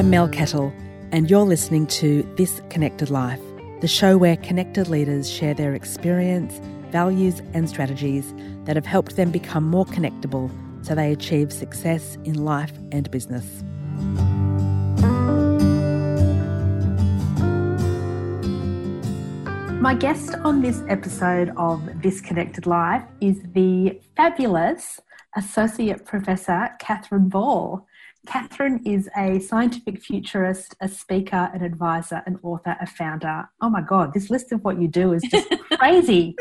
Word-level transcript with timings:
I'm 0.00 0.08
Mel 0.08 0.30
Kettle, 0.30 0.72
and 1.12 1.28
you're 1.28 1.44
listening 1.44 1.86
to 1.88 2.22
This 2.38 2.62
Connected 2.70 3.10
Life, 3.10 3.38
the 3.82 3.86
show 3.86 4.16
where 4.16 4.38
connected 4.38 4.88
leaders 4.88 5.30
share 5.30 5.52
their 5.52 5.74
experience, 5.74 6.58
values, 6.90 7.42
and 7.52 7.68
strategies 7.68 8.32
that 8.64 8.76
have 8.76 8.86
helped 8.86 9.16
them 9.16 9.30
become 9.30 9.62
more 9.64 9.84
connectable 9.84 10.50
so 10.82 10.94
they 10.94 11.12
achieve 11.12 11.52
success 11.52 12.16
in 12.24 12.46
life 12.46 12.72
and 12.92 13.10
business. 13.10 13.62
My 19.82 19.92
guest 19.92 20.34
on 20.36 20.62
this 20.62 20.82
episode 20.88 21.52
of 21.58 21.82
This 22.00 22.22
Connected 22.22 22.64
Life 22.64 23.04
is 23.20 23.42
the 23.52 24.00
fabulous 24.16 24.98
Associate 25.36 26.02
Professor 26.06 26.70
Catherine 26.78 27.28
Ball. 27.28 27.86
Catherine 28.26 28.80
is 28.84 29.08
a 29.16 29.40
scientific 29.40 30.02
futurist, 30.02 30.74
a 30.80 30.88
speaker, 30.88 31.50
an 31.54 31.62
advisor, 31.62 32.22
an 32.26 32.38
author, 32.42 32.76
a 32.80 32.86
founder. 32.86 33.48
Oh 33.60 33.70
my 33.70 33.80
God, 33.80 34.12
this 34.12 34.28
list 34.28 34.52
of 34.52 34.62
what 34.62 34.80
you 34.80 34.88
do 34.88 35.12
is 35.14 35.22
just 35.22 35.48
crazy. 35.78 36.36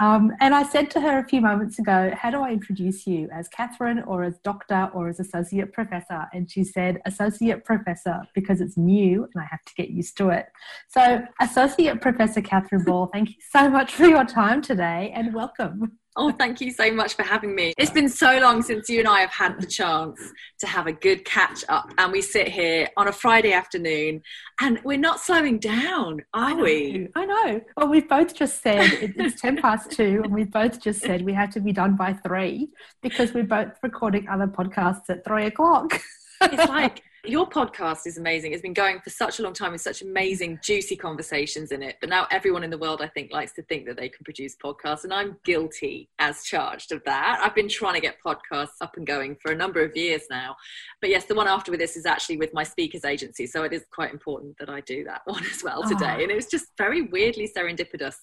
Um, 0.00 0.32
and 0.40 0.54
I 0.54 0.62
said 0.62 0.90
to 0.92 1.00
her 1.00 1.18
a 1.18 1.28
few 1.28 1.40
moments 1.40 1.78
ago, 1.78 2.12
How 2.16 2.30
do 2.30 2.40
I 2.40 2.50
introduce 2.50 3.06
you? 3.06 3.28
As 3.32 3.48
Catherine 3.48 4.02
or 4.04 4.22
as 4.22 4.38
doctor 4.44 4.90
or 4.94 5.08
as 5.08 5.18
associate 5.18 5.72
professor? 5.72 6.26
And 6.32 6.50
she 6.50 6.62
said, 6.62 7.00
Associate 7.04 7.64
professor, 7.64 8.22
because 8.34 8.60
it's 8.60 8.76
new 8.76 9.24
and 9.24 9.42
I 9.42 9.46
have 9.50 9.64
to 9.64 9.74
get 9.74 9.90
used 9.90 10.16
to 10.18 10.28
it. 10.28 10.46
So, 10.88 11.24
Associate 11.40 12.00
Professor 12.00 12.40
Catherine 12.40 12.84
Ball, 12.84 13.08
thank 13.12 13.30
you 13.30 13.36
so 13.50 13.68
much 13.68 13.92
for 13.92 14.06
your 14.06 14.24
time 14.24 14.62
today 14.62 15.12
and 15.14 15.34
welcome. 15.34 15.98
Oh, 16.16 16.30
thank 16.30 16.60
you 16.60 16.70
so 16.70 16.92
much 16.92 17.14
for 17.14 17.24
having 17.24 17.56
me. 17.56 17.74
It's 17.76 17.90
been 17.90 18.08
so 18.08 18.38
long 18.38 18.62
since 18.62 18.88
you 18.88 19.00
and 19.00 19.08
I 19.08 19.20
have 19.20 19.32
had 19.32 19.60
the 19.60 19.66
chance 19.66 20.20
to 20.60 20.66
have 20.66 20.86
a 20.86 20.92
good 20.92 21.24
catch 21.24 21.64
up, 21.68 21.92
and 21.98 22.12
we 22.12 22.22
sit 22.22 22.46
here 22.46 22.88
on 22.96 23.08
a 23.08 23.12
Friday 23.12 23.52
afternoon, 23.52 24.22
and 24.60 24.80
we're 24.84 24.96
not 24.96 25.18
slowing 25.18 25.58
down, 25.58 26.20
are 26.32 26.50
I 26.50 26.54
we? 26.54 27.08
I 27.16 27.24
know. 27.24 27.60
Well, 27.76 27.88
we've 27.88 28.08
both 28.08 28.32
just 28.34 28.62
said 28.62 28.92
it's 29.02 29.40
10 29.40 29.56
past 29.60 29.90
two, 29.90 30.20
and 30.22 30.32
we've 30.32 30.52
both 30.52 30.80
just 30.80 31.00
said 31.00 31.24
we 31.24 31.34
have 31.34 31.50
to 31.54 31.60
be 31.60 31.72
done 31.72 31.96
by 31.96 32.12
three 32.12 32.68
because 33.02 33.34
we're 33.34 33.42
both 33.42 33.72
recording 33.82 34.28
other 34.28 34.46
podcasts 34.46 35.10
at 35.10 35.24
three 35.24 35.46
o'clock. 35.46 36.00
It's 36.42 36.68
like 36.68 37.02
your 37.26 37.48
podcast 37.48 38.06
is 38.06 38.18
amazing. 38.18 38.52
It's 38.52 38.62
been 38.62 38.74
going 38.74 39.00
for 39.00 39.10
such 39.10 39.38
a 39.38 39.42
long 39.42 39.54
time 39.54 39.72
with 39.72 39.80
such 39.80 40.02
amazing, 40.02 40.58
juicy 40.62 40.96
conversations 40.96 41.72
in 41.72 41.82
it. 41.82 41.96
But 42.00 42.10
now 42.10 42.26
everyone 42.30 42.64
in 42.64 42.70
the 42.70 42.78
world, 42.78 43.00
I 43.00 43.08
think, 43.08 43.32
likes 43.32 43.52
to 43.54 43.62
think 43.62 43.86
that 43.86 43.96
they 43.96 44.08
can 44.08 44.24
produce 44.24 44.56
podcasts. 44.62 45.04
And 45.04 45.12
I'm 45.12 45.36
guilty 45.44 46.10
as 46.18 46.44
charged 46.44 46.92
of 46.92 47.02
that. 47.04 47.40
I've 47.42 47.54
been 47.54 47.68
trying 47.68 47.94
to 47.94 48.00
get 48.00 48.16
podcasts 48.24 48.80
up 48.80 48.96
and 48.96 49.06
going 49.06 49.36
for 49.40 49.52
a 49.52 49.56
number 49.56 49.82
of 49.82 49.96
years 49.96 50.22
now. 50.30 50.56
But 51.00 51.10
yes, 51.10 51.24
the 51.24 51.34
one 51.34 51.48
after 51.48 51.70
with 51.70 51.80
this 51.80 51.96
is 51.96 52.06
actually 52.06 52.36
with 52.36 52.52
my 52.52 52.62
speakers 52.62 53.04
agency. 53.04 53.46
So 53.46 53.64
it 53.64 53.72
is 53.72 53.84
quite 53.92 54.12
important 54.12 54.56
that 54.58 54.68
I 54.68 54.80
do 54.82 55.04
that 55.04 55.22
one 55.24 55.44
as 55.46 55.62
well 55.64 55.82
today. 55.82 56.16
Oh. 56.18 56.22
And 56.22 56.30
it 56.30 56.36
was 56.36 56.46
just 56.46 56.66
very 56.76 57.02
weirdly 57.02 57.50
serendipitous 57.56 58.16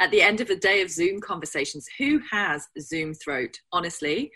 at 0.00 0.10
the 0.10 0.22
end 0.22 0.40
of 0.40 0.48
a 0.48 0.56
day 0.56 0.80
of 0.80 0.90
Zoom 0.90 1.20
conversations. 1.20 1.86
Who 1.98 2.20
has 2.30 2.66
Zoom 2.80 3.14
throat? 3.14 3.58
Honestly, 3.72 4.30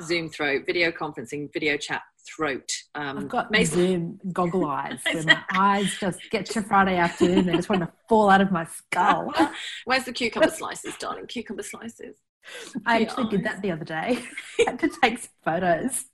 Zoom 0.00 0.28
throat, 0.28 0.62
video 0.64 0.90
conferencing, 0.90 1.52
video 1.52 1.76
chat 1.76 2.02
throat. 2.36 2.70
Um, 2.94 3.18
I've 3.18 3.28
got 3.28 3.54
Zoom 3.64 4.20
goggle 4.32 4.66
eyes 4.66 5.00
where 5.12 5.22
my 5.24 5.42
eyes 5.52 5.96
just 5.98 6.20
get 6.30 6.46
to 6.46 6.62
Friday 6.62 6.96
afternoon. 6.96 7.46
They 7.46 7.52
just 7.52 7.68
want 7.68 7.82
to 7.82 7.92
fall 8.08 8.30
out 8.30 8.40
of 8.40 8.50
my 8.50 8.64
skull. 8.64 9.32
Where's 9.84 10.04
the 10.04 10.12
cucumber 10.12 10.50
slices, 10.50 10.96
darling? 10.98 11.26
Cucumber 11.26 11.62
slices. 11.62 12.16
I 12.86 13.02
actually 13.02 13.28
did 13.28 13.44
that 13.44 13.62
the 13.62 13.70
other 13.70 13.84
day. 13.84 14.18
I 14.60 14.70
had 14.70 14.78
to 14.80 14.88
take 15.02 15.18
some 15.18 15.30
photos. 15.44 16.06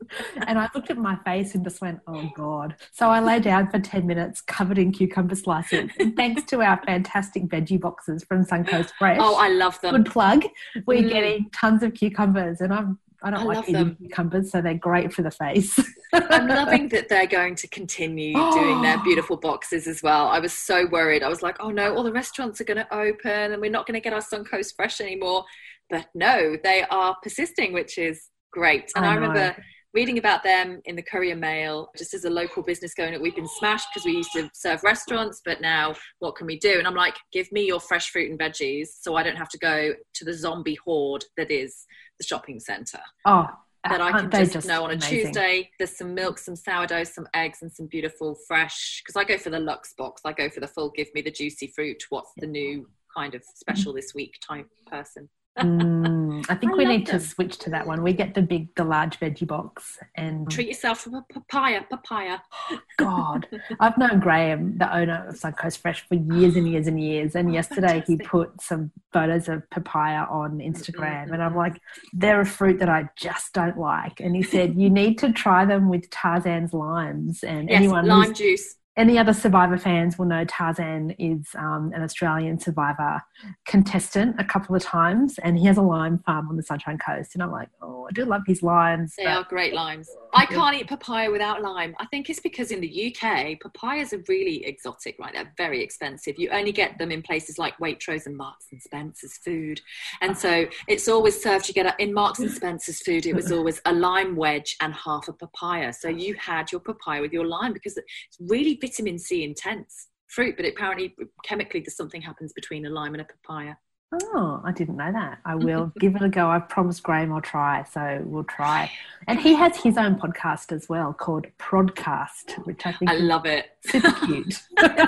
And 0.47 0.59
I 0.59 0.69
looked 0.75 0.91
at 0.91 0.99
my 0.99 1.17
face 1.25 1.55
and 1.55 1.65
just 1.65 1.81
went, 1.81 2.01
oh 2.07 2.31
God. 2.35 2.77
So 2.93 3.09
I 3.09 3.21
lay 3.21 3.41
down 3.41 3.71
for 3.71 3.79
10 3.79 4.07
minutes 4.07 4.41
covered 4.41 4.79
in 4.79 4.93
cucumber 4.93 5.35
slices. 5.35 5.91
And 5.99 6.17
thanks 6.17 6.43
to 6.45 6.61
our 6.61 6.81
fantastic 6.85 7.45
veggie 7.45 7.81
boxes 7.81 8.25
from 8.25 8.45
Suncoast 8.45 8.91
Fresh. 8.99 9.19
Oh, 9.21 9.37
I 9.37 9.49
love 9.49 9.81
them. 9.81 9.97
Good 9.97 10.13
plug. 10.13 10.45
We're 10.87 11.03
mm. 11.03 11.11
getting 11.11 11.51
tons 11.51 11.83
of 11.83 11.95
cucumbers 11.95 12.61
and 12.61 12.73
I'm 12.73 12.99
I 13.25 13.31
don't 13.31 13.41
I 13.41 13.45
like 13.45 13.63
eating 13.63 13.73
them. 13.73 13.97
cucumbers, 13.97 14.51
so 14.51 14.61
they're 14.61 14.75
great 14.75 15.11
for 15.11 15.23
the 15.23 15.31
face. 15.31 15.79
I'm 16.13 16.47
loving 16.49 16.91
that 16.91 17.09
they're 17.09 17.27
going 17.27 17.55
to 17.57 17.69
continue 17.69 18.35
doing 18.35 18.83
their 18.83 18.99
beautiful 19.05 19.39
boxes 19.39 19.87
as 19.87 20.03
well. 20.03 20.29
I 20.29 20.39
was 20.41 20.53
so 20.53 20.87
worried. 20.87 21.23
I 21.23 21.29
was 21.29 21.41
like, 21.41 21.57
oh 21.59 21.71
no, 21.71 21.95
all 21.95 22.03
the 22.03 22.13
restaurants 22.13 22.61
are 22.61 22.65
going 22.65 22.77
to 22.77 22.95
open 22.95 23.53
and 23.53 23.63
we're 23.63 23.71
not 23.71 23.87
going 23.87 23.95
to 23.95 24.01
get 24.01 24.13
our 24.13 24.21
Suncoast 24.21 24.77
Fresh 24.77 25.01
anymore. 25.01 25.45
But 25.89 26.07
no, 26.15 26.57
they 26.63 26.85
are 26.91 27.17
persisting, 27.23 27.73
which 27.73 27.97
is 27.97 28.29
great. 28.53 28.93
And 28.95 29.07
I, 29.07 29.13
I 29.13 29.15
remember 29.15 29.57
reading 29.95 30.19
about 30.19 30.43
them 30.43 30.83
in 30.85 30.97
the 30.97 31.03
Courier 31.03 31.37
Mail, 31.37 31.89
just 31.97 32.15
as 32.15 32.25
a 32.25 32.31
local 32.31 32.63
business 32.63 32.95
going, 32.95 33.21
we've 33.23 33.37
been 33.37 33.49
smashed 33.49 33.87
because 33.93 34.05
we 34.05 34.13
used 34.13 34.33
to 34.33 34.51
serve 34.53 34.83
restaurants, 34.83 35.41
but 35.45 35.61
now 35.61 35.95
what 36.19 36.35
can 36.35 36.47
we 36.47 36.59
do? 36.59 36.79
And 36.79 36.87
I'm 36.87 36.97
like, 36.97 37.15
give 37.33 37.51
me 37.53 37.65
your 37.65 37.81
fresh 37.81 38.11
fruit 38.11 38.31
and 38.31 38.39
veggies 38.39 38.89
so 39.01 39.15
I 39.15 39.23
don't 39.23 39.37
have 39.37 39.49
to 39.51 39.59
go 39.59 39.95
to 40.15 40.25
the 40.25 40.35
zombie 40.35 40.79
horde 40.85 41.25
that 41.37 41.51
is 41.51 41.87
the 42.19 42.25
shopping 42.25 42.59
centre. 42.59 43.03
Oh, 43.25 43.47
that 43.89 44.01
I 44.01 44.13
can 44.13 44.31
just, 44.31 44.55
just, 44.55 44.67
know 44.67 44.83
on 44.85 44.91
a 44.91 44.95
amazing. 44.95 45.27
Tuesday. 45.27 45.71
There's 45.79 45.97
some 45.97 46.15
milk, 46.15 46.39
some 46.39 46.57
sourdough, 46.57 47.05
some 47.05 47.29
eggs, 47.35 47.59
and 47.61 47.71
some 47.71 47.87
beautiful 47.87 48.35
fresh. 48.49 49.03
Because 49.05 49.21
I 49.21 49.25
go 49.25 49.37
for 49.37 49.51
the 49.51 49.61
Lux 49.61 49.93
box. 49.93 50.23
I 50.25 50.33
go 50.33 50.49
for 50.49 50.61
the 50.61 50.67
full. 50.67 50.91
Give 50.97 51.09
me 51.15 51.21
the 51.21 51.31
juicy 51.31 51.67
fruit. 51.67 52.03
What's 52.09 52.31
the 52.39 52.47
new 52.47 52.89
kind 53.15 53.35
of 53.35 53.45
special 53.45 53.93
this 53.93 54.15
week 54.15 54.39
type 54.49 54.67
person 54.91 55.29
mm, 55.59 56.45
I 56.49 56.55
think 56.55 56.73
I 56.73 56.77
we 56.77 56.85
need 56.85 57.07
them. 57.07 57.19
to 57.19 57.27
switch 57.27 57.59
to 57.59 57.71
that 57.71 57.87
one. 57.87 58.03
We 58.03 58.13
get 58.13 58.35
the 58.35 58.43
big, 58.43 58.75
the 58.75 58.85
large 58.85 59.21
veggie 59.21 59.47
box, 59.47 59.99
and 60.17 60.51
treat 60.51 60.69
yourself 60.69 61.05
to 61.05 61.17
a 61.17 61.25
papaya. 61.33 61.83
Papaya. 61.89 62.39
God, 62.99 63.47
I've 63.81 63.97
known 63.99 64.21
Graham, 64.21 64.79
the 64.79 64.95
owner 64.95 65.27
of 65.29 65.37
Suncoast 65.37 65.79
Fresh, 65.79 66.07
for 66.09 66.15
years 66.15 66.57
and 66.57 66.69
years 66.69 66.87
and 66.87 67.01
years. 67.01 67.35
And 67.35 67.51
oh, 67.51 67.53
yesterday 67.53 68.01
fantastic. 68.01 68.21
he 68.23 68.27
put 68.27 68.61
some 68.61 68.91
photos 69.13 69.49
of 69.49 69.69
papaya 69.71 70.27
on 70.31 70.59
Instagram, 70.59 71.25
mm-hmm. 71.25 71.35
and 71.35 71.43
I'm 71.43 71.57
like, 71.57 71.81
they're 72.13 72.41
a 72.41 72.47
fruit 72.47 72.79
that 72.81 72.89
I 72.89 73.09
just 73.17 73.53
don't 73.53 73.79
like. 73.79 74.21
And 74.21 74.35
he 74.35 74.43
said, 74.43 74.75
you 74.75 74.91
need 74.91 75.19
to 75.19 75.33
try 75.33 75.65
them 75.65 75.89
with 75.89 76.11
Tarzan's 76.11 76.73
limes, 76.73 77.45
and 77.45 77.69
yes, 77.69 77.77
anyone 77.77 78.07
lime 78.07 78.35
juice 78.35 78.77
any 78.97 79.19
other 79.19 79.33
Survivor 79.33 79.77
fans 79.77 80.19
will 80.19 80.27
know 80.27 80.45
Tarzan 80.45 81.11
is 81.19 81.49
um, 81.57 81.91
an 81.95 82.03
Australian 82.03 82.61
Survivor 82.61 83.21
contestant 83.67 84.37
a 84.39 84.45
couple 84.45 84.77
of 84.77 84.83
times, 84.83 85.39
and 85.43 85.59
he 85.59 85.67
has 85.67 85.77
a 85.77 85.83
lime 85.83 86.19
farm 86.21 86.49
on 86.49 86.57
the 86.57 86.63
Sunshine 86.63 86.99
Coast. 86.99 87.35
And 87.35 87.43
I'm 87.43 87.51
like, 87.51 87.69
oh, 87.83 88.07
I 88.09 88.13
do 88.13 88.25
love 88.25 88.43
his 88.47 88.63
limes. 88.63 89.15
They 89.17 89.27
are 89.27 89.45
great 89.45 89.75
limes. 89.75 90.09
I 90.33 90.47
can't 90.47 90.77
eat 90.77 90.89
papaya 90.89 91.31
without 91.31 91.61
lime. 91.61 91.95
I 91.99 92.07
think 92.07 92.31
it's 92.31 92.41
because 92.41 92.71
in 92.71 92.81
the 92.81 93.15
UK, 93.15 93.61
papayas 93.61 94.13
are 94.13 94.23
really 94.29 94.65
exotic, 94.65 95.17
right? 95.19 95.33
They're 95.33 95.53
very 95.57 95.83
expensive. 95.83 96.39
You 96.39 96.51
only 96.51 96.73
get 96.73 96.97
them 96.99 97.11
in 97.11 97.23
places 97.23 97.59
like 97.59 97.77
Waitrose 97.79 98.27
and 98.27 98.37
Marks 98.37 98.67
and 98.71 98.81
Spencer's 98.81 99.39
food, 99.39 99.81
and 100.21 100.37
so 100.37 100.67
it's 100.87 101.09
always 101.09 101.43
served. 101.43 101.67
You 101.67 101.75
get 101.75 101.87
a, 101.87 101.95
in 102.01 102.13
Marks 102.13 102.39
and 102.39 102.51
Spencer's 102.51 103.03
food, 103.03 103.27
it 103.27 103.35
was 103.35 103.51
always 103.51 103.81
a 103.87 103.93
lime 103.93 104.37
wedge 104.37 104.77
and 104.81 104.95
half 104.95 105.27
a 105.27 105.33
papaya. 105.33 105.93
So 105.93 106.09
you 106.09 106.35
had 106.35 106.71
your 106.71 106.81
papaya 106.81 107.21
with 107.21 107.33
your 107.33 107.47
lime 107.47 107.73
because 107.73 107.97
it's 107.97 108.39
really 108.41 108.77
vitamin 108.85 109.19
C 109.19 109.45
intense 109.45 110.09
fruit, 110.29 110.57
but 110.57 110.67
apparently 110.67 111.15
chemically 111.45 111.81
there's 111.81 111.97
something 111.97 112.21
happens 112.21 112.53
between 112.53 112.87
a 112.87 112.91
lime 112.91 113.15
and 113.15 113.23
a 113.23 113.25
papaya. 113.25 113.75
Oh, 114.13 114.63
I 114.65 114.71
didn't 114.71 114.97
know 114.97 115.11
that. 115.13 115.39
I 115.45 115.55
will 115.67 115.93
give 115.99 116.15
it 116.15 116.23
a 116.23 116.29
go. 116.29 116.49
I've 116.49 116.69
promised 116.69 117.03
Graham 117.03 117.33
I'll 117.33 117.41
try, 117.41 117.85
so 117.85 118.23
we'll 118.25 118.45
try. 118.45 118.91
And 119.27 119.41
he 119.41 119.55
has 119.55 119.77
his 119.77 119.97
own 119.97 120.17
podcast 120.17 120.71
as 120.71 120.89
well 120.89 121.13
called 121.13 121.47
Prodcast, 121.59 122.65
which 122.67 122.85
I 122.85 122.93
think 122.93 123.11
I 123.11 123.15
love 123.15 123.47
it. 123.47 123.67
Super 123.87 124.13
cute. 124.27 124.53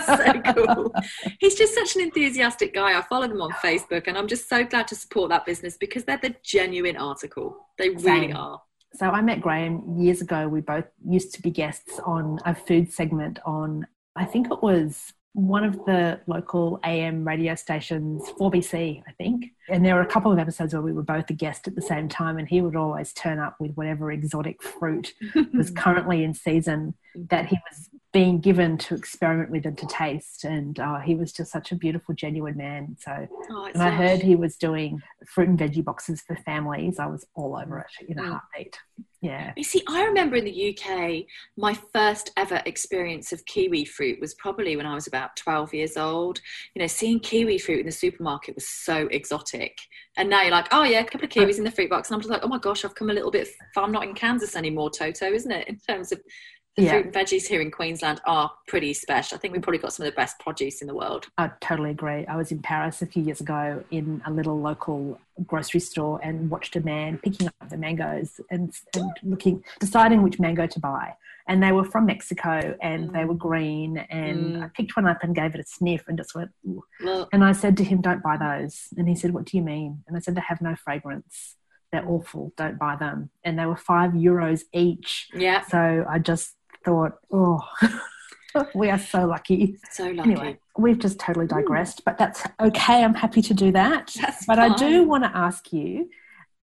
so 0.04 0.32
cool. 0.54 0.94
He's 1.38 1.54
just 1.54 1.74
such 1.74 1.96
an 1.96 2.02
enthusiastic 2.02 2.74
guy. 2.74 2.98
I 2.98 3.02
follow 3.02 3.28
them 3.28 3.42
on 3.42 3.50
Facebook, 3.52 4.04
and 4.06 4.16
I'm 4.16 4.26
just 4.26 4.48
so 4.48 4.64
glad 4.64 4.88
to 4.88 4.94
support 4.94 5.28
that 5.30 5.44
business 5.46 5.76
because 5.76 6.04
they're 6.04 6.18
the 6.20 6.34
genuine 6.42 6.96
article. 6.96 7.56
They 7.78 7.90
really 7.90 8.28
Same. 8.28 8.36
are. 8.36 8.60
So 8.96 9.10
I 9.10 9.20
met 9.20 9.42
Graham 9.42 9.98
years 9.98 10.22
ago. 10.22 10.48
We 10.48 10.62
both 10.62 10.86
used 11.06 11.34
to 11.34 11.42
be 11.42 11.50
guests 11.50 12.00
on 12.04 12.38
a 12.46 12.54
food 12.54 12.90
segment 12.92 13.38
on, 13.44 13.86
I 14.14 14.24
think 14.24 14.50
it 14.50 14.62
was 14.62 15.12
one 15.34 15.64
of 15.64 15.84
the 15.84 16.18
local 16.26 16.80
AM 16.82 17.22
radio 17.26 17.54
stations, 17.54 18.22
4BC, 18.40 19.02
I 19.06 19.12
think. 19.12 19.52
And 19.68 19.84
there 19.84 19.94
were 19.94 20.00
a 20.00 20.06
couple 20.06 20.32
of 20.32 20.38
episodes 20.38 20.72
where 20.72 20.80
we 20.80 20.92
were 20.92 21.02
both 21.02 21.28
a 21.28 21.34
guest 21.34 21.68
at 21.68 21.74
the 21.74 21.82
same 21.82 22.08
time, 22.08 22.38
and 22.38 22.48
he 22.48 22.62
would 22.62 22.74
always 22.74 23.12
turn 23.12 23.38
up 23.38 23.56
with 23.60 23.74
whatever 23.74 24.10
exotic 24.10 24.62
fruit 24.62 25.12
was 25.52 25.70
currently 25.76 26.24
in 26.24 26.32
season 26.32 26.94
that 27.30 27.46
he 27.46 27.58
was 27.70 27.88
being 28.12 28.40
given 28.40 28.78
to 28.78 28.94
experiment 28.94 29.50
with 29.50 29.66
and 29.66 29.76
to 29.76 29.86
taste. 29.86 30.44
And 30.44 30.78
uh, 30.80 31.00
he 31.00 31.14
was 31.14 31.32
just 31.34 31.52
such 31.52 31.70
a 31.70 31.74
beautiful, 31.74 32.14
genuine 32.14 32.56
man. 32.56 32.96
So, 32.98 33.28
oh, 33.50 33.66
and 33.66 33.82
I 33.82 33.90
heard 33.90 34.22
he 34.22 34.36
was 34.36 34.56
doing 34.56 35.02
fruit 35.26 35.50
and 35.50 35.58
veggie 35.58 35.84
boxes 35.84 36.22
for 36.22 36.34
families. 36.36 36.98
I 36.98 37.06
was 37.06 37.26
all 37.34 37.58
over 37.60 37.78
it 37.80 38.08
in 38.08 38.18
a 38.18 38.22
mm. 38.22 38.30
heartbeat. 38.30 38.78
Yeah. 39.20 39.52
You 39.56 39.64
see, 39.64 39.82
I 39.88 40.04
remember 40.04 40.36
in 40.36 40.44
the 40.44 40.78
UK, 40.78 41.24
my 41.58 41.74
first 41.92 42.30
ever 42.36 42.62
experience 42.64 43.32
of 43.32 43.44
kiwi 43.44 43.84
fruit 43.84 44.18
was 44.20 44.34
probably 44.34 44.76
when 44.76 44.86
I 44.86 44.94
was 44.94 45.06
about 45.06 45.36
12 45.36 45.74
years 45.74 45.96
old. 45.96 46.40
You 46.74 46.80
know, 46.80 46.86
seeing 46.86 47.20
kiwi 47.20 47.58
fruit 47.58 47.80
in 47.80 47.86
the 47.86 47.92
supermarket 47.92 48.54
was 48.54 48.68
so 48.68 49.08
exotic. 49.10 49.76
And 50.16 50.30
now 50.30 50.42
you're 50.42 50.52
like, 50.52 50.68
oh, 50.70 50.84
yeah, 50.84 51.00
a 51.00 51.04
couple 51.04 51.24
of 51.24 51.30
kiwis 51.30 51.58
in 51.58 51.64
the 51.64 51.70
fruit 51.70 51.90
box. 51.90 52.08
And 52.08 52.14
I'm 52.14 52.20
just 52.20 52.30
like, 52.30 52.44
oh 52.44 52.48
my 52.48 52.58
gosh, 52.58 52.84
I've 52.84 52.94
come 52.94 53.10
a 53.10 53.14
little 53.14 53.30
bit 53.30 53.48
far. 53.74 53.84
I'm 53.84 53.92
not 53.92 54.04
in 54.04 54.14
Kansas 54.14 54.56
anymore, 54.56 54.90
Toto, 54.90 55.26
isn't 55.26 55.52
it? 55.52 55.68
In 55.68 55.76
terms 55.78 56.12
of 56.12 56.20
The 56.76 56.82
yeah. 56.82 56.90
fruit 56.90 57.06
and 57.06 57.14
veggies 57.14 57.46
here 57.46 57.62
in 57.62 57.70
Queensland 57.70 58.20
are 58.26 58.52
pretty 58.68 58.92
special. 58.92 59.36
I 59.36 59.38
think 59.38 59.54
we've 59.54 59.62
probably 59.62 59.78
got 59.78 59.94
some 59.94 60.04
of 60.04 60.12
the 60.12 60.16
best 60.16 60.38
produce 60.38 60.82
in 60.82 60.86
the 60.86 60.94
world. 60.94 61.26
I 61.38 61.50
totally 61.60 61.90
agree. 61.90 62.26
I 62.26 62.36
was 62.36 62.52
in 62.52 62.60
Paris 62.60 63.00
a 63.00 63.06
few 63.06 63.22
years 63.22 63.40
ago 63.40 63.82
in 63.90 64.20
a 64.26 64.30
little 64.30 64.60
local 64.60 65.18
grocery 65.46 65.80
store 65.80 66.20
and 66.22 66.50
watched 66.50 66.76
a 66.76 66.82
man 66.82 67.16
picking 67.16 67.46
up 67.46 67.54
the 67.70 67.78
mangoes 67.78 68.42
and, 68.50 68.74
and 68.94 69.10
looking, 69.22 69.64
deciding 69.80 70.22
which 70.22 70.38
mango 70.38 70.66
to 70.66 70.78
buy. 70.78 71.14
And 71.48 71.62
they 71.62 71.72
were 71.72 71.84
from 71.84 72.04
Mexico 72.04 72.76
and 72.82 73.08
mm. 73.08 73.12
they 73.14 73.24
were 73.24 73.34
green. 73.34 73.96
And 73.96 74.56
mm. 74.56 74.62
I 74.62 74.68
picked 74.68 74.96
one 74.96 75.06
up 75.06 75.22
and 75.22 75.34
gave 75.34 75.54
it 75.54 75.60
a 75.60 75.64
sniff 75.64 76.04
and 76.08 76.18
just 76.18 76.34
went, 76.34 76.50
and 77.32 77.42
I 77.42 77.52
said 77.52 77.78
to 77.78 77.84
him, 77.84 78.02
Don't 78.02 78.22
buy 78.22 78.36
those. 78.36 78.88
And 78.98 79.08
he 79.08 79.14
said, 79.14 79.32
What 79.32 79.44
do 79.44 79.56
you 79.56 79.62
mean? 79.62 80.02
And 80.06 80.14
I 80.14 80.20
said, 80.20 80.34
They 80.34 80.42
have 80.46 80.60
no 80.60 80.74
fragrance 80.74 81.54
they're 81.92 82.08
awful 82.08 82.52
don't 82.56 82.80
buy 82.80 82.96
them 82.96 83.30
and 83.44 83.56
they 83.56 83.64
were 83.64 83.76
five 83.76 84.10
euros 84.10 84.62
each 84.72 85.28
yeah 85.32 85.62
so 85.62 86.04
i 86.08 86.18
just 86.18 86.56
thought, 86.86 87.18
oh, 87.32 87.60
we 88.74 88.88
are 88.88 88.98
so 88.98 89.26
lucky. 89.26 89.76
So 89.90 90.04
lucky. 90.04 90.30
Anyway, 90.30 90.58
we've 90.78 90.98
just 90.98 91.18
totally 91.18 91.46
hmm. 91.46 91.56
digressed, 91.58 92.04
but 92.04 92.16
that's 92.16 92.42
okay. 92.60 93.04
I'm 93.04 93.14
happy 93.14 93.42
to 93.42 93.54
do 93.54 93.72
that. 93.72 94.14
That's 94.20 94.46
but 94.46 94.56
fine. 94.56 94.72
I 94.72 94.76
do 94.76 95.02
want 95.02 95.24
to 95.24 95.36
ask 95.36 95.72
you, 95.72 96.08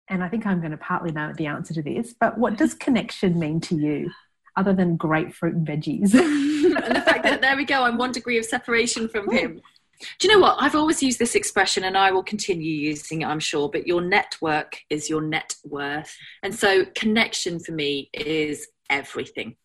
and 0.08 0.22
I 0.22 0.28
think 0.28 0.46
I'm 0.46 0.61
going 0.61 0.72
to 0.72 0.76
partly 0.76 1.11
know 1.11 1.32
the 1.37 1.46
answer 1.46 1.75
to 1.75 1.82
this, 1.82 2.14
but 2.19 2.38
what 2.38 2.56
does 2.56 2.75
connection 2.75 3.38
mean 3.38 3.61
to 3.62 3.76
you? 3.76 4.11
Other 4.56 4.75
than 4.75 4.96
grapefruit 4.96 5.55
and 5.55 5.67
veggies. 5.67 6.12
and 6.14 6.96
the 6.96 7.02
fact 7.02 7.23
that 7.23 7.40
there 7.40 7.56
we 7.56 7.64
go, 7.64 7.84
I'm 7.84 7.96
one 7.96 8.12
degree 8.12 8.37
of 8.37 8.44
separation 8.44 9.08
from 9.08 9.31
him. 9.31 9.62
Do 10.19 10.28
you 10.28 10.34
know 10.34 10.40
what? 10.40 10.56
I've 10.58 10.75
always 10.75 11.02
used 11.02 11.19
this 11.19 11.34
expression 11.34 11.84
and 11.84 11.96
I 11.96 12.11
will 12.11 12.23
continue 12.23 12.73
using 12.73 13.23
it, 13.23 13.26
I'm 13.26 13.38
sure, 13.38 13.69
but 13.70 13.87
your 13.87 14.00
network 14.00 14.81
is 14.90 15.08
your 15.08 15.20
net 15.23 15.55
worth. 15.64 16.14
And 16.43 16.55
so 16.55 16.84
connection 16.96 17.61
for 17.61 17.73
me 17.73 18.11
is 18.12 18.66
everything 18.90 19.56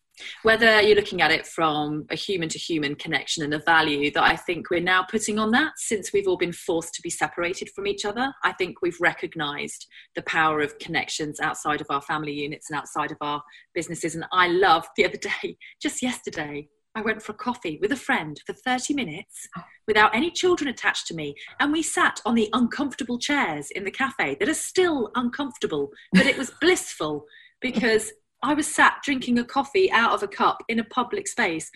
whether 0.42 0.80
you're 0.80 0.96
looking 0.96 1.22
at 1.22 1.30
it 1.30 1.46
from 1.46 2.06
a 2.10 2.14
human 2.14 2.48
to 2.48 2.58
human 2.58 2.94
connection 2.94 3.42
and 3.42 3.52
the 3.52 3.58
value 3.58 4.10
that 4.12 4.22
I 4.22 4.36
think 4.36 4.70
we're 4.70 4.80
now 4.80 5.02
putting 5.02 5.38
on 5.38 5.50
that 5.52 5.72
since 5.76 6.12
we've 6.12 6.28
all 6.28 6.36
been 6.36 6.52
forced 6.52 6.94
to 6.94 7.02
be 7.02 7.10
separated 7.10 7.70
from 7.74 7.86
each 7.86 8.04
other. 8.04 8.32
I 8.42 8.52
think 8.52 8.82
we've 8.82 9.00
recognized 9.00 9.86
the 10.14 10.22
power 10.22 10.60
of 10.60 10.78
connections 10.78 11.40
outside 11.40 11.80
of 11.80 11.86
our 11.90 12.02
family 12.02 12.32
units 12.32 12.70
and 12.70 12.78
outside 12.78 13.10
of 13.10 13.18
our 13.20 13.42
businesses. 13.74 14.14
And 14.14 14.24
I 14.32 14.48
love 14.48 14.86
the 14.96 15.04
other 15.04 15.18
day, 15.18 15.56
just 15.80 16.02
yesterday, 16.02 16.68
I 16.96 17.02
went 17.02 17.20
for 17.20 17.32
a 17.32 17.36
coffee 17.36 17.78
with 17.82 17.92
a 17.92 17.96
friend 17.96 18.40
for 18.46 18.54
30 18.54 18.94
minutes 18.94 19.46
without 19.86 20.16
any 20.16 20.30
children 20.30 20.68
attached 20.68 21.06
to 21.08 21.14
me. 21.14 21.34
And 21.60 21.70
we 21.70 21.82
sat 21.82 22.22
on 22.24 22.34
the 22.34 22.48
uncomfortable 22.54 23.18
chairs 23.18 23.70
in 23.70 23.84
the 23.84 23.90
cafe 23.90 24.38
that 24.40 24.48
are 24.48 24.54
still 24.54 25.10
uncomfortable, 25.14 25.90
but 26.14 26.24
it 26.24 26.38
was 26.38 26.52
blissful 26.58 27.26
because 27.60 28.12
I 28.42 28.54
was 28.54 28.66
sat 28.66 28.98
drinking 29.02 29.38
a 29.38 29.44
coffee 29.44 29.90
out 29.90 30.12
of 30.12 30.22
a 30.22 30.28
cup 30.28 30.62
in 30.68 30.78
a 30.78 30.84
public 30.84 31.26
space. 31.26 31.70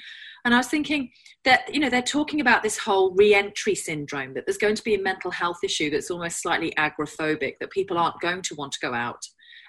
And 0.45 0.55
I 0.55 0.59
was 0.59 0.69
thinking 0.69 1.11
that, 1.45 1.73
you 1.73 1.81
know, 1.81 1.91
they're 1.91 2.03
talking 2.03 2.41
about 2.41 2.63
this 2.63 2.79
whole 2.79 3.15
re 3.15 3.35
entry 3.35 3.75
syndrome, 3.75 4.35
that 4.35 4.47
there's 4.47 4.59
going 4.59 4.77
to 4.77 4.85
be 4.85 4.95
a 4.95 5.03
mental 5.03 5.31
health 5.31 5.59
issue 5.63 5.91
that's 5.91 6.11
almost 6.11 6.41
slightly 6.41 6.73
agoraphobic, 6.79 7.55
that 7.61 7.71
people 7.71 7.99
aren't 7.99 8.21
going 8.21 8.43
to 8.43 8.55
want 8.55 8.73
to 8.73 8.81
go 8.81 8.95
out 8.95 9.21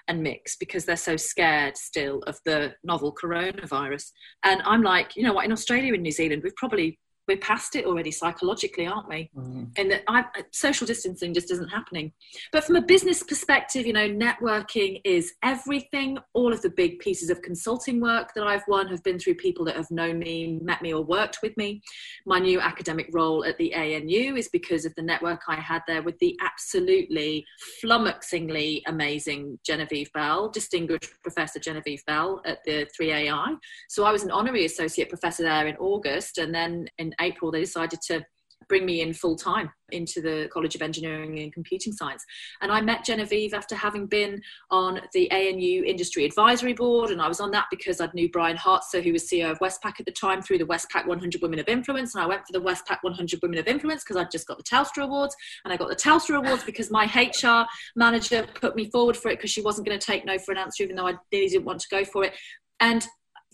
and 0.08 0.22
mix 0.22 0.56
because 0.56 0.84
they're 0.84 0.96
so 0.96 1.16
scared 1.16 1.76
still 1.76 2.22
of 2.26 2.38
the 2.44 2.74
novel 2.82 3.14
coronavirus. 3.14 4.10
And 4.44 4.62
I'm 4.64 4.82
like, 4.82 5.16
you 5.16 5.22
know 5.22 5.32
what, 5.32 5.44
in 5.44 5.52
Australia 5.52 5.94
and 5.94 6.02
New 6.02 6.12
Zealand, 6.12 6.42
we've 6.42 6.56
probably 6.56 6.98
we're 7.28 7.36
past 7.36 7.76
it 7.76 7.86
already 7.86 8.10
psychologically, 8.10 8.86
aren't 8.86 9.08
we? 9.08 9.30
Mm. 9.36 9.70
And 9.76 9.90
that 9.90 10.02
I, 10.08 10.24
social 10.50 10.86
distancing 10.86 11.32
just 11.32 11.50
isn't 11.52 11.68
happening. 11.68 12.12
But 12.50 12.64
from 12.64 12.76
a 12.76 12.82
business 12.82 13.22
perspective, 13.22 13.86
you 13.86 13.92
know, 13.92 14.08
networking 14.08 15.00
is 15.04 15.32
everything. 15.42 16.18
All 16.34 16.52
of 16.52 16.62
the 16.62 16.70
big 16.70 16.98
pieces 16.98 17.30
of 17.30 17.40
consulting 17.42 18.00
work 18.00 18.32
that 18.34 18.44
I've 18.44 18.64
won 18.66 18.88
have 18.88 19.02
been 19.04 19.18
through 19.18 19.36
people 19.36 19.64
that 19.66 19.76
have 19.76 19.90
known 19.90 20.18
me, 20.18 20.58
met 20.62 20.82
me, 20.82 20.92
or 20.92 21.02
worked 21.02 21.38
with 21.42 21.56
me. 21.56 21.82
My 22.26 22.38
new 22.38 22.60
academic 22.60 23.08
role 23.12 23.44
at 23.44 23.56
the 23.58 23.74
ANU 23.74 24.36
is 24.36 24.48
because 24.48 24.84
of 24.84 24.94
the 24.96 25.02
network 25.02 25.42
I 25.48 25.56
had 25.56 25.82
there 25.86 26.02
with 26.02 26.18
the 26.18 26.36
absolutely 26.42 27.46
flummoxingly 27.82 28.82
amazing 28.86 29.58
Genevieve 29.64 30.12
Bell, 30.12 30.48
distinguished 30.48 31.12
Professor 31.22 31.60
Genevieve 31.60 32.04
Bell 32.06 32.42
at 32.44 32.58
the 32.64 32.86
3AI. 32.98 33.56
So 33.88 34.04
I 34.04 34.12
was 34.12 34.24
an 34.24 34.30
honorary 34.30 34.64
associate 34.64 35.08
professor 35.08 35.44
there 35.44 35.66
in 35.66 35.76
August, 35.76 36.38
and 36.38 36.54
then 36.54 36.88
in 36.98 37.11
April, 37.20 37.50
they 37.50 37.60
decided 37.60 38.00
to 38.08 38.24
bring 38.68 38.86
me 38.86 39.02
in 39.02 39.12
full 39.12 39.36
time 39.36 39.70
into 39.90 40.20
the 40.20 40.48
College 40.52 40.74
of 40.74 40.82
Engineering 40.82 41.38
and 41.40 41.52
Computing 41.52 41.92
Science. 41.92 42.24
And 42.62 42.72
I 42.72 42.80
met 42.80 43.04
Genevieve 43.04 43.52
after 43.52 43.74
having 43.74 44.06
been 44.06 44.40
on 44.70 45.00
the 45.12 45.30
ANU 45.30 45.84
Industry 45.84 46.24
Advisory 46.24 46.72
Board. 46.72 47.10
And 47.10 47.20
I 47.20 47.28
was 47.28 47.40
on 47.40 47.50
that 47.50 47.66
because 47.70 48.00
I 48.00 48.08
knew 48.14 48.30
Brian 48.30 48.56
Hartzer, 48.56 49.02
who 49.02 49.12
was 49.12 49.28
CEO 49.28 49.50
of 49.50 49.58
Westpac 49.58 50.00
at 50.00 50.06
the 50.06 50.12
time, 50.12 50.40
through 50.40 50.58
the 50.58 50.64
Westpac 50.64 51.06
100 51.06 51.42
Women 51.42 51.58
of 51.58 51.68
Influence. 51.68 52.14
And 52.14 52.24
I 52.24 52.26
went 52.26 52.46
for 52.46 52.52
the 52.52 52.64
Westpac 52.64 52.98
100 53.02 53.40
Women 53.42 53.58
of 53.58 53.66
Influence 53.66 54.02
because 54.04 54.16
I'd 54.16 54.30
just 54.30 54.46
got 54.46 54.56
the 54.56 54.64
Telstra 54.64 55.04
Awards. 55.04 55.36
And 55.64 55.72
I 55.72 55.76
got 55.76 55.88
the 55.88 55.96
Telstra 55.96 56.38
Awards 56.38 56.64
because 56.64 56.90
my 56.90 57.04
HR 57.04 57.66
manager 57.94 58.46
put 58.54 58.76
me 58.76 58.90
forward 58.90 59.16
for 59.16 59.28
it 59.28 59.38
because 59.38 59.50
she 59.50 59.60
wasn't 59.60 59.86
going 59.86 59.98
to 59.98 60.06
take 60.06 60.24
no 60.24 60.38
for 60.38 60.52
an 60.52 60.58
answer, 60.58 60.84
even 60.84 60.96
though 60.96 61.08
I 61.08 61.14
really 61.30 61.48
didn't 61.48 61.66
want 61.66 61.80
to 61.80 61.88
go 61.90 62.04
for 62.04 62.24
it. 62.24 62.32
And 62.80 63.06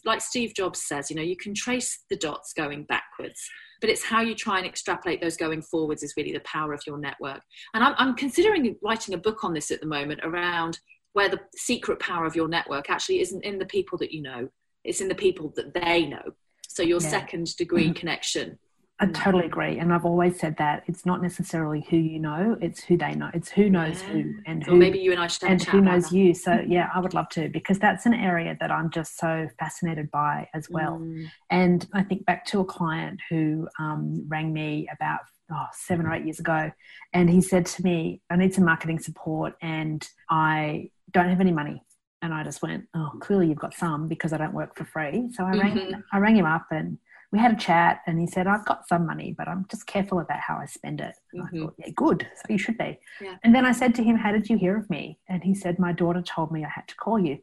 like 0.05 0.21
Steve 0.21 0.55
Jobs 0.55 0.87
says, 0.87 1.11
you 1.11 1.17
know, 1.17 1.23
you 1.23 1.37
can 1.37 1.55
trace 1.55 2.05
the 2.11 2.17
dots 2.17 2.53
going 2.53 2.85
backwards, 2.85 3.41
but 3.81 3.91
it's 3.91 4.05
how 4.05 4.21
you 4.21 4.35
try 4.35 4.59
and 4.59 4.67
extrapolate 4.67 5.21
those 5.21 5.37
going 5.37 5.63
forwards 5.63 6.03
is 6.03 6.15
really 6.17 6.33
the 6.33 6.41
power 6.41 6.73
of 6.73 6.81
your 6.87 6.99
network. 6.99 7.41
And 7.75 7.85
I'm, 7.85 7.95
I'm 7.99 8.15
considering 8.15 8.77
writing 8.83 9.15
a 9.15 9.19
book 9.19 9.45
on 9.45 9.55
this 9.55 9.71
at 9.71 9.81
the 9.81 9.87
moment 9.87 10.21
around 10.23 10.79
where 11.13 11.29
the 11.29 11.41
secret 11.57 12.01
power 12.01 12.27
of 12.27 12.37
your 12.37 12.49
network 12.49 12.91
actually 12.91 13.21
isn't 13.21 13.45
in 13.45 13.59
the 13.59 13.67
people 13.67 13.99
that 13.99 14.13
you 14.13 14.23
know, 14.23 14.49
it's 14.85 15.01
in 15.01 15.09
the 15.09 15.15
people 15.15 15.53
that 15.57 15.75
they 15.75 16.07
know. 16.07 16.23
So 16.69 16.83
your 16.83 17.01
yeah. 17.01 17.09
second 17.09 17.57
degree 17.57 17.87
mm-hmm. 17.87 17.95
connection 17.95 18.59
I 19.01 19.07
totally 19.07 19.47
agree, 19.47 19.79
and 19.79 19.93
I've 19.95 20.05
always 20.05 20.41
said 20.41 20.57
that 20.57 20.83
it's 20.89 21.07
not 21.07 21.23
necessarily 21.23 21.87
who 21.89 21.97
you 21.97 22.19
know; 22.19 22.59
it's 22.61 22.83
who 22.83 22.97
they 22.97 23.15
know. 23.15 23.31
It's 23.33 23.49
who 23.49 23.71
knows 23.71 24.03
yeah. 24.03 24.09
who, 24.09 24.35
and 24.45 24.65
who. 24.65 24.73
Or 24.73 24.77
maybe 24.77 24.99
you 24.99 25.13
and 25.13 25.21
I 25.21 25.29
should 25.29 25.49
and 25.49 25.63
who 25.63 25.81
knows 25.81 26.11
you. 26.11 26.35
So 26.35 26.65
yeah, 26.67 26.91
I 26.93 26.99
would 26.99 27.15
love 27.15 27.29
to 27.31 27.49
because 27.49 27.79
that's 27.79 28.07
an 28.07 28.15
area 28.15 28.57
that 28.61 28.73
I'm 28.73 28.91
just 28.91 29.17
so 29.17 29.49
fascinated 29.57 30.11
by 30.11 30.49
as 30.53 30.69
well. 30.69 30.99
Mm. 30.99 31.31
And 31.49 31.87
I 31.93 32.03
think 32.03 32.27
back 32.27 32.45
to 32.47 32.61
a 32.61 32.65
client 32.65 33.21
who 33.31 33.69
um, 33.79 34.25
rang 34.27 34.53
me 34.53 34.89
about 34.93 35.21
oh, 35.53 35.67
seven 35.73 36.05
or 36.05 36.13
eight 36.13 36.25
years 36.25 36.41
ago, 36.41 36.73
and 37.13 37.31
he 37.31 37.41
said 37.41 37.67
to 37.67 37.85
me, 37.85 38.21
"I 38.31 38.37
need 38.37 38.53
some 38.53 38.65
marketing 38.65 38.99
support, 38.99 39.55
and 39.63 40.07
I 40.29 40.91
don't 41.13 41.29
have 41.29 41.41
any 41.41 41.53
money." 41.53 41.85
And 42.21 42.35
I 42.35 42.43
just 42.43 42.63
went, 42.63 42.87
"Oh, 42.95 43.13
clearly 43.21 43.47
you've 43.47 43.59
got 43.59 43.75
some 43.75 44.09
because 44.09 44.33
I 44.33 44.39
don't 44.39 44.55
work 44.55 44.77
for 44.77 44.85
free." 44.85 45.29
So 45.35 45.45
I 45.45 45.53
mm-hmm. 45.53 45.61
rang, 45.61 46.03
I 46.13 46.19
rang 46.19 46.37
him 46.37 46.47
up 46.47 46.67
and 46.73 46.99
we 47.31 47.39
had 47.39 47.53
a 47.53 47.57
chat 47.57 48.01
and 48.07 48.19
he 48.19 48.27
said, 48.27 48.47
I've 48.47 48.65
got 48.65 48.89
some 48.89 49.07
money, 49.07 49.35
but 49.37 49.49
I'm 49.49 49.67
just 49.71 49.87
careful 49.87 50.21
about 50.21 50.41
how 50.41 50.57
I 50.57 50.67
spend 50.67 51.01
it. 51.01 51.15
Mm-hmm. 51.35 51.57
I 51.57 51.61
thought, 51.61 51.75
yeah, 51.79 51.91
good. 51.95 52.27
So 52.37 52.53
you 52.53 52.59
should 52.59 52.79
be. 52.79 52.99
Yeah. 53.21 53.37
And 53.45 53.55
then 53.55 53.67
I 53.67 53.73
said 53.73 53.95
to 53.97 54.03
him, 54.03 54.17
How 54.17 54.33
did 54.33 54.49
you 54.49 54.57
hear 54.57 54.77
of 54.79 54.89
me? 54.89 55.19
And 55.29 55.45
he 55.45 55.55
said, 55.55 55.79
My 55.79 55.93
daughter 55.93 56.23
told 56.23 56.53
me 56.53 56.65
I 56.65 56.71
had 56.75 56.89
to 56.89 56.97
call 56.97 57.19
you. 57.19 57.39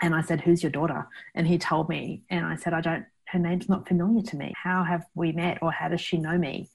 And 0.00 0.14
I 0.14 0.22
said, 0.22 0.40
Who's 0.40 0.62
your 0.62 0.72
daughter? 0.72 1.06
And 1.34 1.46
he 1.46 1.56
told 1.56 1.88
me. 1.88 2.22
And 2.30 2.44
I 2.44 2.56
said, 2.56 2.72
I 2.72 2.80
don't, 2.80 3.06
her 3.28 3.38
name's 3.38 3.68
not 3.68 3.86
familiar 3.86 4.22
to 4.22 4.36
me. 4.36 4.52
How 4.60 4.82
have 4.82 5.06
we 5.14 5.30
met 5.32 5.58
or 5.62 5.70
how 5.70 5.88
does 5.88 6.00
she 6.00 6.18
know 6.18 6.36
me? 6.36 6.68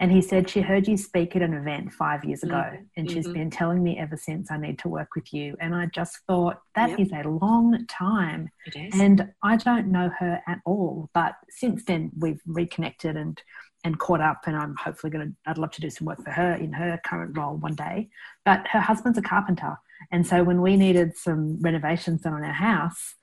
And 0.00 0.10
he 0.10 0.22
said, 0.22 0.48
She 0.48 0.62
heard 0.62 0.88
you 0.88 0.96
speak 0.96 1.36
at 1.36 1.42
an 1.42 1.52
event 1.52 1.92
five 1.92 2.24
years 2.24 2.42
ago, 2.42 2.54
mm-hmm. 2.54 2.84
and 2.96 3.10
she's 3.10 3.26
mm-hmm. 3.26 3.34
been 3.34 3.50
telling 3.50 3.82
me 3.82 3.98
ever 3.98 4.16
since 4.16 4.50
I 4.50 4.56
need 4.56 4.78
to 4.80 4.88
work 4.88 5.10
with 5.14 5.32
you. 5.32 5.56
And 5.60 5.74
I 5.74 5.86
just 5.86 6.18
thought, 6.26 6.60
that 6.74 6.90
yep. 6.90 7.00
is 7.00 7.12
a 7.12 7.28
long 7.28 7.86
time. 7.86 8.48
And 8.94 9.30
I 9.42 9.56
don't 9.56 9.88
know 9.88 10.10
her 10.18 10.40
at 10.48 10.60
all. 10.64 11.10
But 11.12 11.34
since 11.50 11.84
then, 11.84 12.10
we've 12.18 12.40
reconnected 12.46 13.16
and 13.16 13.40
and 13.82 13.98
caught 13.98 14.20
up 14.20 14.42
and 14.46 14.54
I'm 14.56 14.76
hopefully 14.76 15.10
going 15.10 15.28
to 15.28 15.34
I'd 15.46 15.56
love 15.56 15.70
to 15.72 15.80
do 15.80 15.88
some 15.88 16.06
work 16.06 16.22
for 16.22 16.30
her 16.30 16.52
in 16.52 16.70
her 16.74 17.00
current 17.04 17.34
role 17.34 17.56
one 17.56 17.74
day 17.74 18.10
but 18.44 18.66
her 18.68 18.78
husband's 18.78 19.16
a 19.16 19.22
carpenter 19.22 19.78
and 20.12 20.26
so 20.26 20.44
when 20.44 20.60
we 20.60 20.76
needed 20.76 21.16
some 21.16 21.58
renovations 21.62 22.20
done 22.20 22.34
on 22.34 22.44
our 22.44 22.52
house 22.52 23.14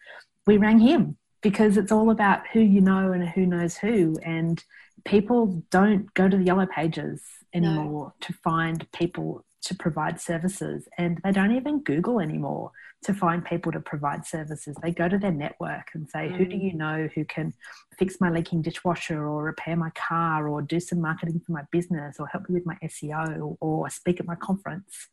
we 0.47 0.57
rang 0.57 0.79
him 0.79 1.15
because 1.41 1.77
it's 1.77 1.91
all 1.91 2.09
about 2.09 2.47
who 2.47 2.59
you 2.59 2.81
know 2.81 3.11
and 3.11 3.29
who 3.29 3.45
knows 3.45 3.77
who 3.77 4.17
and 4.25 4.63
people 5.07 5.63
don't 5.71 6.13
go 6.13 6.27
to 6.27 6.37
the 6.37 6.43
yellow 6.43 6.65
pages 6.65 7.21
anymore 7.53 8.07
no. 8.07 8.13
to 8.19 8.33
find 8.33 8.91
people 8.91 9.43
to 9.61 9.73
provide 9.75 10.19
services 10.19 10.87
and 10.97 11.19
they 11.23 11.31
don't 11.31 11.55
even 11.55 11.81
google 11.81 12.19
anymore 12.19 12.71
to 13.03 13.13
find 13.13 13.43
people 13.45 13.71
to 13.71 13.79
provide 13.79 14.25
services 14.25 14.75
they 14.81 14.91
go 14.91 15.07
to 15.07 15.17
their 15.17 15.31
network 15.31 15.87
and 15.93 16.09
say 16.09 16.27
mm. 16.27 16.35
who 16.35 16.45
do 16.45 16.57
mm. 16.57 16.63
you 16.63 16.73
know 16.73 17.07
who 17.15 17.23
can 17.25 17.53
fix 17.97 18.17
my 18.19 18.29
leaking 18.29 18.61
dishwasher 18.61 19.27
or 19.27 19.43
repair 19.43 19.75
my 19.75 19.89
car 19.91 20.47
or 20.47 20.61
do 20.61 20.79
some 20.79 21.01
marketing 21.01 21.41
for 21.45 21.53
my 21.53 21.63
business 21.71 22.17
or 22.19 22.27
help 22.27 22.47
me 22.49 22.55
with 22.55 22.65
my 22.65 22.77
seo 22.85 23.39
or, 23.39 23.57
or 23.61 23.89
speak 23.89 24.19
at 24.19 24.27
my 24.27 24.35
conference 24.35 25.07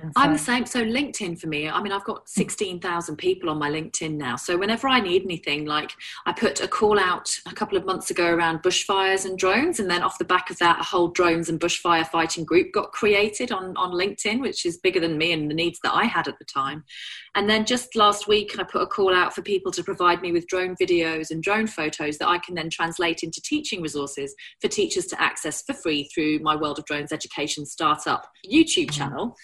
So, 0.00 0.10
I'm 0.14 0.32
the 0.32 0.38
same. 0.38 0.64
So 0.64 0.84
LinkedIn 0.84 1.40
for 1.40 1.48
me, 1.48 1.68
I 1.68 1.82
mean, 1.82 1.92
I've 1.92 2.04
got 2.04 2.28
16,000 2.28 3.16
people 3.16 3.50
on 3.50 3.58
my 3.58 3.68
LinkedIn 3.68 4.14
now. 4.14 4.36
So 4.36 4.56
whenever 4.56 4.86
I 4.86 5.00
need 5.00 5.24
anything, 5.24 5.64
like 5.64 5.90
I 6.24 6.32
put 6.32 6.60
a 6.60 6.68
call 6.68 7.00
out 7.00 7.36
a 7.46 7.52
couple 7.52 7.76
of 7.76 7.84
months 7.84 8.08
ago 8.10 8.28
around 8.28 8.62
bushfires 8.62 9.24
and 9.24 9.36
drones. 9.36 9.80
And 9.80 9.90
then 9.90 10.02
off 10.02 10.18
the 10.18 10.24
back 10.24 10.50
of 10.50 10.58
that, 10.58 10.80
a 10.80 10.84
whole 10.84 11.08
drones 11.08 11.48
and 11.48 11.58
bushfire 11.58 12.06
fighting 12.06 12.44
group 12.44 12.72
got 12.72 12.92
created 12.92 13.50
on, 13.50 13.76
on 13.76 13.90
LinkedIn, 13.90 14.40
which 14.40 14.64
is 14.64 14.76
bigger 14.76 15.00
than 15.00 15.18
me 15.18 15.32
and 15.32 15.50
the 15.50 15.54
needs 15.54 15.80
that 15.82 15.94
I 15.94 16.04
had 16.04 16.28
at 16.28 16.38
the 16.38 16.44
time. 16.44 16.84
And 17.34 17.50
then 17.50 17.64
just 17.64 17.94
last 17.96 18.28
week, 18.28 18.58
I 18.58 18.62
put 18.62 18.82
a 18.82 18.86
call 18.86 19.14
out 19.14 19.34
for 19.34 19.42
people 19.42 19.72
to 19.72 19.82
provide 19.82 20.22
me 20.22 20.32
with 20.32 20.46
drone 20.46 20.76
videos 20.80 21.30
and 21.30 21.42
drone 21.42 21.66
photos 21.66 22.18
that 22.18 22.28
I 22.28 22.38
can 22.38 22.54
then 22.54 22.70
translate 22.70 23.22
into 23.22 23.40
teaching 23.40 23.82
resources 23.82 24.34
for 24.60 24.68
teachers 24.68 25.06
to 25.06 25.20
access 25.20 25.62
for 25.62 25.74
free 25.74 26.04
through 26.14 26.38
my 26.40 26.56
World 26.56 26.78
of 26.78 26.84
Drones 26.84 27.12
education 27.12 27.66
startup 27.66 28.28
YouTube 28.48 28.86
mm. 28.86 28.92
channel. 28.92 29.36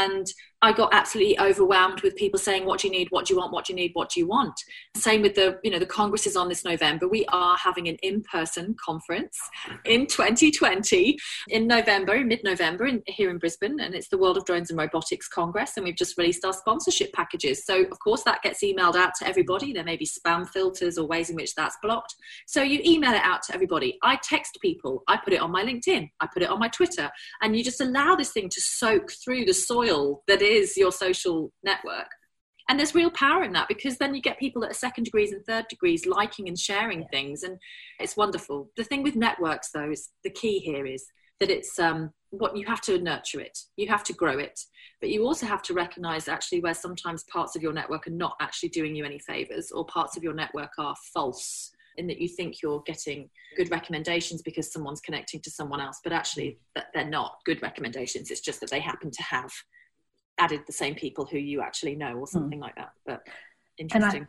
And 0.00 0.26
I 0.62 0.72
got 0.72 0.92
absolutely 0.92 1.40
overwhelmed 1.40 2.02
with 2.02 2.16
people 2.16 2.38
saying, 2.38 2.66
"What 2.66 2.80
do 2.80 2.88
you 2.88 2.92
need? 2.92 3.08
What 3.10 3.26
do 3.26 3.34
you 3.34 3.38
want? 3.38 3.52
What 3.52 3.64
do 3.64 3.72
you 3.72 3.76
need? 3.76 3.92
What 3.94 4.10
do 4.10 4.20
you 4.20 4.26
want?" 4.26 4.54
Same 4.94 5.22
with 5.22 5.34
the, 5.34 5.58
you 5.64 5.70
know, 5.70 5.78
the 5.78 5.86
Congress 5.86 6.26
is 6.26 6.36
on 6.36 6.48
this 6.48 6.64
November. 6.64 7.08
We 7.08 7.24
are 7.26 7.56
having 7.56 7.88
an 7.88 7.96
in-person 8.02 8.76
conference 8.84 9.38
in 9.86 10.06
2020 10.06 11.18
in 11.48 11.66
November, 11.66 12.14
in 12.14 12.28
mid-November, 12.28 12.86
in, 12.86 13.02
here 13.06 13.30
in 13.30 13.38
Brisbane, 13.38 13.80
and 13.80 13.94
it's 13.94 14.08
the 14.08 14.18
World 14.18 14.36
of 14.36 14.44
Drones 14.44 14.68
and 14.70 14.78
Robotics 14.78 15.28
Congress, 15.28 15.72
and 15.76 15.84
we've 15.84 15.96
just 15.96 16.18
released 16.18 16.44
our 16.44 16.52
sponsorship 16.52 17.12
packages. 17.14 17.64
So, 17.64 17.82
of 17.84 17.98
course, 17.98 18.22
that 18.24 18.42
gets 18.42 18.62
emailed 18.62 18.96
out 18.96 19.14
to 19.20 19.26
everybody. 19.26 19.72
There 19.72 19.84
may 19.84 19.96
be 19.96 20.06
spam 20.06 20.46
filters 20.46 20.98
or 20.98 21.06
ways 21.06 21.30
in 21.30 21.36
which 21.36 21.54
that's 21.54 21.78
blocked. 21.82 22.14
So 22.46 22.62
you 22.62 22.80
email 22.84 23.14
it 23.14 23.22
out 23.22 23.42
to 23.44 23.54
everybody. 23.54 23.98
I 24.02 24.16
text 24.16 24.58
people. 24.60 25.04
I 25.08 25.16
put 25.16 25.32
it 25.32 25.40
on 25.40 25.50
my 25.50 25.64
LinkedIn. 25.64 26.10
I 26.20 26.28
put 26.32 26.42
it 26.42 26.50
on 26.50 26.58
my 26.58 26.68
Twitter, 26.68 27.10
and 27.40 27.56
you 27.56 27.64
just 27.64 27.80
allow 27.80 28.14
this 28.14 28.32
thing 28.32 28.50
to 28.50 28.60
soak 28.60 29.10
through 29.24 29.46
the 29.46 29.54
soil 29.54 30.22
that 30.26 30.42
is 30.42 30.49
your 30.76 30.92
social 30.92 31.52
network. 31.62 32.08
And 32.68 32.78
there's 32.78 32.94
real 32.94 33.10
power 33.10 33.42
in 33.42 33.52
that 33.54 33.66
because 33.66 33.98
then 33.98 34.14
you 34.14 34.22
get 34.22 34.38
people 34.38 34.62
that 34.62 34.70
are 34.70 34.74
second 34.74 35.04
degrees 35.04 35.32
and 35.32 35.44
third 35.44 35.66
degrees 35.68 36.06
liking 36.06 36.46
and 36.46 36.58
sharing 36.58 37.04
things, 37.06 37.42
and 37.42 37.58
it's 37.98 38.16
wonderful. 38.16 38.70
The 38.76 38.84
thing 38.84 39.02
with 39.02 39.16
networks, 39.16 39.70
though, 39.72 39.90
is 39.90 40.10
the 40.22 40.30
key 40.30 40.60
here 40.60 40.86
is 40.86 41.04
that 41.40 41.50
it's 41.50 41.78
um, 41.80 42.10
what 42.30 42.56
you 42.56 42.64
have 42.66 42.80
to 42.82 43.00
nurture 43.00 43.40
it, 43.40 43.58
you 43.76 43.88
have 43.88 44.04
to 44.04 44.12
grow 44.12 44.38
it, 44.38 44.60
but 45.00 45.10
you 45.10 45.24
also 45.24 45.46
have 45.46 45.62
to 45.62 45.74
recognize 45.74 46.28
actually 46.28 46.60
where 46.60 46.74
sometimes 46.74 47.24
parts 47.24 47.56
of 47.56 47.62
your 47.62 47.72
network 47.72 48.06
are 48.06 48.12
not 48.12 48.36
actually 48.40 48.68
doing 48.68 48.94
you 48.94 49.04
any 49.04 49.18
favors, 49.18 49.72
or 49.72 49.84
parts 49.86 50.16
of 50.16 50.22
your 50.22 50.34
network 50.34 50.70
are 50.78 50.94
false 51.12 51.72
in 51.96 52.06
that 52.06 52.20
you 52.20 52.28
think 52.28 52.62
you're 52.62 52.82
getting 52.86 53.28
good 53.56 53.70
recommendations 53.70 54.42
because 54.42 54.72
someone's 54.72 55.00
connecting 55.00 55.40
to 55.40 55.50
someone 55.50 55.80
else, 55.80 55.98
but 56.04 56.12
actually 56.12 56.58
they're 56.94 57.04
not 57.04 57.38
good 57.44 57.60
recommendations. 57.62 58.30
It's 58.30 58.40
just 58.40 58.60
that 58.60 58.70
they 58.70 58.80
happen 58.80 59.10
to 59.10 59.22
have 59.24 59.50
added 60.40 60.62
the 60.66 60.72
same 60.72 60.94
people 60.94 61.26
who 61.26 61.38
you 61.38 61.60
actually 61.60 61.94
know 61.94 62.14
or 62.14 62.26
hmm. 62.26 62.36
something 62.36 62.58
mm. 62.58 62.62
like 62.62 62.76
that. 62.76 62.92
But 63.06 63.26
interesting. 63.78 64.26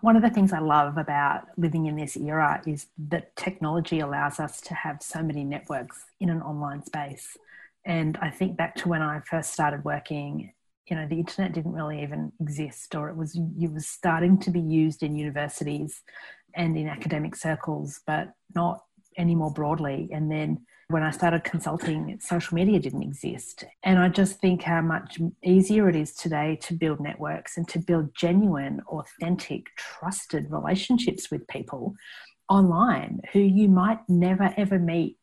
one 0.00 0.16
of 0.16 0.22
the 0.22 0.30
things 0.30 0.52
I 0.52 0.60
love 0.60 0.96
about 0.96 1.42
living 1.56 1.86
in 1.86 1.96
this 1.96 2.16
era 2.16 2.62
is 2.66 2.86
that 3.08 3.36
technology 3.36 4.00
allows 4.00 4.40
us 4.40 4.60
to 4.62 4.74
have 4.74 5.02
so 5.02 5.22
many 5.22 5.44
networks 5.44 6.04
in 6.18 6.30
an 6.30 6.40
online 6.42 6.84
space. 6.84 7.36
And 7.84 8.18
I 8.20 8.30
think 8.30 8.56
back 8.56 8.74
to 8.76 8.88
when 8.88 9.02
I 9.02 9.20
first 9.20 9.52
started 9.52 9.84
working, 9.84 10.52
you 10.88 10.96
know, 10.96 11.06
the 11.06 11.18
internet 11.18 11.52
didn't 11.52 11.72
really 11.72 12.02
even 12.02 12.32
exist, 12.40 12.94
or 12.94 13.08
it 13.10 13.16
was 13.16 13.38
it 13.60 13.72
was 13.72 13.86
starting 13.86 14.38
to 14.40 14.50
be 14.50 14.60
used 14.60 15.02
in 15.02 15.14
universities 15.14 16.02
and 16.54 16.76
in 16.76 16.88
academic 16.88 17.36
circles, 17.36 18.00
but 18.06 18.32
not 18.54 18.82
any 19.16 19.34
more 19.34 19.52
broadly. 19.52 20.08
And 20.12 20.30
then 20.30 20.66
when 20.90 21.04
I 21.04 21.10
started 21.10 21.44
consulting, 21.44 22.18
social 22.20 22.56
media 22.56 22.80
didn't 22.80 23.02
exist. 23.02 23.64
And 23.84 23.98
I 23.98 24.08
just 24.08 24.40
think 24.40 24.62
how 24.62 24.80
much 24.80 25.20
easier 25.44 25.88
it 25.88 25.94
is 25.94 26.14
today 26.14 26.58
to 26.62 26.74
build 26.74 26.98
networks 26.98 27.56
and 27.56 27.68
to 27.68 27.78
build 27.78 28.14
genuine, 28.14 28.80
authentic, 28.88 29.66
trusted 29.76 30.50
relationships 30.50 31.30
with 31.30 31.46
people 31.46 31.94
online 32.48 33.20
who 33.32 33.38
you 33.38 33.68
might 33.68 34.00
never 34.08 34.52
ever 34.56 34.78
meet 34.78 35.16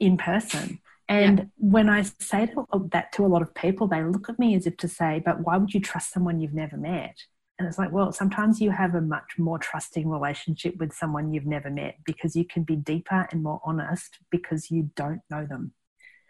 in 0.00 0.16
person. 0.16 0.80
And 1.08 1.38
yeah. 1.38 1.44
when 1.56 1.88
I 1.88 2.02
say 2.02 2.52
that 2.90 3.12
to 3.12 3.24
a 3.24 3.28
lot 3.28 3.42
of 3.42 3.54
people, 3.54 3.86
they 3.86 4.02
look 4.02 4.28
at 4.28 4.38
me 4.38 4.56
as 4.56 4.66
if 4.66 4.76
to 4.78 4.88
say, 4.88 5.22
but 5.24 5.40
why 5.40 5.56
would 5.56 5.72
you 5.72 5.80
trust 5.80 6.12
someone 6.12 6.40
you've 6.40 6.54
never 6.54 6.76
met? 6.76 7.16
And 7.58 7.68
it's 7.68 7.78
like, 7.78 7.92
well, 7.92 8.12
sometimes 8.12 8.60
you 8.60 8.70
have 8.70 8.94
a 8.94 9.00
much 9.00 9.38
more 9.38 9.58
trusting 9.58 10.08
relationship 10.08 10.76
with 10.78 10.92
someone 10.92 11.32
you've 11.32 11.46
never 11.46 11.70
met 11.70 11.96
because 12.04 12.34
you 12.34 12.44
can 12.44 12.64
be 12.64 12.76
deeper 12.76 13.28
and 13.30 13.42
more 13.42 13.60
honest 13.64 14.18
because 14.30 14.70
you 14.70 14.90
don't 14.96 15.20
know 15.30 15.46
them. 15.46 15.72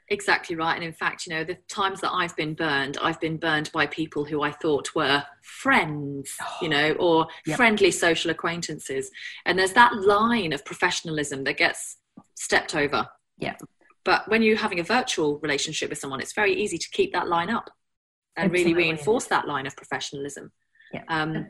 Exactly 0.09 0.57
right. 0.57 0.75
And 0.75 0.85
in 0.85 0.93
fact, 0.93 1.27
you 1.27 1.33
know, 1.33 1.43
the 1.43 1.57
times 1.69 2.01
that 2.03 2.13
I've 2.13 2.37
been 2.37 2.55
burned, 2.55 2.99
I've 3.01 3.21
been 3.21 3.39
burned 3.39 3.71
by 3.73 3.87
people 3.87 4.27
who 4.27 4.43
I 4.43 4.51
thought 4.51 4.95
were 4.95 5.25
friends, 5.43 6.37
oh, 6.43 6.59
you 6.61 6.69
know, 6.69 6.93
or 6.99 7.29
yep. 7.47 7.57
friendly 7.57 7.91
social 7.91 8.31
acquaintances. 8.31 9.11
And 9.47 9.59
there's 9.59 9.73
that 9.73 9.95
line 9.97 10.53
of 10.53 10.65
professionalism 10.67 11.45
that 11.45 11.57
gets 11.57 11.97
stepped 12.35 12.75
over. 12.75 13.09
Yeah. 13.39 13.55
But 14.05 14.29
when 14.29 14.43
you're 14.43 14.57
having 14.57 14.81
a 14.81 14.85
virtual 14.85 15.39
relationship 15.39 15.89
with 15.89 15.99
someone, 15.99 16.21
it's 16.21 16.35
very 16.35 16.55
easy 16.61 16.77
to 16.77 16.91
keep 16.91 17.13
that 17.15 17.29
line 17.29 17.49
up 17.49 17.71
and 18.37 18.51
Absolutely. 18.51 18.75
really 18.75 18.89
reinforce 18.91 19.27
that 19.27 19.47
line 19.47 19.67
of 19.67 19.77
professionalism. 19.77 20.53
Yeah. 20.93 21.03
Um, 21.09 21.47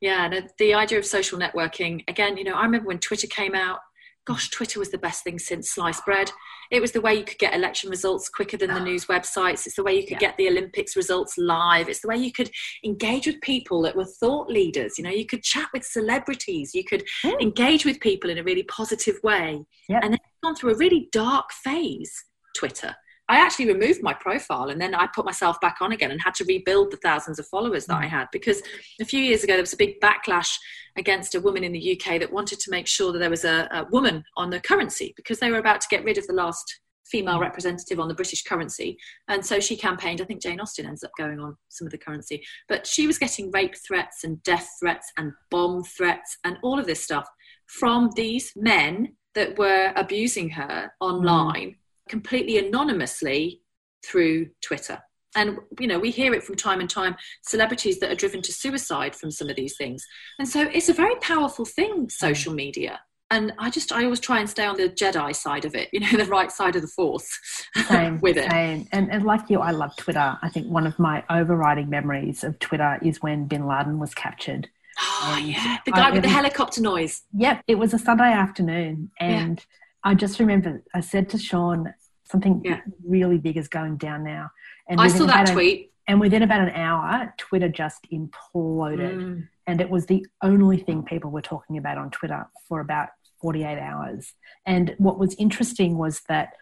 yeah, 0.00 0.28
the, 0.28 0.48
the 0.58 0.74
idea 0.74 0.98
of 0.98 1.06
social 1.06 1.38
networking, 1.38 2.02
again, 2.08 2.36
you 2.36 2.44
know, 2.44 2.54
I 2.54 2.64
remember 2.64 2.88
when 2.88 2.98
Twitter 2.98 3.26
came 3.26 3.54
out, 3.54 3.78
gosh, 4.26 4.50
Twitter 4.50 4.78
was 4.78 4.90
the 4.90 4.98
best 4.98 5.22
thing 5.22 5.38
since 5.38 5.70
sliced 5.70 6.04
bread. 6.04 6.30
It 6.70 6.80
was 6.80 6.92
the 6.92 7.00
way 7.00 7.14
you 7.14 7.24
could 7.24 7.38
get 7.38 7.54
election 7.54 7.90
results 7.90 8.28
quicker 8.28 8.56
than 8.56 8.72
the 8.72 8.80
news 8.80 9.04
websites. 9.04 9.66
It's 9.66 9.76
the 9.76 9.82
way 9.82 9.94
you 9.94 10.02
could 10.02 10.12
yeah. 10.12 10.28
get 10.28 10.36
the 10.38 10.48
Olympics 10.48 10.96
results 10.96 11.36
live. 11.36 11.88
It's 11.88 12.00
the 12.00 12.08
way 12.08 12.16
you 12.16 12.32
could 12.32 12.50
engage 12.84 13.26
with 13.26 13.40
people 13.42 13.82
that 13.82 13.96
were 13.96 14.06
thought 14.06 14.48
leaders. 14.48 14.94
You 14.96 15.04
know, 15.04 15.10
you 15.10 15.26
could 15.26 15.42
chat 15.42 15.68
with 15.74 15.84
celebrities. 15.84 16.74
You 16.74 16.84
could 16.84 17.04
mm. 17.24 17.40
engage 17.40 17.84
with 17.84 18.00
people 18.00 18.30
in 18.30 18.38
a 18.38 18.42
really 18.42 18.62
positive 18.62 19.16
way. 19.22 19.64
Yeah. 19.88 20.00
And 20.02 20.14
then 20.14 20.20
gone 20.42 20.54
through 20.54 20.72
a 20.72 20.78
really 20.78 21.08
dark 21.12 21.52
phase, 21.52 22.12
Twitter. 22.56 22.94
I 23.28 23.38
actually 23.38 23.72
removed 23.72 24.02
my 24.02 24.12
profile 24.12 24.68
and 24.68 24.80
then 24.80 24.94
I 24.94 25.06
put 25.06 25.24
myself 25.24 25.60
back 25.60 25.76
on 25.80 25.92
again 25.92 26.10
and 26.10 26.20
had 26.20 26.34
to 26.34 26.44
rebuild 26.44 26.90
the 26.90 26.98
thousands 26.98 27.38
of 27.38 27.46
followers 27.46 27.86
that 27.86 27.96
I 27.96 28.04
mm. 28.04 28.10
had 28.10 28.28
because 28.32 28.62
a 29.00 29.04
few 29.04 29.20
years 29.20 29.42
ago 29.42 29.54
there 29.54 29.62
was 29.62 29.72
a 29.72 29.78
big 29.78 29.98
backlash 30.00 30.54
against 30.96 31.34
a 31.34 31.40
woman 31.40 31.64
in 31.64 31.72
the 31.72 31.92
UK 31.92 32.20
that 32.20 32.32
wanted 32.32 32.60
to 32.60 32.70
make 32.70 32.86
sure 32.86 33.12
that 33.12 33.18
there 33.18 33.30
was 33.30 33.44
a, 33.44 33.68
a 33.72 33.86
woman 33.90 34.24
on 34.36 34.50
the 34.50 34.60
currency 34.60 35.14
because 35.16 35.38
they 35.38 35.50
were 35.50 35.58
about 35.58 35.80
to 35.80 35.88
get 35.88 36.04
rid 36.04 36.18
of 36.18 36.26
the 36.26 36.34
last 36.34 36.80
female 37.06 37.38
mm. 37.38 37.42
representative 37.42 37.98
on 37.98 38.08
the 38.08 38.14
British 38.14 38.42
currency. 38.42 38.98
And 39.28 39.44
so 39.44 39.60
she 39.60 39.76
campaigned. 39.76 40.20
I 40.20 40.24
think 40.24 40.42
Jane 40.42 40.60
Austen 40.60 40.86
ends 40.86 41.04
up 41.04 41.12
going 41.16 41.40
on 41.40 41.56
some 41.68 41.86
of 41.86 41.92
the 41.92 41.98
currency. 41.98 42.44
But 42.68 42.86
she 42.86 43.06
was 43.06 43.18
getting 43.18 43.50
rape 43.50 43.74
threats 43.86 44.24
and 44.24 44.42
death 44.42 44.68
threats 44.80 45.12
and 45.16 45.32
bomb 45.50 45.84
threats 45.84 46.36
and 46.44 46.58
all 46.62 46.78
of 46.78 46.86
this 46.86 47.02
stuff 47.02 47.28
from 47.66 48.10
these 48.16 48.52
men 48.54 49.16
that 49.34 49.58
were 49.58 49.92
abusing 49.96 50.50
her 50.50 50.90
mm. 50.90 51.06
online. 51.06 51.76
Mm 52.08 52.10
completely 52.14 52.58
anonymously 52.58 53.60
through 54.04 54.50
Twitter. 54.62 54.98
And 55.36 55.58
you 55.80 55.88
know, 55.88 55.98
we 55.98 56.10
hear 56.10 56.32
it 56.32 56.44
from 56.44 56.54
time 56.54 56.80
and 56.80 56.88
time, 56.88 57.16
celebrities 57.42 57.98
that 58.00 58.10
are 58.10 58.14
driven 58.14 58.40
to 58.42 58.52
suicide 58.52 59.16
from 59.16 59.30
some 59.30 59.48
of 59.48 59.56
these 59.56 59.76
things. 59.76 60.06
And 60.38 60.48
so 60.48 60.62
it's 60.62 60.88
a 60.88 60.92
very 60.92 61.16
powerful 61.16 61.64
thing, 61.64 62.08
social 62.08 62.54
media. 62.54 63.00
And 63.30 63.52
I 63.58 63.70
just 63.70 63.90
I 63.90 64.04
always 64.04 64.20
try 64.20 64.38
and 64.38 64.48
stay 64.48 64.64
on 64.64 64.76
the 64.76 64.88
Jedi 64.88 65.34
side 65.34 65.64
of 65.64 65.74
it, 65.74 65.88
you 65.92 66.00
know, 66.00 66.10
the 66.16 66.26
right 66.26 66.52
side 66.52 66.76
of 66.76 66.82
the 66.82 66.88
force 66.88 67.36
same, 67.88 68.20
with 68.20 68.36
it. 68.36 68.48
Same. 68.50 68.86
And, 68.92 69.10
and 69.10 69.24
like 69.24 69.50
you, 69.50 69.58
I 69.60 69.72
love 69.72 69.96
Twitter. 69.96 70.38
I 70.40 70.48
think 70.50 70.68
one 70.68 70.86
of 70.86 70.98
my 71.00 71.24
overriding 71.28 71.90
memories 71.90 72.44
of 72.44 72.58
Twitter 72.60 72.98
is 73.02 73.20
when 73.20 73.46
bin 73.46 73.66
Laden 73.66 73.98
was 73.98 74.14
captured. 74.14 74.68
Oh 75.26 75.38
yeah, 75.42 75.78
the 75.86 75.90
guy 75.90 76.08
I, 76.08 76.10
with 76.12 76.22
the 76.22 76.28
helicopter 76.28 76.80
noise. 76.80 77.22
Yep, 77.32 77.64
it 77.66 77.76
was 77.76 77.94
a 77.94 77.98
Sunday 77.98 78.30
afternoon, 78.30 79.10
and 79.18 79.58
yeah 79.58 79.64
I 80.04 80.14
just 80.14 80.38
remember 80.38 80.82
I 80.94 81.00
said 81.00 81.28
to 81.30 81.38
Sean, 81.38 81.92
something 82.24 82.62
yeah. 82.64 82.80
really 83.06 83.38
big 83.38 83.56
is 83.56 83.68
going 83.68 83.96
down 83.96 84.24
now. 84.24 84.50
And 84.88 85.00
I 85.00 85.08
saw 85.08 85.26
that 85.26 85.48
tweet. 85.48 85.92
and 86.06 86.20
within 86.20 86.42
about 86.42 86.60
an 86.60 86.70
hour, 86.70 87.34
Twitter 87.38 87.68
just 87.68 88.06
imploded. 88.12 89.16
Mm. 89.16 89.48
And 89.66 89.80
it 89.80 89.88
was 89.88 90.06
the 90.06 90.26
only 90.42 90.76
thing 90.78 91.02
people 91.02 91.30
were 91.30 91.42
talking 91.42 91.78
about 91.78 91.96
on 91.96 92.10
Twitter 92.10 92.46
for 92.68 92.80
about 92.80 93.08
48 93.40 93.78
hours. 93.78 94.34
And 94.66 94.94
what 94.98 95.18
was 95.18 95.34
interesting 95.36 95.96
was 95.96 96.20
that 96.28 96.52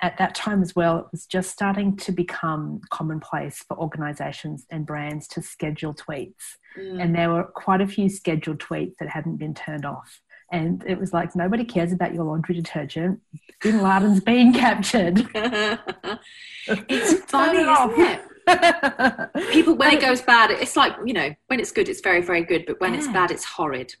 at 0.00 0.18
that 0.18 0.34
time 0.34 0.62
as 0.62 0.74
well, 0.74 0.98
it 0.98 1.06
was 1.12 1.26
just 1.26 1.50
starting 1.50 1.96
to 1.96 2.10
become 2.10 2.80
commonplace 2.90 3.64
for 3.66 3.78
organizations 3.78 4.66
and 4.70 4.84
brands 4.84 5.28
to 5.28 5.42
schedule 5.42 5.94
tweets. 5.94 6.56
Mm. 6.76 7.02
And 7.02 7.14
there 7.14 7.30
were 7.30 7.44
quite 7.44 7.80
a 7.80 7.86
few 7.86 8.08
scheduled 8.08 8.58
tweets 8.58 8.96
that 8.98 9.08
hadn't 9.08 9.36
been 9.36 9.54
turned 9.54 9.84
off 9.84 10.20
and 10.52 10.84
it 10.86 11.00
was 11.00 11.12
like 11.12 11.34
nobody 11.34 11.64
cares 11.64 11.92
about 11.92 12.14
your 12.14 12.24
laundry 12.24 12.54
detergent. 12.54 13.20
Bin 13.62 13.82
Laden's 13.82 14.20
being 14.20 14.52
captured. 14.52 15.26
it's 16.66 17.24
funny, 17.30 17.60
isn't 17.60 18.00
it? 18.00 18.20
People, 19.52 19.74
when 19.74 19.94
it 19.94 20.00
goes 20.00 20.20
bad, 20.20 20.50
it's 20.50 20.76
like 20.76 20.92
you 21.04 21.14
know, 21.14 21.34
when 21.46 21.58
it's 21.58 21.72
good, 21.72 21.88
it's 21.88 22.02
very, 22.02 22.20
very 22.20 22.44
good, 22.44 22.66
but 22.66 22.78
when 22.80 22.92
yeah. 22.92 22.98
it's 22.98 23.08
bad, 23.08 23.30
it's 23.30 23.44
horrid. 23.44 23.94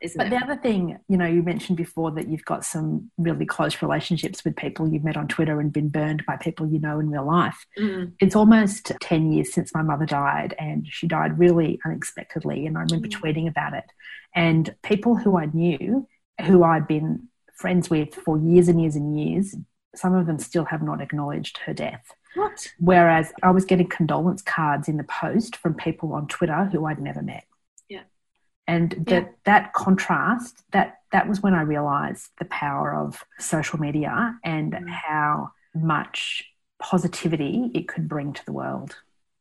Isn't 0.00 0.18
but 0.18 0.26
it? 0.26 0.30
the 0.30 0.36
other 0.44 0.56
thing, 0.56 0.98
you 1.08 1.16
know, 1.16 1.26
you 1.26 1.42
mentioned 1.42 1.76
before 1.76 2.10
that 2.12 2.28
you've 2.28 2.44
got 2.44 2.64
some 2.64 3.10
really 3.18 3.46
close 3.46 3.80
relationships 3.82 4.44
with 4.44 4.56
people 4.56 4.88
you've 4.88 5.04
met 5.04 5.16
on 5.16 5.28
Twitter 5.28 5.60
and 5.60 5.72
been 5.72 5.88
burned 5.88 6.24
by 6.26 6.36
people 6.36 6.66
you 6.66 6.78
know 6.78 6.98
in 7.00 7.10
real 7.10 7.26
life. 7.26 7.66
Mm. 7.78 8.12
It's 8.20 8.36
almost 8.36 8.92
10 9.00 9.32
years 9.32 9.52
since 9.52 9.74
my 9.74 9.82
mother 9.82 10.06
died, 10.06 10.54
and 10.58 10.86
she 10.88 11.06
died 11.06 11.38
really 11.38 11.80
unexpectedly. 11.84 12.66
And 12.66 12.76
I 12.78 12.82
remember 12.82 13.08
Mm. 13.08 13.20
tweeting 13.20 13.48
about 13.48 13.74
it. 13.74 13.84
And 14.34 14.74
people 14.82 15.16
who 15.16 15.36
I 15.36 15.46
knew, 15.46 16.06
who 16.46 16.62
I'd 16.62 16.86
been 16.86 17.28
friends 17.54 17.90
with 17.90 18.14
for 18.14 18.38
years 18.38 18.68
and 18.68 18.80
years 18.80 18.94
and 18.96 19.18
years, 19.18 19.54
some 19.96 20.14
of 20.14 20.26
them 20.26 20.38
still 20.38 20.64
have 20.66 20.82
not 20.82 21.00
acknowledged 21.00 21.58
her 21.66 21.74
death. 21.74 22.04
What? 22.34 22.68
Whereas 22.78 23.32
I 23.42 23.50
was 23.50 23.64
getting 23.64 23.88
condolence 23.88 24.42
cards 24.42 24.86
in 24.86 24.96
the 24.96 25.02
post 25.04 25.56
from 25.56 25.74
people 25.74 26.12
on 26.12 26.28
Twitter 26.28 26.66
who 26.66 26.84
I'd 26.84 27.00
never 27.00 27.22
met. 27.22 27.44
And 28.68 28.92
that 29.08 29.24
Yeah. 29.24 29.28
that 29.44 29.72
contrast, 29.72 30.62
that 30.72 31.00
that 31.10 31.26
was 31.26 31.42
when 31.42 31.54
I 31.54 31.62
realized 31.62 32.26
the 32.38 32.44
power 32.44 32.94
of 32.94 33.24
social 33.38 33.80
media 33.80 34.38
and 34.44 34.72
Mm. 34.74 34.88
how 34.90 35.50
much 35.74 36.44
positivity 36.78 37.70
it 37.74 37.88
could 37.88 38.06
bring 38.08 38.32
to 38.34 38.44
the 38.44 38.52
world. 38.52 38.96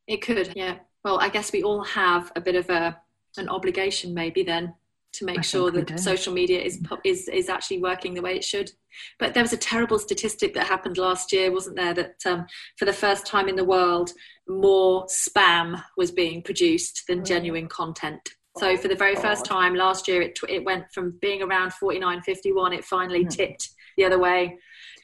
It 0.07 0.21
could, 0.21 0.53
yeah. 0.55 0.75
Well, 1.03 1.19
I 1.19 1.29
guess 1.29 1.51
we 1.51 1.61
all 1.63 1.83
have 1.83 2.31
a 2.35 2.41
bit 2.41 2.55
of 2.55 2.69
a 2.69 2.99
an 3.37 3.49
obligation, 3.49 4.13
maybe 4.15 4.41
then, 4.43 4.73
to 5.13 5.25
make 5.25 5.39
I 5.39 5.41
sure 5.41 5.69
that 5.71 5.99
social 5.99 6.33
media 6.33 6.59
is 6.61 6.81
is 7.03 7.27
is 7.27 7.49
actually 7.49 7.79
working 7.81 8.13
the 8.13 8.21
way 8.21 8.35
it 8.35 8.43
should. 8.43 8.71
But 9.19 9.33
there 9.33 9.43
was 9.43 9.53
a 9.53 9.57
terrible 9.57 9.99
statistic 9.99 10.53
that 10.53 10.67
happened 10.67 10.97
last 10.97 11.31
year, 11.33 11.51
wasn't 11.51 11.75
there? 11.75 11.93
That 11.93 12.25
um, 12.25 12.47
for 12.79 12.85
the 12.85 12.93
first 12.93 13.25
time 13.27 13.47
in 13.49 13.55
the 13.57 13.65
world, 13.75 14.11
more 14.47 15.05
spam 15.07 15.83
was 15.97 16.11
being 16.11 16.41
produced 16.41 17.03
than 17.07 17.19
Mm. 17.21 17.25
genuine 17.27 17.67
content. 17.67 18.29
So 18.59 18.75
for 18.77 18.87
the 18.87 18.95
very 18.95 19.15
first 19.15 19.45
time 19.45 19.75
last 19.75 20.07
year, 20.07 20.21
it 20.21 20.39
it 20.49 20.63
went 20.63 20.91
from 20.93 21.11
being 21.21 21.41
around 21.41 21.73
forty 21.73 21.99
nine 21.99 22.21
fifty 22.21 22.51
one. 22.51 22.73
It 22.73 22.83
finally 22.83 23.25
Mm. 23.25 23.29
tipped 23.29 23.69
the 23.97 24.05
other 24.05 24.19
way 24.19 24.57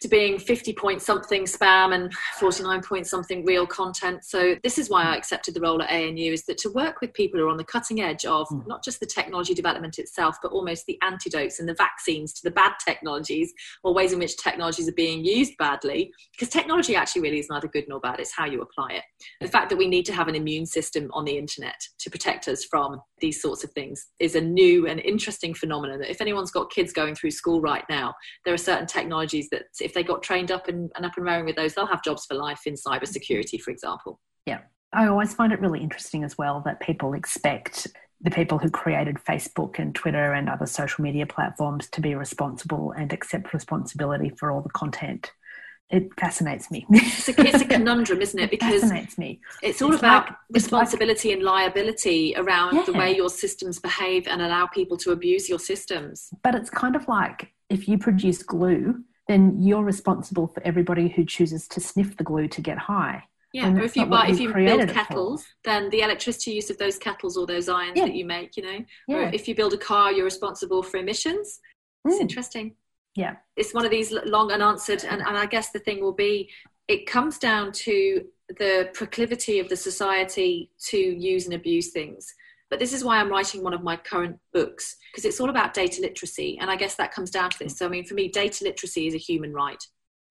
to 0.04 0.08
being 0.10 0.38
50 0.38 0.74
point 0.74 1.02
something 1.02 1.46
spam 1.46 1.96
and 1.96 2.14
49 2.38 2.82
point 2.84 3.08
something 3.08 3.44
real 3.46 3.66
content. 3.66 4.24
So 4.24 4.56
this 4.62 4.78
is 4.78 4.90
why 4.90 5.04
I 5.04 5.16
accepted 5.16 5.54
the 5.54 5.62
role 5.62 5.82
at 5.82 5.90
ANU 5.90 6.32
is 6.32 6.44
that 6.46 6.58
to 6.60 6.70
work 6.70 7.02
with 7.02 7.14
people 7.14 7.40
who 7.40 7.48
are 7.48 7.50
on 7.50 7.58
the 7.58 7.64
cutting 7.64 8.02
edge 8.02 8.26
of 8.26 8.48
Mm. 8.54 8.68
not 8.68 8.84
just 8.84 9.00
the 9.00 9.06
technology 9.06 9.54
development 9.54 9.98
itself, 9.98 10.38
but 10.42 10.52
almost 10.52 10.86
the 10.86 11.00
antidotes 11.02 11.60
and 11.60 11.68
the 11.68 11.74
vaccines 11.74 12.34
to 12.34 12.42
the 12.44 12.52
bad 12.52 12.74
technologies 12.86 13.54
or 13.84 13.94
ways 13.94 14.12
in 14.12 14.20
which 14.20 14.36
technologies 14.38 14.90
are 14.90 14.94
being 14.94 15.24
used 15.24 15.54
badly. 15.58 16.12
Because 16.34 16.50
technology 16.50 16.96
actually 16.96 17.22
really 17.22 17.40
is 17.40 17.48
neither 17.50 17.70
good 17.70 17.86
nor 17.88 18.02
bad, 18.02 18.20
it's 18.20 18.36
how 18.36 18.46
you 18.46 18.62
apply 18.62 18.90
it. 18.92 19.04
The 19.40 19.48
fact 19.48 19.70
that 19.70 19.78
we 19.78 19.88
need 19.88 20.06
to 20.06 20.14
have 20.14 20.28
an 20.28 20.36
immune 20.36 20.66
system 20.66 21.10
on 21.14 21.24
the 21.24 21.38
internet 21.38 21.80
to 22.00 22.10
protect 22.10 22.50
us 22.50 22.66
from 22.66 23.02
these 23.20 23.42
sorts 23.42 23.64
of 23.64 23.72
things 23.72 24.08
is 24.20 24.36
a 24.36 24.42
new 24.42 24.86
and 24.86 25.00
interesting 25.00 25.54
phenomenon 25.54 26.00
that 26.00 26.12
if 26.12 26.20
anyone's 26.20 26.52
got 26.52 26.70
kids 26.70 26.92
going 26.92 27.16
through 27.16 27.32
school 27.32 27.62
right 27.62 27.86
now, 27.90 28.14
there 28.44 28.54
are 28.54 28.58
certain 28.58 28.86
technologies 28.86 29.48
that 29.50 29.64
if 29.80 29.93
they 29.94 30.04
got 30.04 30.24
trained 30.24 30.52
up 30.52 30.68
and, 30.68 30.92
and 30.96 31.06
up 31.06 31.14
and 31.18 31.26
running 31.26 31.46
with 31.46 31.56
those, 31.56 31.74
they'll 31.74 31.86
have 31.88 32.04
jobs 32.04 32.26
for 32.26 32.34
life 32.36 32.62
in 32.66 32.74
cybersecurity, 32.76 33.60
for 33.62 33.72
example. 33.72 34.20
Yeah. 34.46 34.60
I 34.92 35.08
always 35.08 35.34
find 35.34 35.52
it 35.52 35.60
really 35.60 35.80
interesting 35.82 36.24
as 36.24 36.38
well 36.38 36.62
that 36.66 36.80
people 36.80 37.14
expect 37.14 37.88
the 38.22 38.32
people 38.32 38.58
who 38.58 38.70
created 38.70 39.18
Facebook 39.18 39.80
and 39.80 39.94
Twitter 39.94 40.34
and 40.34 40.48
other 40.50 40.66
social 40.66 41.04
media 41.04 41.26
platforms 41.26 41.90
to 41.90 42.00
be 42.02 42.16
responsible 42.16 42.92
and 42.92 43.12
accept 43.12 43.54
responsibility 43.54 44.30
for 44.38 44.52
all 44.52 44.62
the 44.62 44.70
content. 44.70 45.32
It 45.90 46.10
fascinates 46.20 46.72
me. 46.72 46.86
It's 46.90 47.28
a, 47.28 47.34
it's 47.42 47.62
a 47.62 47.66
conundrum, 47.78 48.22
isn't 48.22 48.40
it? 48.40 48.50
Because 48.50 48.76
It 48.76 48.82
fascinates 48.82 49.18
me. 49.18 49.42
it's 49.62 49.82
all 49.82 49.92
It's 49.92 50.00
about 50.00 50.26
like- 50.28 50.36
it's 50.56 50.72
like- 50.72 50.82
responsibility 50.84 51.34
and 51.34 51.44
liability 51.44 52.34
around 52.38 52.86
the 52.86 52.94
way 52.94 53.16
your 53.16 53.30
systems 53.30 53.80
behave 53.80 54.28
and 54.28 54.42
allow 54.42 54.68
people 54.68 54.96
to 54.98 55.12
abuse 55.12 55.50
your 55.50 55.60
systems. 55.60 56.30
But 56.44 56.56
it's 56.56 56.70
kind 56.70 56.96
of 56.96 57.08
like 57.08 57.52
if 57.70 57.88
you 57.88 57.98
produce 57.98 58.42
glue, 58.42 59.04
then 59.28 59.62
you're 59.62 59.84
responsible 59.84 60.48
for 60.48 60.62
everybody 60.64 61.08
who 61.10 61.26
chooses 61.26 61.68
to 61.70 61.80
sniff 61.80 62.18
the 62.18 62.24
glue 62.24 62.48
to 62.50 62.62
get 62.62 62.78
high. 62.78 63.24
Yeah, 63.54 63.72
or 63.72 63.82
if 63.82 63.96
you 63.96 64.08
buy, 64.08 64.28
if 64.30 64.40
you 64.40 64.52
build 64.52 64.90
kettles, 64.90 65.46
then 65.64 65.92
the 65.92 66.02
electricity 66.02 66.52
use 66.54 66.72
of 66.72 66.80
those 66.80 66.98
kettles 66.98 67.38
or 67.38 67.46
those 67.46 67.70
irons 67.70 67.98
Yeah. 68.00 68.06
that 68.06 68.16
you 68.16 68.26
make, 68.26 68.58
you 68.58 68.64
know. 68.64 68.80
Or 69.10 69.22
Yeah. 69.22 69.32
if 69.32 69.48
you 69.48 69.54
build 69.54 69.74
a 69.74 69.78
car, 69.78 70.12
you're 70.12 70.26
responsible 70.26 70.82
for 70.82 70.98
emissions. 70.98 71.60
It's 72.04 72.18
Mm. 72.18 72.22
interesting. 72.22 72.76
Yeah. 73.16 73.36
It's 73.56 73.74
one 73.74 73.86
of 73.86 73.92
these 73.92 74.12
long 74.12 74.52
unanswered, 74.52 75.06
and, 75.06 75.22
and 75.22 75.38
I 75.38 75.46
guess 75.46 75.70
the 75.72 75.78
thing 75.80 76.02
will 76.02 76.14
be, 76.14 76.50
it 76.88 77.06
comes 77.06 77.38
down 77.38 77.72
to 77.74 78.26
the 78.58 78.90
proclivity 78.94 79.60
of 79.60 79.70
the 79.70 79.76
society 79.78 80.72
to 80.86 80.98
use 80.98 81.46
and 81.46 81.54
abuse 81.54 81.92
things. 81.92 82.34
But 82.74 82.80
this 82.80 82.92
is 82.92 83.04
why 83.04 83.20
I'm 83.20 83.30
writing 83.30 83.62
one 83.62 83.76
of 83.76 83.84
my 83.84 83.96
current 83.96 84.40
books 84.52 84.96
because 85.12 85.26
it's 85.26 85.40
all 85.40 85.52
about 85.52 85.76
data 85.76 86.02
literacy, 86.02 86.58
and 86.60 86.72
I 86.72 86.76
guess 86.76 86.96
that 86.96 87.14
comes 87.14 87.30
down 87.30 87.52
to 87.52 87.60
this. 87.60 87.78
So 87.78 87.86
I 87.86 87.90
mean, 87.90 88.04
for 88.04 88.16
me, 88.16 88.30
data 88.30 88.64
literacy 88.64 89.06
is 89.06 89.14
a 89.14 89.20
human 89.20 89.54
right. 89.54 89.78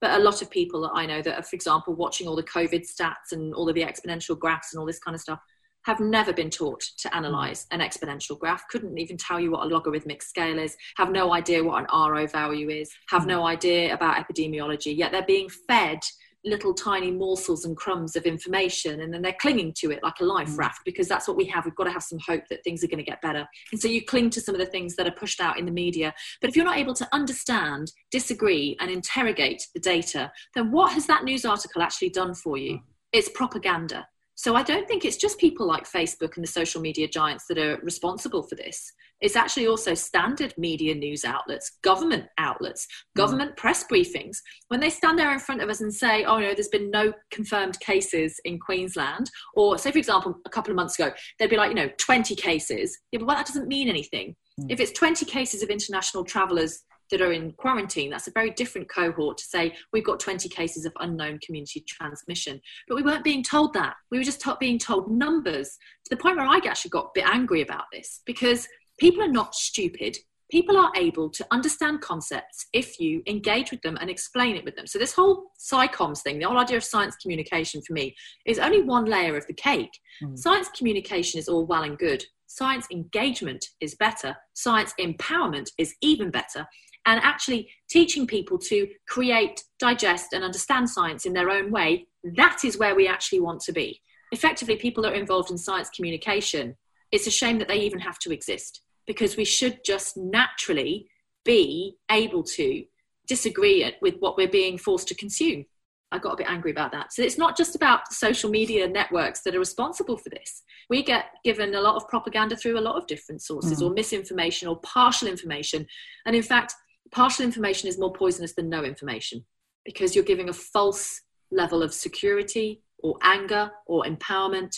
But 0.00 0.18
a 0.18 0.24
lot 0.24 0.42
of 0.42 0.50
people 0.50 0.80
that 0.80 0.90
I 0.92 1.06
know 1.06 1.22
that 1.22 1.38
are, 1.38 1.42
for 1.44 1.54
example, 1.54 1.94
watching 1.94 2.26
all 2.26 2.34
the 2.34 2.42
COVID 2.42 2.84
stats 2.84 3.30
and 3.30 3.54
all 3.54 3.68
of 3.68 3.76
the 3.76 3.84
exponential 3.84 4.36
graphs 4.36 4.72
and 4.72 4.80
all 4.80 4.86
this 4.86 4.98
kind 4.98 5.14
of 5.14 5.20
stuff, 5.20 5.38
have 5.84 6.00
never 6.00 6.32
been 6.32 6.50
taught 6.50 6.82
to 6.98 7.14
analyze 7.14 7.68
an 7.70 7.78
exponential 7.78 8.36
graph, 8.36 8.66
couldn't 8.66 8.98
even 8.98 9.16
tell 9.16 9.38
you 9.38 9.52
what 9.52 9.64
a 9.64 9.68
logarithmic 9.68 10.20
scale 10.20 10.58
is, 10.58 10.76
have 10.96 11.12
no 11.12 11.32
idea 11.32 11.62
what 11.62 11.80
an 11.80 11.86
R0 11.90 12.32
value 12.32 12.70
is, 12.70 12.90
have 13.06 13.24
no 13.24 13.46
idea 13.46 13.94
about 13.94 14.16
epidemiology, 14.16 14.96
yet 14.96 15.12
they're 15.12 15.22
being 15.22 15.48
fed 15.48 16.00
little 16.44 16.74
tiny 16.74 17.10
morsels 17.10 17.64
and 17.64 17.76
crumbs 17.76 18.16
of 18.16 18.24
information 18.24 19.00
and 19.00 19.12
then 19.14 19.22
they're 19.22 19.36
clinging 19.40 19.72
to 19.72 19.90
it 19.90 20.02
like 20.02 20.18
a 20.20 20.24
life 20.24 20.48
Mm. 20.48 20.58
raft 20.58 20.80
because 20.84 21.08
that's 21.08 21.28
what 21.28 21.36
we 21.36 21.44
have. 21.46 21.64
We've 21.64 21.74
got 21.74 21.84
to 21.84 21.92
have 21.92 22.02
some 22.02 22.18
hope 22.18 22.44
that 22.50 22.64
things 22.64 22.82
are 22.82 22.88
going 22.88 22.98
to 22.98 23.04
get 23.04 23.22
better. 23.22 23.46
And 23.70 23.80
so 23.80 23.88
you 23.88 24.04
cling 24.04 24.30
to 24.30 24.40
some 24.40 24.54
of 24.54 24.60
the 24.60 24.66
things 24.66 24.96
that 24.96 25.06
are 25.06 25.12
pushed 25.12 25.40
out 25.40 25.58
in 25.58 25.66
the 25.66 25.72
media. 25.72 26.12
But 26.40 26.50
if 26.50 26.56
you're 26.56 26.64
not 26.64 26.78
able 26.78 26.94
to 26.94 27.08
understand 27.12 27.92
disagree 28.10 28.76
and 28.80 28.90
interrogate 28.90 29.66
the 29.74 29.80
data 29.80 30.32
then 30.54 30.70
what 30.70 30.92
has 30.92 31.06
that 31.06 31.24
news 31.24 31.44
article 31.44 31.82
actually 31.82 32.10
done 32.10 32.34
for 32.34 32.56
you? 32.56 32.80
It's 33.12 33.28
propaganda 33.28 34.06
so 34.42 34.56
I 34.56 34.64
don't 34.64 34.88
think 34.88 35.04
it's 35.04 35.16
just 35.16 35.38
people 35.38 35.68
like 35.68 35.88
Facebook 35.88 36.34
and 36.34 36.42
the 36.42 36.50
social 36.50 36.80
media 36.80 37.06
giants 37.06 37.44
that 37.46 37.58
are 37.58 37.78
responsible 37.84 38.42
for 38.42 38.56
this. 38.56 38.92
It's 39.20 39.36
actually 39.36 39.68
also 39.68 39.94
standard 39.94 40.52
media 40.58 40.96
news 40.96 41.24
outlets, 41.24 41.78
government 41.84 42.24
outlets, 42.38 42.88
government 43.16 43.56
press 43.56 43.84
briefings. 43.84 44.38
When 44.66 44.80
they 44.80 44.90
stand 44.90 45.16
there 45.16 45.32
in 45.32 45.38
front 45.38 45.62
of 45.62 45.70
us 45.70 45.80
and 45.80 45.94
say, 45.94 46.24
oh 46.24 46.40
no, 46.40 46.54
there's 46.54 46.66
been 46.66 46.90
no 46.90 47.12
confirmed 47.30 47.78
cases 47.78 48.40
in 48.44 48.58
Queensland, 48.58 49.30
or 49.54 49.78
say, 49.78 49.92
for 49.92 49.98
example, 49.98 50.34
a 50.44 50.50
couple 50.50 50.72
of 50.72 50.76
months 50.76 50.98
ago, 50.98 51.12
they'd 51.38 51.48
be 51.48 51.56
like, 51.56 51.68
you 51.68 51.76
know, 51.76 51.90
20 51.98 52.34
cases. 52.34 52.98
Yeah, 53.12 53.20
but 53.20 53.28
well, 53.28 53.36
that 53.36 53.46
doesn't 53.46 53.68
mean 53.68 53.88
anything. 53.88 54.34
Mm. 54.60 54.72
If 54.72 54.80
it's 54.80 54.90
20 54.98 55.24
cases 55.24 55.62
of 55.62 55.68
international 55.68 56.24
travellers 56.24 56.82
that 57.12 57.20
are 57.20 57.32
in 57.32 57.52
quarantine, 57.52 58.10
that's 58.10 58.26
a 58.26 58.32
very 58.32 58.50
different 58.50 58.88
cohort 58.88 59.38
to 59.38 59.44
say 59.44 59.74
we've 59.92 60.04
got 60.04 60.18
20 60.18 60.48
cases 60.48 60.84
of 60.84 60.92
unknown 60.98 61.38
community 61.38 61.84
transmission. 61.86 62.60
But 62.88 62.96
we 62.96 63.02
weren't 63.02 63.22
being 63.22 63.44
told 63.44 63.74
that. 63.74 63.94
We 64.10 64.18
were 64.18 64.24
just 64.24 64.40
to- 64.40 64.56
being 64.58 64.78
told 64.78 65.10
numbers 65.10 65.78
to 66.04 66.10
the 66.10 66.16
point 66.16 66.36
where 66.36 66.46
I 66.46 66.56
actually 66.66 66.88
got 66.88 67.06
a 67.06 67.10
bit 67.14 67.26
angry 67.26 67.60
about 67.60 67.84
this 67.92 68.22
because 68.26 68.66
people 68.98 69.22
are 69.22 69.28
not 69.28 69.54
stupid. 69.54 70.16
People 70.50 70.76
are 70.76 70.92
able 70.96 71.30
to 71.30 71.46
understand 71.50 72.00
concepts 72.00 72.66
if 72.72 72.98
you 72.98 73.22
engage 73.26 73.70
with 73.70 73.80
them 73.82 73.96
and 74.00 74.10
explain 74.10 74.56
it 74.56 74.64
with 74.64 74.76
them. 74.76 74.86
So, 74.86 74.98
this 74.98 75.14
whole 75.14 75.44
SciComms 75.58 76.22
thing, 76.22 76.38
the 76.38 76.46
whole 76.46 76.58
idea 76.58 76.76
of 76.76 76.84
science 76.84 77.16
communication 77.16 77.80
for 77.86 77.94
me, 77.94 78.14
is 78.44 78.58
only 78.58 78.82
one 78.82 79.06
layer 79.06 79.36
of 79.36 79.46
the 79.46 79.54
cake. 79.54 79.98
Mm. 80.22 80.38
Science 80.38 80.68
communication 80.76 81.38
is 81.38 81.48
all 81.48 81.64
well 81.64 81.84
and 81.84 81.96
good. 81.96 82.24
Science 82.46 82.86
engagement 82.92 83.64
is 83.80 83.94
better. 83.94 84.36
Science 84.52 84.92
empowerment 85.00 85.70
is 85.78 85.94
even 86.02 86.30
better 86.30 86.66
and 87.06 87.20
actually 87.22 87.70
teaching 87.90 88.26
people 88.26 88.58
to 88.58 88.88
create, 89.08 89.62
digest, 89.78 90.32
and 90.32 90.44
understand 90.44 90.88
science 90.88 91.26
in 91.26 91.32
their 91.32 91.50
own 91.50 91.70
way, 91.70 92.06
that 92.36 92.64
is 92.64 92.78
where 92.78 92.94
we 92.94 93.08
actually 93.08 93.40
want 93.40 93.60
to 93.62 93.72
be. 93.72 94.00
Effectively, 94.30 94.76
people 94.76 95.02
that 95.02 95.12
are 95.12 95.16
involved 95.16 95.50
in 95.50 95.58
science 95.58 95.90
communication, 95.90 96.76
it's 97.10 97.26
a 97.26 97.30
shame 97.30 97.58
that 97.58 97.68
they 97.68 97.80
even 97.80 97.98
have 97.98 98.18
to 98.20 98.32
exist 98.32 98.82
because 99.06 99.36
we 99.36 99.44
should 99.44 99.80
just 99.84 100.16
naturally 100.16 101.08
be 101.44 101.96
able 102.10 102.42
to 102.44 102.84
disagree 103.26 103.92
with 104.00 104.14
what 104.20 104.36
we're 104.36 104.48
being 104.48 104.78
forced 104.78 105.08
to 105.08 105.14
consume. 105.14 105.64
I 106.12 106.18
got 106.18 106.34
a 106.34 106.36
bit 106.36 106.50
angry 106.50 106.70
about 106.70 106.92
that. 106.92 107.12
So 107.12 107.22
it's 107.22 107.38
not 107.38 107.56
just 107.56 107.74
about 107.74 108.12
social 108.12 108.50
media 108.50 108.86
networks 108.86 109.40
that 109.42 109.54
are 109.54 109.58
responsible 109.58 110.18
for 110.18 110.28
this. 110.28 110.62
We 110.90 111.02
get 111.02 111.26
given 111.42 111.74
a 111.74 111.80
lot 111.80 111.96
of 111.96 112.06
propaganda 112.06 112.54
through 112.54 112.78
a 112.78 112.80
lot 112.82 112.96
of 112.96 113.06
different 113.06 113.40
sources 113.42 113.80
Mm. 113.80 113.86
or 113.86 113.94
misinformation 113.94 114.68
or 114.68 114.78
partial 114.80 115.26
information. 115.26 115.86
And 116.26 116.36
in 116.36 116.42
fact, 116.42 116.74
partial 117.12 117.44
information 117.44 117.88
is 117.88 117.98
more 117.98 118.12
poisonous 118.12 118.54
than 118.54 118.68
no 118.68 118.82
information 118.84 119.44
because 119.84 120.14
you're 120.14 120.24
giving 120.24 120.48
a 120.48 120.52
false 120.52 121.20
level 121.50 121.82
of 121.82 121.92
security 121.92 122.82
or 122.98 123.16
anger 123.22 123.70
or 123.86 124.04
empowerment. 124.04 124.74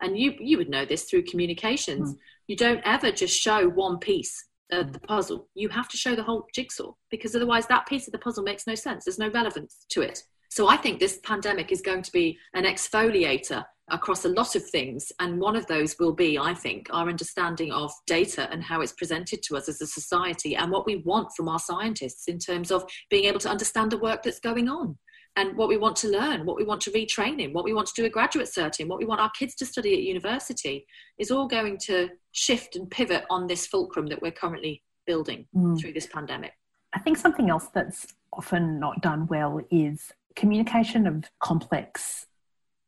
And 0.00 0.16
you, 0.18 0.34
you 0.38 0.58
would 0.58 0.68
know 0.68 0.84
this 0.84 1.04
through 1.04 1.24
communications. 1.24 2.10
Hmm. 2.10 2.16
You 2.46 2.56
don't 2.56 2.82
ever 2.84 3.10
just 3.10 3.38
show 3.38 3.68
one 3.68 3.98
piece 3.98 4.44
of 4.70 4.92
the 4.92 5.00
puzzle. 5.00 5.48
You 5.54 5.68
have 5.70 5.88
to 5.88 5.96
show 5.96 6.14
the 6.14 6.22
whole 6.22 6.46
jigsaw 6.54 6.92
because 7.10 7.34
otherwise 7.34 7.66
that 7.66 7.86
piece 7.86 8.06
of 8.06 8.12
the 8.12 8.18
puzzle 8.18 8.44
makes 8.44 8.66
no 8.66 8.74
sense. 8.74 9.04
There's 9.04 9.18
no 9.18 9.30
relevance 9.30 9.86
to 9.90 10.02
it. 10.02 10.22
So 10.50 10.68
I 10.68 10.76
think 10.76 10.98
this 10.98 11.18
pandemic 11.24 11.72
is 11.72 11.82
going 11.82 12.02
to 12.02 12.12
be 12.12 12.38
an 12.54 12.64
exfoliator 12.64 13.64
across 13.90 14.24
a 14.24 14.28
lot 14.28 14.54
of 14.54 14.64
things. 14.64 15.12
And 15.20 15.40
one 15.40 15.56
of 15.56 15.66
those 15.66 15.98
will 15.98 16.12
be, 16.12 16.38
I 16.38 16.54
think, 16.54 16.88
our 16.90 17.08
understanding 17.08 17.72
of 17.72 17.92
data 18.06 18.50
and 18.50 18.62
how 18.62 18.80
it's 18.80 18.92
presented 18.92 19.42
to 19.44 19.56
us 19.56 19.68
as 19.68 19.80
a 19.80 19.86
society 19.86 20.56
and 20.56 20.70
what 20.70 20.86
we 20.86 20.96
want 20.96 21.28
from 21.36 21.48
our 21.48 21.58
scientists 21.58 22.28
in 22.28 22.38
terms 22.38 22.70
of 22.70 22.84
being 23.10 23.24
able 23.24 23.40
to 23.40 23.48
understand 23.48 23.90
the 23.90 23.98
work 23.98 24.22
that's 24.22 24.40
going 24.40 24.68
on 24.68 24.96
and 25.36 25.56
what 25.56 25.68
we 25.68 25.76
want 25.76 25.96
to 25.96 26.08
learn, 26.08 26.44
what 26.44 26.56
we 26.56 26.64
want 26.64 26.80
to 26.82 26.90
retrain 26.90 27.40
in, 27.40 27.52
what 27.52 27.64
we 27.64 27.72
want 27.72 27.86
to 27.86 27.92
do 27.94 28.04
a 28.04 28.10
graduate 28.10 28.48
cert 28.48 28.80
in, 28.80 28.88
what 28.88 28.98
we 28.98 29.04
want 29.04 29.20
our 29.20 29.30
kids 29.38 29.54
to 29.54 29.66
study 29.66 29.92
at 29.92 30.02
university 30.02 30.86
is 31.18 31.30
all 31.30 31.46
going 31.46 31.78
to 31.78 32.08
shift 32.32 32.76
and 32.76 32.90
pivot 32.90 33.24
on 33.30 33.46
this 33.46 33.66
fulcrum 33.66 34.08
that 34.08 34.20
we're 34.20 34.32
currently 34.32 34.82
building 35.06 35.46
mm. 35.54 35.78
through 35.80 35.92
this 35.92 36.06
pandemic. 36.06 36.52
I 36.92 36.98
think 36.98 37.18
something 37.18 37.50
else 37.50 37.68
that's 37.72 38.14
often 38.32 38.80
not 38.80 39.00
done 39.02 39.26
well 39.26 39.60
is 39.70 40.12
communication 40.34 41.06
of 41.06 41.24
complex 41.40 42.26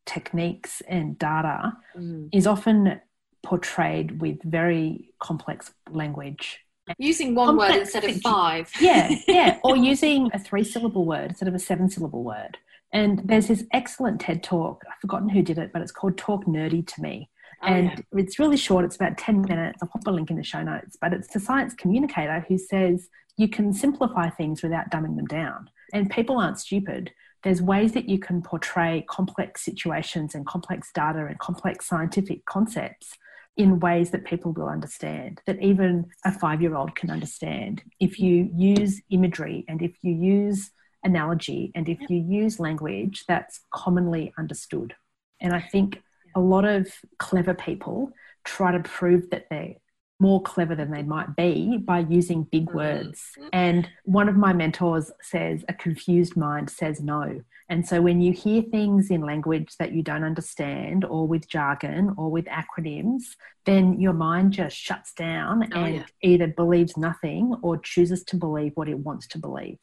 techniques 0.07 0.83
and 0.89 1.19
data 1.19 1.73
mm. 1.97 2.29
is 2.33 2.47
often 2.47 3.01
portrayed 3.43 4.21
with 4.21 4.43
very 4.43 5.13
complex 5.19 5.73
language. 5.91 6.61
Using 6.99 7.35
one 7.35 7.49
complex 7.49 7.73
word 7.73 7.81
instead 7.81 8.05
of 8.05 8.21
five. 8.21 8.71
yeah, 8.81 9.15
yeah. 9.29 9.59
Or 9.65 9.77
using 9.77 10.31
a 10.33 10.39
three 10.39 10.65
syllable 10.65 11.05
word 11.05 11.31
instead 11.31 11.49
of 11.49 11.55
a 11.55 11.59
seven 11.59 11.89
syllable 11.89 12.25
word. 12.25 12.59
And 12.93 13.23
there's 13.25 13.47
this 13.47 13.65
excellent 13.73 14.21
TED 14.21 14.43
talk. 14.43 14.83
I've 14.91 15.01
forgotten 15.01 15.29
who 15.29 15.43
did 15.43 15.59
it, 15.59 15.73
but 15.73 15.81
it's 15.83 15.93
called 15.93 16.19
Talk 16.19 16.45
Nerdy 16.47 16.85
to 16.87 17.03
Me. 17.03 17.31
Oh, 17.63 17.67
and 17.67 17.91
yeah. 17.91 18.21
it's 18.21 18.39
really 18.39 18.57
short, 18.57 18.85
it's 18.85 18.97
about 18.97 19.19
10 19.19 19.43
minutes. 19.43 19.79
I'll 19.83 19.89
pop 19.89 20.07
a 20.07 20.11
link 20.11 20.31
in 20.31 20.37
the 20.37 20.43
show 20.43 20.63
notes. 20.63 20.97
But 21.01 21.13
it's 21.13 21.29
the 21.29 21.39
science 21.39 21.75
communicator 21.75 22.45
who 22.49 22.59
says 22.59 23.09
you 23.37 23.49
can 23.49 23.73
simplify 23.73 24.29
things 24.31 24.63
without 24.63 24.91
dumbing 24.91 25.17
them 25.17 25.27
down. 25.27 25.71
And 25.93 26.11
people 26.11 26.39
aren't 26.39 26.59
stupid 26.59 27.13
there's 27.43 27.63
ways 27.63 27.93
that 27.93 28.09
you 28.09 28.19
can 28.19 28.43
portray 28.43 29.05
complex 29.09 29.65
situations 29.65 30.35
and 30.35 30.47
complex 30.47 30.91
data 30.95 31.27
and 31.27 31.39
complex 31.39 31.87
scientific 31.87 32.45
concepts 32.45 33.17
in 33.57 33.81
ways 33.81 34.11
that 34.11 34.25
people 34.25 34.53
will 34.53 34.69
understand, 34.69 35.41
that 35.47 35.61
even 35.61 36.07
a 36.25 36.33
five 36.33 36.63
year 36.63 36.75
old 36.75 36.95
can 36.95 37.11
understand. 37.11 37.83
If 37.99 38.19
you 38.19 38.51
use 38.55 39.01
imagery 39.11 39.65
and 39.69 39.83
if 39.83 39.93
you 40.03 40.13
use 40.13 40.71
analogy 41.03 41.73
and 41.75 41.89
if 41.89 41.99
you 42.09 42.19
use 42.19 42.61
language 42.61 43.25
that's 43.27 43.61
commonly 43.73 44.33
understood. 44.39 44.95
And 45.41 45.55
I 45.55 45.61
think 45.61 46.03
a 46.35 46.41
lot 46.41 46.65
of 46.65 46.93
clever 47.19 47.55
people 47.55 48.11
try 48.45 48.73
to 48.73 48.81
prove 48.81 49.31
that 49.31 49.47
they're 49.51 49.75
more 50.21 50.41
clever 50.43 50.75
than 50.77 50.91
they 50.91 51.03
might 51.03 51.35
be 51.35 51.79
by 51.79 52.01
using 52.01 52.45
big 52.45 52.67
mm-hmm. 52.67 52.77
words. 52.77 53.23
And 53.53 53.89
one 54.05 54.29
of 54.29 54.37
my 54.37 54.53
mentors 54.53 55.11
says, 55.23 55.65
a 55.69 55.75
confused 55.75 56.37
mind 56.37 56.71
says 56.71 57.01
no. 57.01 57.41
And 57.69 57.87
so 57.87 58.03
when 58.03 58.21
you 58.21 58.33
hear 58.33 58.63
things 58.63 59.11
in 59.11 59.23
language 59.23 59.77
that 59.79 59.93
you 59.93 60.03
don't 60.03 60.25
understand, 60.25 61.05
or 61.05 61.27
with 61.27 61.49
jargon, 61.49 62.15
or 62.17 62.29
with 62.29 62.47
acronyms, 62.47 63.37
then 63.65 64.01
your 64.01 64.13
mind 64.13 64.53
just 64.53 64.77
shuts 64.77 65.13
down 65.13 65.69
oh, 65.73 65.79
and 65.79 65.95
yeah. 65.97 66.05
either 66.23 66.49
believes 66.49 66.97
nothing 66.97 67.55
or 67.63 67.79
chooses 67.79 68.25
to 68.25 68.37
believe 68.37 68.73
what 68.75 68.89
it 68.89 68.99
wants 68.99 69.27
to 69.29 69.39
believe 69.39 69.79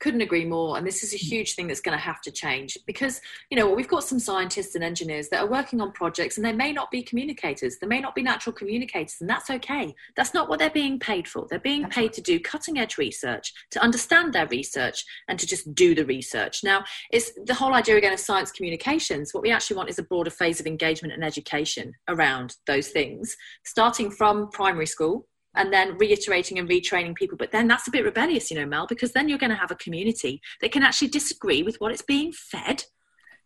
couldn't 0.00 0.20
agree 0.20 0.44
more 0.44 0.76
and 0.76 0.86
this 0.86 1.02
is 1.02 1.12
a 1.12 1.16
mm. 1.16 1.20
huge 1.20 1.54
thing 1.54 1.66
that's 1.66 1.80
going 1.80 1.96
to 1.96 2.02
have 2.02 2.20
to 2.20 2.30
change 2.30 2.78
because 2.86 3.20
you 3.50 3.58
know 3.58 3.72
we've 3.72 3.88
got 3.88 4.04
some 4.04 4.18
scientists 4.18 4.74
and 4.74 4.84
engineers 4.84 5.28
that 5.28 5.40
are 5.40 5.48
working 5.48 5.80
on 5.80 5.92
projects 5.92 6.36
and 6.36 6.44
they 6.44 6.52
may 6.52 6.72
not 6.72 6.90
be 6.90 7.02
communicators 7.02 7.78
they 7.78 7.86
may 7.86 8.00
not 8.00 8.14
be 8.14 8.22
natural 8.22 8.52
communicators 8.52 9.16
and 9.20 9.28
that's 9.28 9.50
okay 9.50 9.94
that's 10.16 10.34
not 10.34 10.48
what 10.48 10.58
they're 10.58 10.70
being 10.70 10.98
paid 10.98 11.26
for 11.26 11.46
they're 11.50 11.58
being 11.58 11.82
that's 11.82 11.94
paid 11.94 12.02
right. 12.02 12.12
to 12.12 12.20
do 12.20 12.38
cutting 12.40 12.78
edge 12.78 12.98
research 12.98 13.52
to 13.70 13.82
understand 13.82 14.32
their 14.32 14.46
research 14.48 15.04
and 15.28 15.38
to 15.38 15.46
just 15.46 15.74
do 15.74 15.94
the 15.94 16.04
research 16.04 16.62
now 16.62 16.84
it's 17.10 17.32
the 17.44 17.54
whole 17.54 17.74
idea 17.74 17.96
again 17.96 18.12
of 18.12 18.20
science 18.20 18.50
communications 18.50 19.34
what 19.34 19.42
we 19.42 19.50
actually 19.50 19.76
want 19.76 19.88
is 19.88 19.98
a 19.98 20.02
broader 20.02 20.30
phase 20.30 20.60
of 20.60 20.66
engagement 20.66 21.12
and 21.12 21.24
education 21.24 21.92
around 22.08 22.56
those 22.66 22.88
things 22.88 23.36
starting 23.64 24.10
from 24.10 24.48
primary 24.50 24.86
school 24.86 25.26
and 25.58 25.72
then 25.72 25.98
reiterating 25.98 26.58
and 26.58 26.68
retraining 26.68 27.14
people. 27.14 27.36
But 27.36 27.50
then 27.50 27.66
that's 27.66 27.88
a 27.88 27.90
bit 27.90 28.04
rebellious, 28.04 28.50
you 28.50 28.58
know, 28.58 28.64
Mel, 28.64 28.86
because 28.86 29.12
then 29.12 29.28
you're 29.28 29.38
going 29.38 29.50
to 29.50 29.56
have 29.56 29.72
a 29.72 29.76
community 29.76 30.40
that 30.60 30.72
can 30.72 30.84
actually 30.84 31.08
disagree 31.08 31.62
with 31.62 31.76
what 31.80 31.92
it's 31.92 32.02
being 32.02 32.32
fed. 32.32 32.84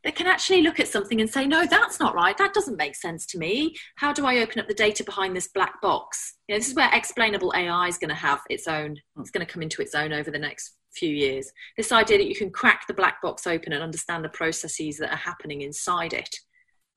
That 0.04 0.16
can 0.16 0.26
actually 0.26 0.62
look 0.62 0.80
at 0.80 0.88
something 0.88 1.20
and 1.20 1.30
say, 1.30 1.46
no, 1.46 1.64
that's 1.64 2.00
not 2.00 2.14
right. 2.14 2.36
That 2.36 2.54
doesn't 2.54 2.76
make 2.76 2.96
sense 2.96 3.24
to 3.26 3.38
me. 3.38 3.76
How 3.96 4.12
do 4.12 4.26
I 4.26 4.38
open 4.38 4.60
up 4.60 4.66
the 4.66 4.74
data 4.74 5.04
behind 5.04 5.34
this 5.34 5.48
black 5.48 5.80
box? 5.80 6.34
You 6.48 6.54
know, 6.54 6.58
this 6.58 6.68
is 6.68 6.74
where 6.74 6.90
explainable 6.92 7.52
AI 7.56 7.86
is 7.86 7.98
going 7.98 8.08
to 8.08 8.14
have 8.14 8.40
its 8.50 8.66
own, 8.66 8.96
it's 9.18 9.30
going 9.30 9.46
to 9.46 9.52
come 9.52 9.62
into 9.62 9.80
its 9.80 9.94
own 9.94 10.12
over 10.12 10.30
the 10.30 10.40
next 10.40 10.74
few 10.92 11.08
years. 11.14 11.50
This 11.76 11.92
idea 11.92 12.18
that 12.18 12.28
you 12.28 12.34
can 12.34 12.50
crack 12.50 12.86
the 12.88 12.94
black 12.94 13.22
box 13.22 13.46
open 13.46 13.72
and 13.72 13.82
understand 13.82 14.24
the 14.24 14.28
processes 14.28 14.98
that 14.98 15.12
are 15.12 15.16
happening 15.16 15.62
inside 15.62 16.12
it. 16.12 16.34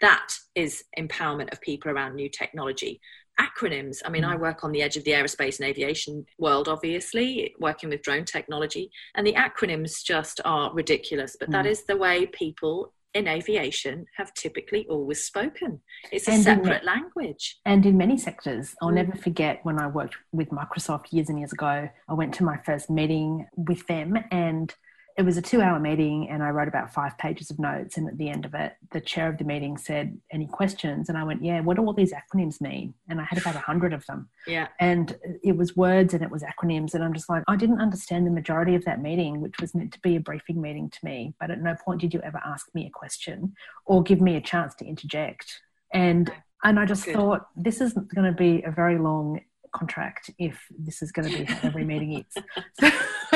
That 0.02 0.34
is 0.56 0.84
empowerment 0.98 1.54
of 1.54 1.62
people 1.62 1.92
around 1.92 2.16
new 2.16 2.28
technology 2.28 3.00
acronyms. 3.40 4.02
I 4.06 4.10
mean, 4.10 4.24
I 4.24 4.36
mm. 4.36 4.40
work 4.40 4.64
on 4.64 4.72
the 4.72 4.82
edge 4.82 4.98
of 4.98 5.04
the 5.04 5.12
aerospace 5.12 5.60
and 5.60 5.68
aviation 5.68 6.26
world, 6.38 6.68
obviously, 6.68 7.54
working 7.60 7.90
with 7.90 8.02
drone 8.02 8.26
technology, 8.26 8.92
and 9.16 9.26
the 9.26 9.34
acronyms 9.34 10.04
just 10.04 10.42
are 10.46 10.74
ridiculous. 10.74 11.36
But 11.40 11.50
mm. 11.50 11.54
that 11.54 11.66
is 11.66 11.86
the 11.86 11.98
way 11.98 12.26
people 12.26 12.94
in 13.16 13.28
aviation 13.30 14.06
have 14.18 14.34
typically 14.34 14.86
always 14.90 15.24
spoken. 15.24 15.80
It's 16.12 16.28
a 16.28 16.32
and 16.32 16.44
separate 16.44 16.82
in, 16.82 16.86
language. 16.86 17.58
And 17.66 17.86
in 17.86 17.98
many 17.98 18.18
sectors, 18.18 18.76
I'll 18.82 18.90
mm. 18.90 18.96
never 18.96 19.16
forget 19.16 19.62
when 19.64 19.80
I 19.80 19.88
worked 19.88 20.18
with 20.34 20.50
Microsoft 20.50 21.12
years 21.12 21.30
and 21.30 21.40
years 21.40 21.54
ago, 21.54 21.90
I 22.10 22.14
went 22.14 22.34
to 22.36 22.44
my 22.44 22.58
first 22.66 22.90
meeting 22.90 23.48
with 23.56 23.88
them 23.88 24.18
and 24.32 24.74
it 25.18 25.24
was 25.24 25.38
a 25.38 25.42
two 25.42 25.62
hour 25.62 25.80
meeting 25.80 26.30
and 26.30 26.44
I 26.44 26.50
wrote 26.50 26.68
about 26.68 26.94
five 26.94 27.18
pages 27.18 27.50
of 27.50 27.58
notes. 27.58 27.96
And 27.96 28.08
at 28.08 28.18
the 28.18 28.30
end 28.30 28.44
of 28.44 28.54
it, 28.54 28.74
the 28.92 29.00
chair 29.00 29.30
of 29.30 29.38
the 29.38 29.46
meeting 29.46 29.78
said, 29.78 30.20
Any 30.32 30.46
questions? 30.46 31.08
And 31.08 31.18
I 31.18 31.24
went, 31.24 31.42
Yeah, 31.42 31.62
what 31.62 31.78
do 31.78 31.86
all 31.86 31.94
these 31.94 32.12
acronyms 32.12 32.60
mean? 32.60 32.94
And 33.08 33.22
I 33.22 33.24
had 33.24 33.40
about 33.40 33.56
a 33.56 33.60
hundred 33.60 33.94
of 33.94 34.06
them. 34.06 34.30
Yeah. 34.48 34.68
And 34.80 35.18
it 35.44 35.58
was 35.58 35.76
words 35.76 36.14
and 36.14 36.22
it 36.22 36.30
was 36.30 36.44
acronyms. 36.44 36.94
And 36.94 37.04
I'm 37.04 37.14
just 37.14 37.30
like, 37.30 37.42
I 37.48 37.56
didn't 37.56 37.82
understand 37.82 38.28
the 38.28 38.32
majority 38.32 38.76
of 38.76 38.86
that 38.86 39.02
meeting, 39.02 39.42
which 39.42 39.56
was 39.60 39.74
meant 39.74 39.92
to 39.94 40.00
be 40.02 40.18
a 40.18 40.20
briefing 40.20 40.62
meeting 40.62 40.92
to 40.92 41.00
me. 41.02 41.34
But 41.40 41.50
at 41.50 41.62
no 41.64 41.76
point 41.84 42.00
did 42.00 42.14
you 42.14 42.22
ever 42.22 42.40
ask 42.46 42.68
me 42.76 42.86
a 42.86 42.92
question 42.92 43.56
or 43.86 44.04
give 44.04 44.22
me 44.22 44.36
a 44.36 44.42
chance 44.42 44.76
to 44.76 44.86
interject. 44.86 45.62
And 45.92 46.32
and 46.64 46.80
I 46.80 46.86
just 46.86 47.06
Good. 47.06 47.16
thought 47.16 47.48
this 47.56 47.82
isn't 47.82 48.14
going 48.14 48.26
to 48.26 48.38
be 48.38 48.62
a 48.64 48.72
very 48.72 49.00
long 49.00 49.42
contract 49.76 50.32
if 50.40 50.66
this 50.78 51.02
is 51.02 51.12
going 51.12 51.30
to 51.30 51.38
be 51.38 51.44
how 51.44 51.68
every 51.68 51.84
meeting 51.84 52.14
is. 52.24 52.92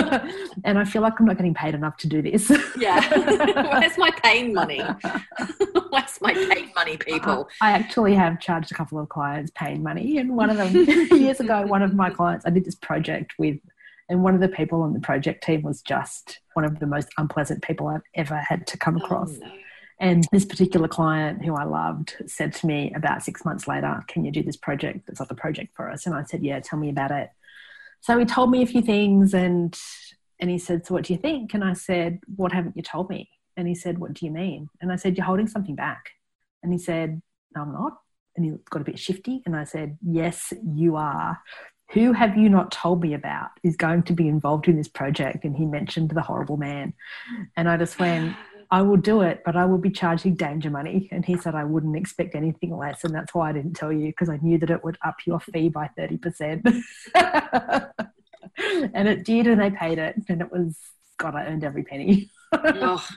and 0.63 0.79
I 0.79 0.83
feel 0.85 1.01
like 1.01 1.19
I'm 1.19 1.25
not 1.25 1.37
getting 1.37 1.53
paid 1.53 1.75
enough 1.75 1.97
to 1.97 2.07
do 2.07 2.21
this. 2.21 2.51
yeah. 2.77 3.79
Where's 3.79 3.97
my 3.97 4.11
pain 4.23 4.53
money? 4.53 4.81
Where's 5.89 6.21
my 6.21 6.33
pain 6.33 6.71
money, 6.75 6.97
people? 6.97 7.49
I 7.61 7.71
actually 7.71 8.15
have 8.15 8.39
charged 8.39 8.71
a 8.71 8.75
couple 8.75 8.99
of 8.99 9.09
clients 9.09 9.51
pain 9.55 9.83
money. 9.83 10.17
And 10.17 10.35
one 10.35 10.49
of 10.49 10.57
them, 10.57 10.73
years 11.11 11.39
ago, 11.39 11.65
one 11.65 11.81
of 11.81 11.93
my 11.93 12.09
clients, 12.09 12.45
I 12.45 12.49
did 12.49 12.65
this 12.65 12.75
project 12.75 13.33
with, 13.37 13.57
and 14.09 14.23
one 14.23 14.35
of 14.35 14.41
the 14.41 14.49
people 14.49 14.81
on 14.81 14.93
the 14.93 14.99
project 14.99 15.43
team 15.43 15.61
was 15.61 15.81
just 15.81 16.39
one 16.53 16.65
of 16.65 16.79
the 16.79 16.87
most 16.87 17.09
unpleasant 17.17 17.61
people 17.61 17.87
I've 17.87 18.01
ever 18.15 18.37
had 18.37 18.65
to 18.67 18.77
come 18.77 18.97
oh, 19.01 19.05
across. 19.05 19.31
Oh, 19.35 19.45
no 19.45 19.51
and 19.99 20.25
this 20.31 20.45
particular 20.45 20.87
client 20.87 21.43
who 21.43 21.55
I 21.55 21.65
loved 21.65 22.15
said 22.25 22.53
to 22.53 22.67
me 22.67 22.93
about 22.95 23.23
six 23.23 23.43
months 23.43 23.67
later, 23.67 24.01
Can 24.07 24.23
you 24.23 24.31
do 24.31 24.41
this 24.41 24.55
project? 24.55 25.09
It's 25.09 25.19
not 25.19 25.29
the 25.29 25.35
project 25.35 25.75
for 25.75 25.89
us. 25.89 26.05
And 26.05 26.15
I 26.15 26.23
said, 26.23 26.43
Yeah, 26.43 26.59
tell 26.59 26.79
me 26.79 26.89
about 26.89 27.11
it. 27.11 27.29
So 28.01 28.17
he 28.17 28.25
told 28.25 28.49
me 28.49 28.61
a 28.61 28.67
few 28.67 28.81
things 28.81 29.33
and 29.33 29.77
and 30.39 30.49
he 30.49 30.57
said, 30.57 30.85
So 30.85 30.93
what 30.93 31.03
do 31.03 31.13
you 31.13 31.19
think? 31.19 31.53
And 31.53 31.63
I 31.63 31.73
said, 31.73 32.19
What 32.35 32.53
haven't 32.53 32.77
you 32.77 32.83
told 32.83 33.09
me? 33.09 33.29
And 33.57 33.67
he 33.67 33.75
said, 33.75 33.99
What 33.99 34.13
do 34.13 34.25
you 34.25 34.31
mean? 34.31 34.69
And 34.81 34.91
I 34.91 34.95
said, 34.95 35.17
You're 35.17 35.25
holding 35.25 35.47
something 35.47 35.75
back. 35.75 36.11
And 36.63 36.71
he 36.71 36.79
said, 36.79 37.21
No, 37.53 37.63
I'm 37.63 37.73
not. 37.73 37.97
And 38.37 38.45
he 38.45 38.53
got 38.69 38.81
a 38.81 38.85
bit 38.85 38.99
shifty. 38.99 39.41
And 39.45 39.53
I 39.53 39.65
said, 39.65 39.97
Yes, 40.01 40.53
you 40.63 40.95
are. 40.95 41.41
Who 41.91 42.13
have 42.13 42.37
you 42.37 42.49
not 42.49 42.71
told 42.71 43.01
me 43.01 43.15
about 43.15 43.49
is 43.63 43.75
going 43.75 44.03
to 44.03 44.13
be 44.13 44.27
involved 44.27 44.67
in 44.67 44.77
this 44.77 44.87
project? 44.87 45.43
And 45.43 45.55
he 45.55 45.65
mentioned 45.65 46.11
the 46.11 46.21
horrible 46.21 46.55
man. 46.55 46.93
And 47.57 47.67
I 47.67 47.77
just 47.77 47.99
went, 47.99 48.35
I 48.71 48.81
will 48.83 48.97
do 48.97 49.21
it, 49.21 49.41
but 49.43 49.55
I 49.55 49.65
will 49.65 49.79
be 49.79 49.89
charging 49.89 50.35
danger 50.35 50.69
money. 50.69 51.09
And 51.11 51.25
he 51.25 51.37
said, 51.37 51.55
I 51.55 51.63
wouldn't 51.63 51.95
expect 51.95 52.35
anything 52.35 52.77
less. 52.77 53.03
And 53.03 53.13
that's 53.15 53.33
why 53.33 53.49
I 53.49 53.53
didn't 53.53 53.73
tell 53.73 53.91
you 53.91 54.07
because 54.07 54.29
I 54.29 54.37
knew 54.37 54.59
that 54.59 54.69
it 54.69 54.83
would 54.83 54.97
up 55.03 55.15
your 55.25 55.39
fee 55.39 55.69
by 55.69 55.89
30%. 55.97 56.83
and 58.93 59.07
it 59.07 59.25
did, 59.25 59.47
and 59.47 59.59
they 59.59 59.71
paid 59.71 59.97
it. 59.97 60.15
And 60.29 60.41
it 60.41 60.51
was, 60.51 60.77
God, 61.17 61.35
I 61.35 61.45
earned 61.45 61.63
every 61.63 61.83
penny. 61.83 62.29
oh. 62.53 63.07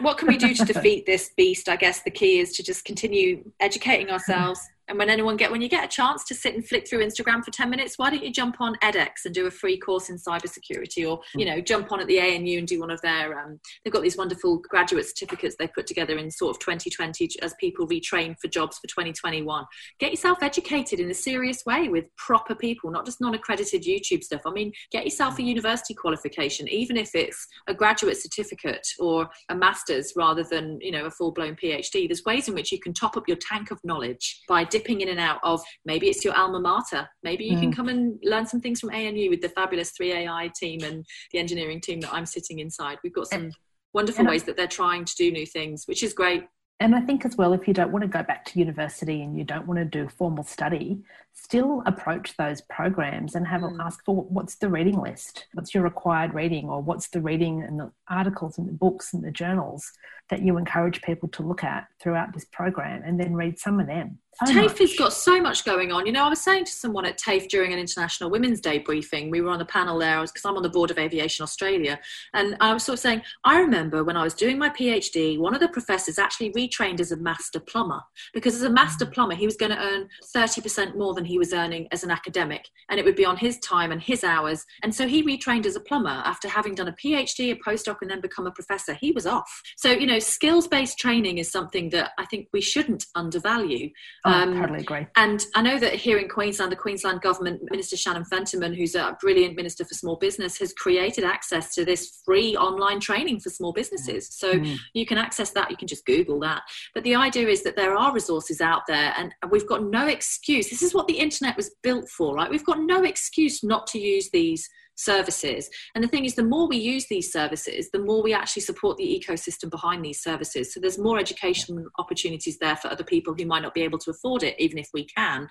What 0.00 0.18
can 0.18 0.28
we 0.28 0.36
do 0.36 0.54
to 0.54 0.64
defeat 0.64 1.06
this 1.06 1.30
beast? 1.36 1.68
I 1.70 1.76
guess 1.76 2.02
the 2.02 2.10
key 2.10 2.38
is 2.38 2.54
to 2.56 2.62
just 2.62 2.84
continue 2.84 3.50
educating 3.60 4.10
ourselves, 4.10 4.60
And 4.88 4.98
when 4.98 5.10
anyone 5.10 5.36
get 5.36 5.50
when 5.50 5.62
you 5.62 5.68
get 5.68 5.84
a 5.84 5.88
chance 5.88 6.24
to 6.24 6.34
sit 6.34 6.54
and 6.54 6.66
flick 6.66 6.88
through 6.88 7.04
Instagram 7.04 7.44
for 7.44 7.50
10 7.50 7.70
minutes, 7.70 7.98
why 7.98 8.10
don't 8.10 8.24
you 8.24 8.32
jump 8.32 8.60
on 8.60 8.76
edX 8.82 9.24
and 9.24 9.34
do 9.34 9.46
a 9.46 9.50
free 9.50 9.78
course 9.78 10.10
in 10.10 10.16
cybersecurity 10.16 11.08
or, 11.08 11.20
you 11.34 11.44
know, 11.44 11.60
jump 11.60 11.92
on 11.92 12.00
at 12.00 12.06
the 12.06 12.20
ANU 12.20 12.58
and 12.58 12.66
do 12.66 12.80
one 12.80 12.90
of 12.90 13.00
their 13.02 13.38
um, 13.38 13.60
they've 13.84 13.92
got 13.92 14.02
these 14.02 14.16
wonderful 14.16 14.58
graduate 14.68 15.06
certificates 15.06 15.56
they 15.58 15.68
put 15.68 15.86
together 15.86 16.18
in 16.18 16.30
sort 16.30 16.54
of 16.54 16.60
2020 16.60 17.28
as 17.42 17.54
people 17.60 17.86
retrain 17.86 18.34
for 18.40 18.48
jobs 18.48 18.78
for 18.78 18.86
2021. 18.88 19.64
Get 19.98 20.10
yourself 20.10 20.42
educated 20.42 21.00
in 21.00 21.10
a 21.10 21.14
serious 21.14 21.64
way 21.64 21.88
with 21.88 22.04
proper 22.16 22.54
people, 22.54 22.90
not 22.90 23.06
just 23.06 23.20
non-accredited 23.20 23.82
YouTube 23.82 24.22
stuff. 24.22 24.42
I 24.46 24.50
mean, 24.50 24.72
get 24.90 25.04
yourself 25.04 25.38
a 25.38 25.42
university 25.42 25.94
qualification, 25.94 26.68
even 26.68 26.96
if 26.96 27.14
it's 27.14 27.46
a 27.68 27.74
graduate 27.74 28.16
certificate 28.16 28.86
or 28.98 29.28
a 29.48 29.54
master's 29.54 30.12
rather 30.16 30.42
than, 30.42 30.78
you 30.80 30.90
know, 30.90 31.06
a 31.06 31.10
full-blown 31.10 31.56
PhD. 31.56 32.08
There's 32.08 32.24
ways 32.24 32.48
in 32.48 32.54
which 32.54 32.72
you 32.72 32.80
can 32.80 32.92
top 32.92 33.16
up 33.16 33.28
your 33.28 33.36
tank 33.36 33.70
of 33.70 33.78
knowledge 33.84 34.42
by 34.48 34.64
dipping 34.72 35.02
in 35.02 35.10
and 35.10 35.20
out 35.20 35.38
of 35.44 35.62
maybe 35.84 36.08
it's 36.08 36.24
your 36.24 36.34
alma 36.34 36.58
mater. 36.58 37.06
Maybe 37.22 37.44
you 37.44 37.56
mm. 37.56 37.60
can 37.60 37.72
come 37.72 37.88
and 37.88 38.18
learn 38.24 38.46
some 38.46 38.60
things 38.60 38.80
from 38.80 38.90
ANU 38.90 39.28
with 39.28 39.42
the 39.42 39.50
fabulous 39.50 39.92
3AI 39.92 40.52
team 40.54 40.82
and 40.82 41.04
the 41.30 41.38
engineering 41.38 41.80
team 41.80 42.00
that 42.00 42.12
I'm 42.12 42.26
sitting 42.26 42.58
inside. 42.58 42.98
We've 43.04 43.12
got 43.12 43.28
some 43.28 43.52
wonderful 43.92 44.24
ways 44.24 44.44
that 44.44 44.56
they're 44.56 44.66
trying 44.66 45.04
to 45.04 45.14
do 45.14 45.30
new 45.30 45.46
things, 45.46 45.84
which 45.86 46.02
is 46.02 46.14
great. 46.14 46.46
And 46.80 46.96
I 46.96 47.00
think 47.00 47.24
as 47.24 47.36
well, 47.36 47.52
if 47.52 47.68
you 47.68 47.74
don't 47.74 47.92
want 47.92 48.02
to 48.02 48.08
go 48.08 48.24
back 48.24 48.44
to 48.46 48.58
university 48.58 49.22
and 49.22 49.38
you 49.38 49.44
don't 49.44 49.66
want 49.66 49.78
to 49.78 49.84
do 49.84 50.08
formal 50.08 50.42
study, 50.42 51.02
still 51.34 51.82
approach 51.86 52.36
those 52.36 52.60
programs 52.62 53.34
and 53.34 53.46
have 53.46 53.62
mm. 53.62 53.78
ask 53.80 54.04
for 54.04 54.22
what's 54.24 54.56
the 54.56 54.68
reading 54.68 55.00
list, 55.00 55.46
what's 55.54 55.74
your 55.74 55.82
required 55.82 56.34
reading, 56.34 56.68
or 56.68 56.80
what's 56.80 57.08
the 57.08 57.20
reading 57.20 57.62
and 57.62 57.80
the 57.80 57.90
articles 58.08 58.58
and 58.58 58.68
the 58.68 58.72
books 58.72 59.12
and 59.12 59.24
the 59.24 59.30
journals 59.30 59.90
that 60.30 60.42
you 60.42 60.56
encourage 60.56 61.02
people 61.02 61.28
to 61.28 61.42
look 61.42 61.64
at 61.64 61.88
throughout 62.00 62.32
this 62.32 62.46
program, 62.46 63.02
and 63.04 63.18
then 63.18 63.34
read 63.34 63.58
some 63.58 63.80
of 63.80 63.86
them. 63.86 64.18
So 64.46 64.50
TAFE 64.50 64.78
has 64.78 64.94
got 64.96 65.12
so 65.12 65.42
much 65.42 65.62
going 65.62 65.92
on. 65.92 66.06
You 66.06 66.12
know, 66.12 66.24
I 66.24 66.28
was 66.30 66.40
saying 66.40 66.64
to 66.64 66.72
someone 66.72 67.04
at 67.04 67.18
TAFE 67.18 67.48
during 67.48 67.74
an 67.74 67.78
International 67.78 68.30
Women's 68.30 68.62
Day 68.62 68.78
briefing, 68.78 69.30
we 69.30 69.42
were 69.42 69.50
on 69.50 69.58
the 69.58 69.66
panel 69.66 69.98
there 69.98 70.22
because 70.22 70.44
I'm 70.46 70.56
on 70.56 70.62
the 70.62 70.70
board 70.70 70.90
of 70.90 70.98
Aviation 70.98 71.42
Australia, 71.42 72.00
and 72.32 72.56
I 72.60 72.72
was 72.72 72.82
sort 72.82 72.94
of 72.94 73.00
saying, 73.00 73.22
I 73.44 73.60
remember 73.60 74.04
when 74.04 74.16
I 74.16 74.22
was 74.22 74.32
doing 74.32 74.58
my 74.58 74.70
PhD, 74.70 75.38
one 75.38 75.54
of 75.54 75.60
the 75.60 75.68
professors 75.68 76.18
actually 76.18 76.50
retrained 76.52 77.00
as 77.00 77.12
a 77.12 77.16
master 77.16 77.60
plumber 77.60 78.00
because 78.32 78.54
as 78.54 78.62
a 78.62 78.70
master 78.70 79.04
mm. 79.04 79.12
plumber, 79.12 79.34
he 79.34 79.44
was 79.44 79.56
going 79.56 79.72
to 79.72 79.78
earn 79.78 80.08
30% 80.34 80.96
more 80.96 81.12
than 81.12 81.21
he 81.26 81.38
was 81.38 81.52
earning 81.52 81.88
as 81.92 82.04
an 82.04 82.10
academic, 82.10 82.68
and 82.88 82.98
it 82.98 83.04
would 83.04 83.16
be 83.16 83.24
on 83.24 83.36
his 83.36 83.58
time 83.58 83.92
and 83.92 84.00
his 84.00 84.24
hours. 84.24 84.64
And 84.82 84.94
so 84.94 85.06
he 85.06 85.22
retrained 85.22 85.66
as 85.66 85.76
a 85.76 85.80
plumber 85.80 86.22
after 86.24 86.48
having 86.48 86.74
done 86.74 86.88
a 86.88 86.92
PhD, 86.92 87.52
a 87.52 87.56
postdoc, 87.56 87.98
and 88.02 88.10
then 88.10 88.20
become 88.20 88.46
a 88.46 88.50
professor. 88.50 88.94
He 88.94 89.12
was 89.12 89.26
off. 89.26 89.62
So, 89.76 89.90
you 89.90 90.06
know, 90.06 90.18
skills 90.18 90.66
based 90.68 90.98
training 90.98 91.38
is 91.38 91.50
something 91.50 91.90
that 91.90 92.12
I 92.18 92.26
think 92.26 92.48
we 92.52 92.60
shouldn't 92.60 93.06
undervalue. 93.14 93.90
Oh, 94.24 94.30
um, 94.30 94.54
totally 94.60 94.80
agree. 94.80 95.06
And 95.16 95.44
I 95.54 95.62
know 95.62 95.78
that 95.78 95.94
here 95.94 96.18
in 96.18 96.28
Queensland, 96.28 96.72
the 96.72 96.76
Queensland 96.76 97.20
government, 97.20 97.62
Minister 97.70 97.96
Shannon 97.96 98.24
Fentiman, 98.24 98.76
who's 98.76 98.94
a 98.94 99.16
brilliant 99.20 99.56
minister 99.56 99.84
for 99.84 99.94
small 99.94 100.16
business, 100.16 100.58
has 100.58 100.72
created 100.72 101.24
access 101.24 101.74
to 101.74 101.84
this 101.84 102.22
free 102.24 102.56
online 102.56 103.00
training 103.00 103.40
for 103.40 103.50
small 103.50 103.72
businesses. 103.72 104.28
So 104.30 104.54
mm. 104.54 104.76
you 104.94 105.06
can 105.06 105.18
access 105.18 105.50
that. 105.50 105.70
You 105.70 105.76
can 105.76 105.88
just 105.88 106.06
Google 106.06 106.40
that. 106.40 106.62
But 106.94 107.04
the 107.04 107.14
idea 107.14 107.48
is 107.48 107.62
that 107.62 107.76
there 107.76 107.96
are 107.96 108.12
resources 108.12 108.60
out 108.60 108.82
there, 108.86 109.14
and 109.16 109.34
we've 109.50 109.66
got 109.66 109.84
no 109.84 110.06
excuse. 110.06 110.70
This 110.70 110.82
is 110.82 110.94
what 110.94 111.06
the 111.06 111.11
internet 111.18 111.56
was 111.56 111.74
built 111.82 112.08
for, 112.08 112.34
right? 112.34 112.50
We've 112.50 112.64
got 112.64 112.80
no 112.80 113.02
excuse 113.02 113.62
not 113.62 113.86
to 113.88 113.98
use 113.98 114.30
these 114.30 114.68
services. 114.94 115.68
And 115.94 116.04
the 116.04 116.08
thing 116.08 116.24
is, 116.24 116.34
the 116.34 116.44
more 116.44 116.68
we 116.68 116.76
use 116.76 117.06
these 117.08 117.32
services, 117.32 117.90
the 117.92 117.98
more 117.98 118.22
we 118.22 118.34
actually 118.34 118.62
support 118.62 118.96
the 118.96 119.04
ecosystem 119.04 119.70
behind 119.70 120.04
these 120.04 120.22
services. 120.22 120.72
So 120.72 120.80
there's 120.80 120.98
more 120.98 121.18
education 121.18 121.86
opportunities 121.98 122.58
there 122.58 122.76
for 122.76 122.88
other 122.88 123.04
people 123.04 123.34
who 123.34 123.46
might 123.46 123.62
not 123.62 123.74
be 123.74 123.82
able 123.82 123.98
to 124.00 124.10
afford 124.10 124.42
it, 124.42 124.54
even 124.58 124.78
if 124.78 124.88
we 124.92 125.06
can, 125.06 125.48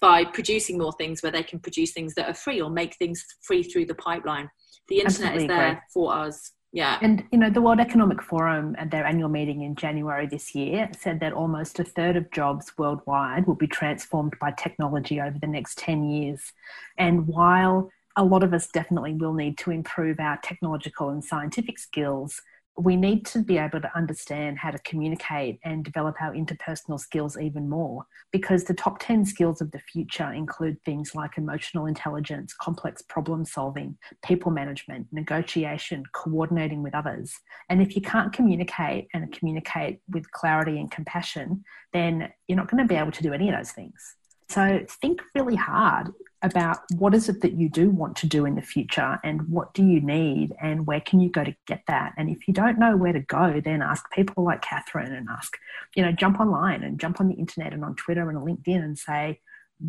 by 0.00 0.24
producing 0.24 0.78
more 0.78 0.92
things 0.92 1.22
where 1.22 1.32
they 1.32 1.42
can 1.42 1.58
produce 1.58 1.92
things 1.92 2.14
that 2.14 2.28
are 2.28 2.34
free 2.34 2.60
or 2.60 2.70
make 2.70 2.96
things 2.96 3.24
free 3.42 3.62
through 3.62 3.86
the 3.86 3.94
pipeline. 3.94 4.48
The 4.88 4.98
internet 5.00 5.32
Absolutely 5.34 5.44
is 5.44 5.48
there 5.48 5.68
agree. 5.68 5.80
for 5.92 6.12
us. 6.12 6.52
Yeah. 6.72 6.98
And, 7.02 7.22
you 7.30 7.38
know, 7.38 7.50
the 7.50 7.60
World 7.60 7.80
Economic 7.80 8.22
Forum 8.22 8.74
at 8.78 8.90
their 8.90 9.04
annual 9.04 9.28
meeting 9.28 9.60
in 9.60 9.74
January 9.74 10.26
this 10.26 10.54
year 10.54 10.90
said 10.98 11.20
that 11.20 11.34
almost 11.34 11.78
a 11.78 11.84
third 11.84 12.16
of 12.16 12.30
jobs 12.30 12.72
worldwide 12.78 13.46
will 13.46 13.54
be 13.54 13.66
transformed 13.66 14.34
by 14.40 14.52
technology 14.52 15.20
over 15.20 15.38
the 15.38 15.46
next 15.46 15.76
10 15.78 16.08
years. 16.08 16.52
And 16.96 17.28
while 17.28 17.90
a 18.16 18.24
lot 18.24 18.42
of 18.42 18.54
us 18.54 18.68
definitely 18.68 19.12
will 19.12 19.34
need 19.34 19.58
to 19.58 19.70
improve 19.70 20.18
our 20.18 20.38
technological 20.42 21.10
and 21.10 21.22
scientific 21.22 21.78
skills. 21.78 22.40
We 22.78 22.96
need 22.96 23.26
to 23.26 23.40
be 23.40 23.58
able 23.58 23.80
to 23.82 23.90
understand 23.94 24.58
how 24.58 24.70
to 24.70 24.78
communicate 24.78 25.60
and 25.62 25.84
develop 25.84 26.16
our 26.22 26.32
interpersonal 26.32 26.98
skills 26.98 27.36
even 27.36 27.68
more 27.68 28.06
because 28.32 28.64
the 28.64 28.74
top 28.74 28.98
10 28.98 29.26
skills 29.26 29.60
of 29.60 29.70
the 29.72 29.78
future 29.78 30.32
include 30.32 30.82
things 30.82 31.14
like 31.14 31.36
emotional 31.36 31.86
intelligence, 31.86 32.54
complex 32.54 33.02
problem 33.02 33.44
solving, 33.44 33.98
people 34.24 34.50
management, 34.50 35.06
negotiation, 35.12 36.02
coordinating 36.12 36.82
with 36.82 36.94
others. 36.94 37.34
And 37.68 37.82
if 37.82 37.94
you 37.94 38.00
can't 38.00 38.32
communicate 38.32 39.08
and 39.12 39.30
communicate 39.30 40.00
with 40.08 40.30
clarity 40.32 40.80
and 40.80 40.90
compassion, 40.90 41.64
then 41.92 42.32
you're 42.48 42.56
not 42.56 42.70
going 42.70 42.82
to 42.82 42.88
be 42.88 42.98
able 42.98 43.12
to 43.12 43.22
do 43.22 43.34
any 43.34 43.50
of 43.50 43.56
those 43.56 43.72
things. 43.72 44.16
So 44.48 44.80
think 45.00 45.20
really 45.34 45.56
hard 45.56 46.12
about 46.42 46.78
what 46.96 47.14
is 47.14 47.28
it 47.28 47.40
that 47.40 47.52
you 47.52 47.68
do 47.68 47.90
want 47.90 48.16
to 48.16 48.26
do 48.26 48.44
in 48.44 48.54
the 48.56 48.62
future 48.62 49.18
and 49.22 49.48
what 49.48 49.72
do 49.74 49.84
you 49.84 50.00
need 50.00 50.52
and 50.60 50.86
where 50.86 51.00
can 51.00 51.20
you 51.20 51.30
go 51.30 51.44
to 51.44 51.54
get 51.66 51.82
that? 51.86 52.12
And 52.16 52.28
if 52.28 52.48
you 52.48 52.54
don't 52.54 52.78
know 52.78 52.96
where 52.96 53.12
to 53.12 53.20
go 53.20 53.60
then 53.60 53.82
ask 53.82 54.10
people 54.10 54.44
like 54.44 54.62
catherine 54.62 55.12
and 55.12 55.28
ask 55.30 55.56
you 55.94 56.02
know 56.02 56.12
jump 56.12 56.40
online 56.40 56.82
and 56.82 56.98
jump 56.98 57.20
on 57.20 57.28
the 57.28 57.34
internet 57.34 57.72
and 57.72 57.84
on 57.84 57.94
twitter 57.94 58.28
and 58.28 58.38
linkedin 58.38 58.82
and 58.82 58.98
say 58.98 59.40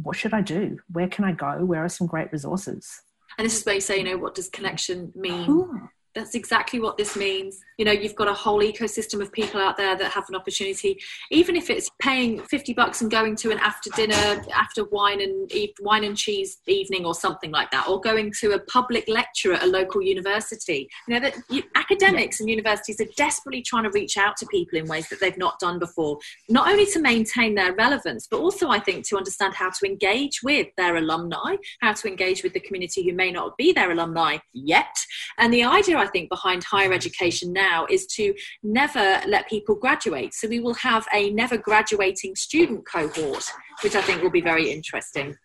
what 0.01 0.15
should 0.15 0.33
i 0.33 0.41
do? 0.41 0.79
Where 0.91 1.07
can 1.07 1.25
i 1.25 1.31
go? 1.31 1.63
Where 1.65 1.83
are 1.83 1.89
some 1.89 2.07
great 2.07 2.31
resources? 2.31 3.01
And 3.37 3.45
this 3.45 3.57
is 3.59 3.65
where 3.65 3.75
you 3.75 3.81
say 3.81 3.97
you 3.97 4.03
know 4.03 4.17
what 4.17 4.35
does 4.35 4.49
connection 4.49 5.11
mean? 5.15 5.89
That's 6.15 6.35
exactly 6.35 6.79
what 6.79 6.97
this 6.97 7.15
means. 7.15 7.59
You 7.77 7.85
know, 7.85 7.91
you've 7.91 8.15
got 8.15 8.27
a 8.27 8.33
whole 8.33 8.61
ecosystem 8.61 9.21
of 9.21 9.31
people 9.31 9.59
out 9.59 9.77
there 9.77 9.95
that 9.97 10.11
have 10.11 10.25
an 10.29 10.35
opportunity, 10.35 10.99
even 11.31 11.55
if 11.55 11.69
it's 11.69 11.89
paying 11.99 12.39
50 12.39 12.73
bucks 12.73 13.01
and 13.01 13.09
going 13.09 13.35
to 13.37 13.51
an 13.51 13.59
after 13.59 13.89
dinner, 13.91 14.43
after 14.53 14.83
wine 14.85 15.21
and 15.21 15.51
wine 15.81 16.03
and 16.03 16.17
cheese 16.17 16.57
evening 16.67 17.05
or 17.05 17.15
something 17.15 17.51
like 17.51 17.71
that, 17.71 17.87
or 17.87 17.99
going 17.99 18.31
to 18.41 18.51
a 18.51 18.59
public 18.59 19.07
lecture 19.07 19.53
at 19.53 19.63
a 19.63 19.67
local 19.67 20.01
university. 20.01 20.87
You 21.07 21.15
know, 21.15 21.19
that 21.21 21.35
you, 21.49 21.63
academics 21.75 22.39
and 22.39 22.49
universities 22.49 22.99
are 23.01 23.09
desperately 23.17 23.61
trying 23.61 23.83
to 23.83 23.91
reach 23.91 24.17
out 24.17 24.37
to 24.37 24.45
people 24.47 24.77
in 24.77 24.87
ways 24.87 25.09
that 25.09 25.19
they've 25.19 25.37
not 25.37 25.59
done 25.59 25.79
before, 25.79 26.19
not 26.49 26.69
only 26.69 26.85
to 26.87 26.99
maintain 26.99 27.55
their 27.55 27.73
relevance, 27.73 28.27
but 28.29 28.39
also, 28.39 28.69
I 28.69 28.79
think, 28.79 29.07
to 29.07 29.17
understand 29.17 29.53
how 29.55 29.69
to 29.69 29.85
engage 29.85 30.41
with 30.43 30.67
their 30.77 30.95
alumni, 30.97 31.55
how 31.81 31.93
to 31.93 32.07
engage 32.07 32.43
with 32.43 32.53
the 32.53 32.59
community 32.59 33.09
who 33.09 33.15
may 33.15 33.31
not 33.31 33.57
be 33.57 33.71
their 33.71 33.91
alumni 33.91 34.37
yet. 34.53 34.95
And 35.37 35.53
the 35.53 35.63
idea, 35.63 35.97
I 35.97 36.07
think, 36.07 36.29
behind 36.29 36.63
higher 36.63 36.93
education 36.93 37.51
now 37.53 37.62
is 37.89 38.05
to 38.07 38.33
never 38.61 39.21
let 39.27 39.47
people 39.49 39.75
graduate. 39.75 40.33
So 40.33 40.47
we 40.47 40.59
will 40.59 40.75
have 40.75 41.07
a 41.13 41.29
never 41.31 41.57
graduating 41.57 42.35
student 42.35 42.85
cohort, 42.85 43.45
which 43.83 43.95
I 43.95 44.01
think 44.01 44.21
will 44.21 44.31
be 44.31 44.41
very 44.41 44.71
interesting. 44.71 45.35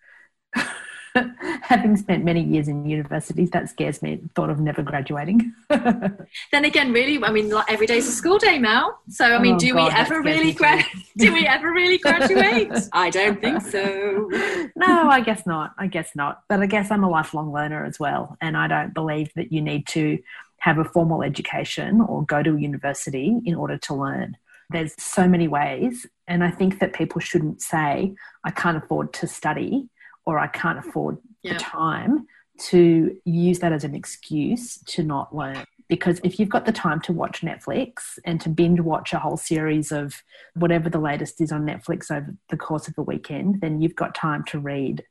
having 1.62 1.96
spent 1.96 2.24
many 2.24 2.42
years 2.42 2.68
in 2.68 2.88
universities, 2.88 3.50
that 3.50 3.68
scares 3.68 4.02
me. 4.02 4.20
Thought 4.34 4.50
of 4.50 4.60
never 4.60 4.82
graduating. 4.82 5.52
then 5.68 6.64
again, 6.64 6.92
really, 6.92 7.22
I 7.22 7.30
mean, 7.30 7.50
like 7.50 7.70
every 7.70 7.86
day's 7.86 8.08
a 8.08 8.12
school 8.12 8.38
day, 8.38 8.58
Mel. 8.58 8.98
So 9.08 9.24
I 9.24 9.38
mean, 9.38 9.54
oh, 9.54 9.58
do 9.58 9.74
God, 9.74 9.92
we 9.92 9.98
ever 9.98 10.22
really 10.22 10.52
gra- 10.52 10.84
do 11.16 11.32
we 11.32 11.46
ever 11.46 11.70
really 11.70 11.98
graduate? 11.98 12.72
I 12.92 13.10
don't 13.10 13.40
think 13.40 13.62
so. 13.62 14.28
no, 14.76 15.08
I 15.08 15.20
guess 15.20 15.46
not. 15.46 15.74
I 15.78 15.86
guess 15.86 16.10
not. 16.14 16.42
But 16.48 16.60
I 16.60 16.66
guess 16.66 16.90
I'm 16.90 17.04
a 17.04 17.10
lifelong 17.10 17.52
learner 17.52 17.84
as 17.84 17.98
well, 17.98 18.36
and 18.40 18.56
I 18.56 18.68
don't 18.68 18.94
believe 18.94 19.30
that 19.34 19.52
you 19.52 19.60
need 19.60 19.86
to 19.88 20.18
have 20.58 20.78
a 20.78 20.84
formal 20.84 21.22
education 21.22 22.00
or 22.00 22.24
go 22.24 22.42
to 22.42 22.56
a 22.56 22.60
university 22.60 23.36
in 23.44 23.54
order 23.54 23.78
to 23.78 23.94
learn. 23.94 24.36
There's 24.70 24.92
so 24.98 25.26
many 25.26 25.48
ways, 25.48 26.06
and 26.26 26.44
I 26.44 26.50
think 26.50 26.78
that 26.80 26.92
people 26.92 27.20
shouldn't 27.20 27.62
say, 27.62 28.14
I 28.44 28.50
can't 28.50 28.76
afford 28.76 29.12
to 29.14 29.26
study 29.26 29.88
or 30.26 30.38
I 30.38 30.46
can't 30.46 30.78
afford 30.78 31.18
yeah. 31.42 31.54
the 31.54 31.58
time 31.58 32.26
to 32.58 33.16
use 33.24 33.60
that 33.60 33.72
as 33.72 33.84
an 33.84 33.94
excuse 33.94 34.78
to 34.88 35.02
not 35.02 35.34
learn. 35.34 35.64
Because 35.88 36.20
if 36.22 36.38
you've 36.38 36.50
got 36.50 36.66
the 36.66 36.72
time 36.72 37.00
to 37.02 37.14
watch 37.14 37.40
Netflix 37.40 38.18
and 38.26 38.38
to 38.42 38.50
binge 38.50 38.80
watch 38.80 39.14
a 39.14 39.18
whole 39.18 39.38
series 39.38 39.90
of 39.90 40.22
whatever 40.54 40.90
the 40.90 40.98
latest 40.98 41.40
is 41.40 41.50
on 41.50 41.64
Netflix 41.64 42.10
over 42.10 42.34
the 42.50 42.58
course 42.58 42.88
of 42.88 42.98
a 42.98 43.02
weekend, 43.02 43.62
then 43.62 43.80
you've 43.80 43.96
got 43.96 44.14
time 44.14 44.44
to 44.48 44.58
read 44.58 45.02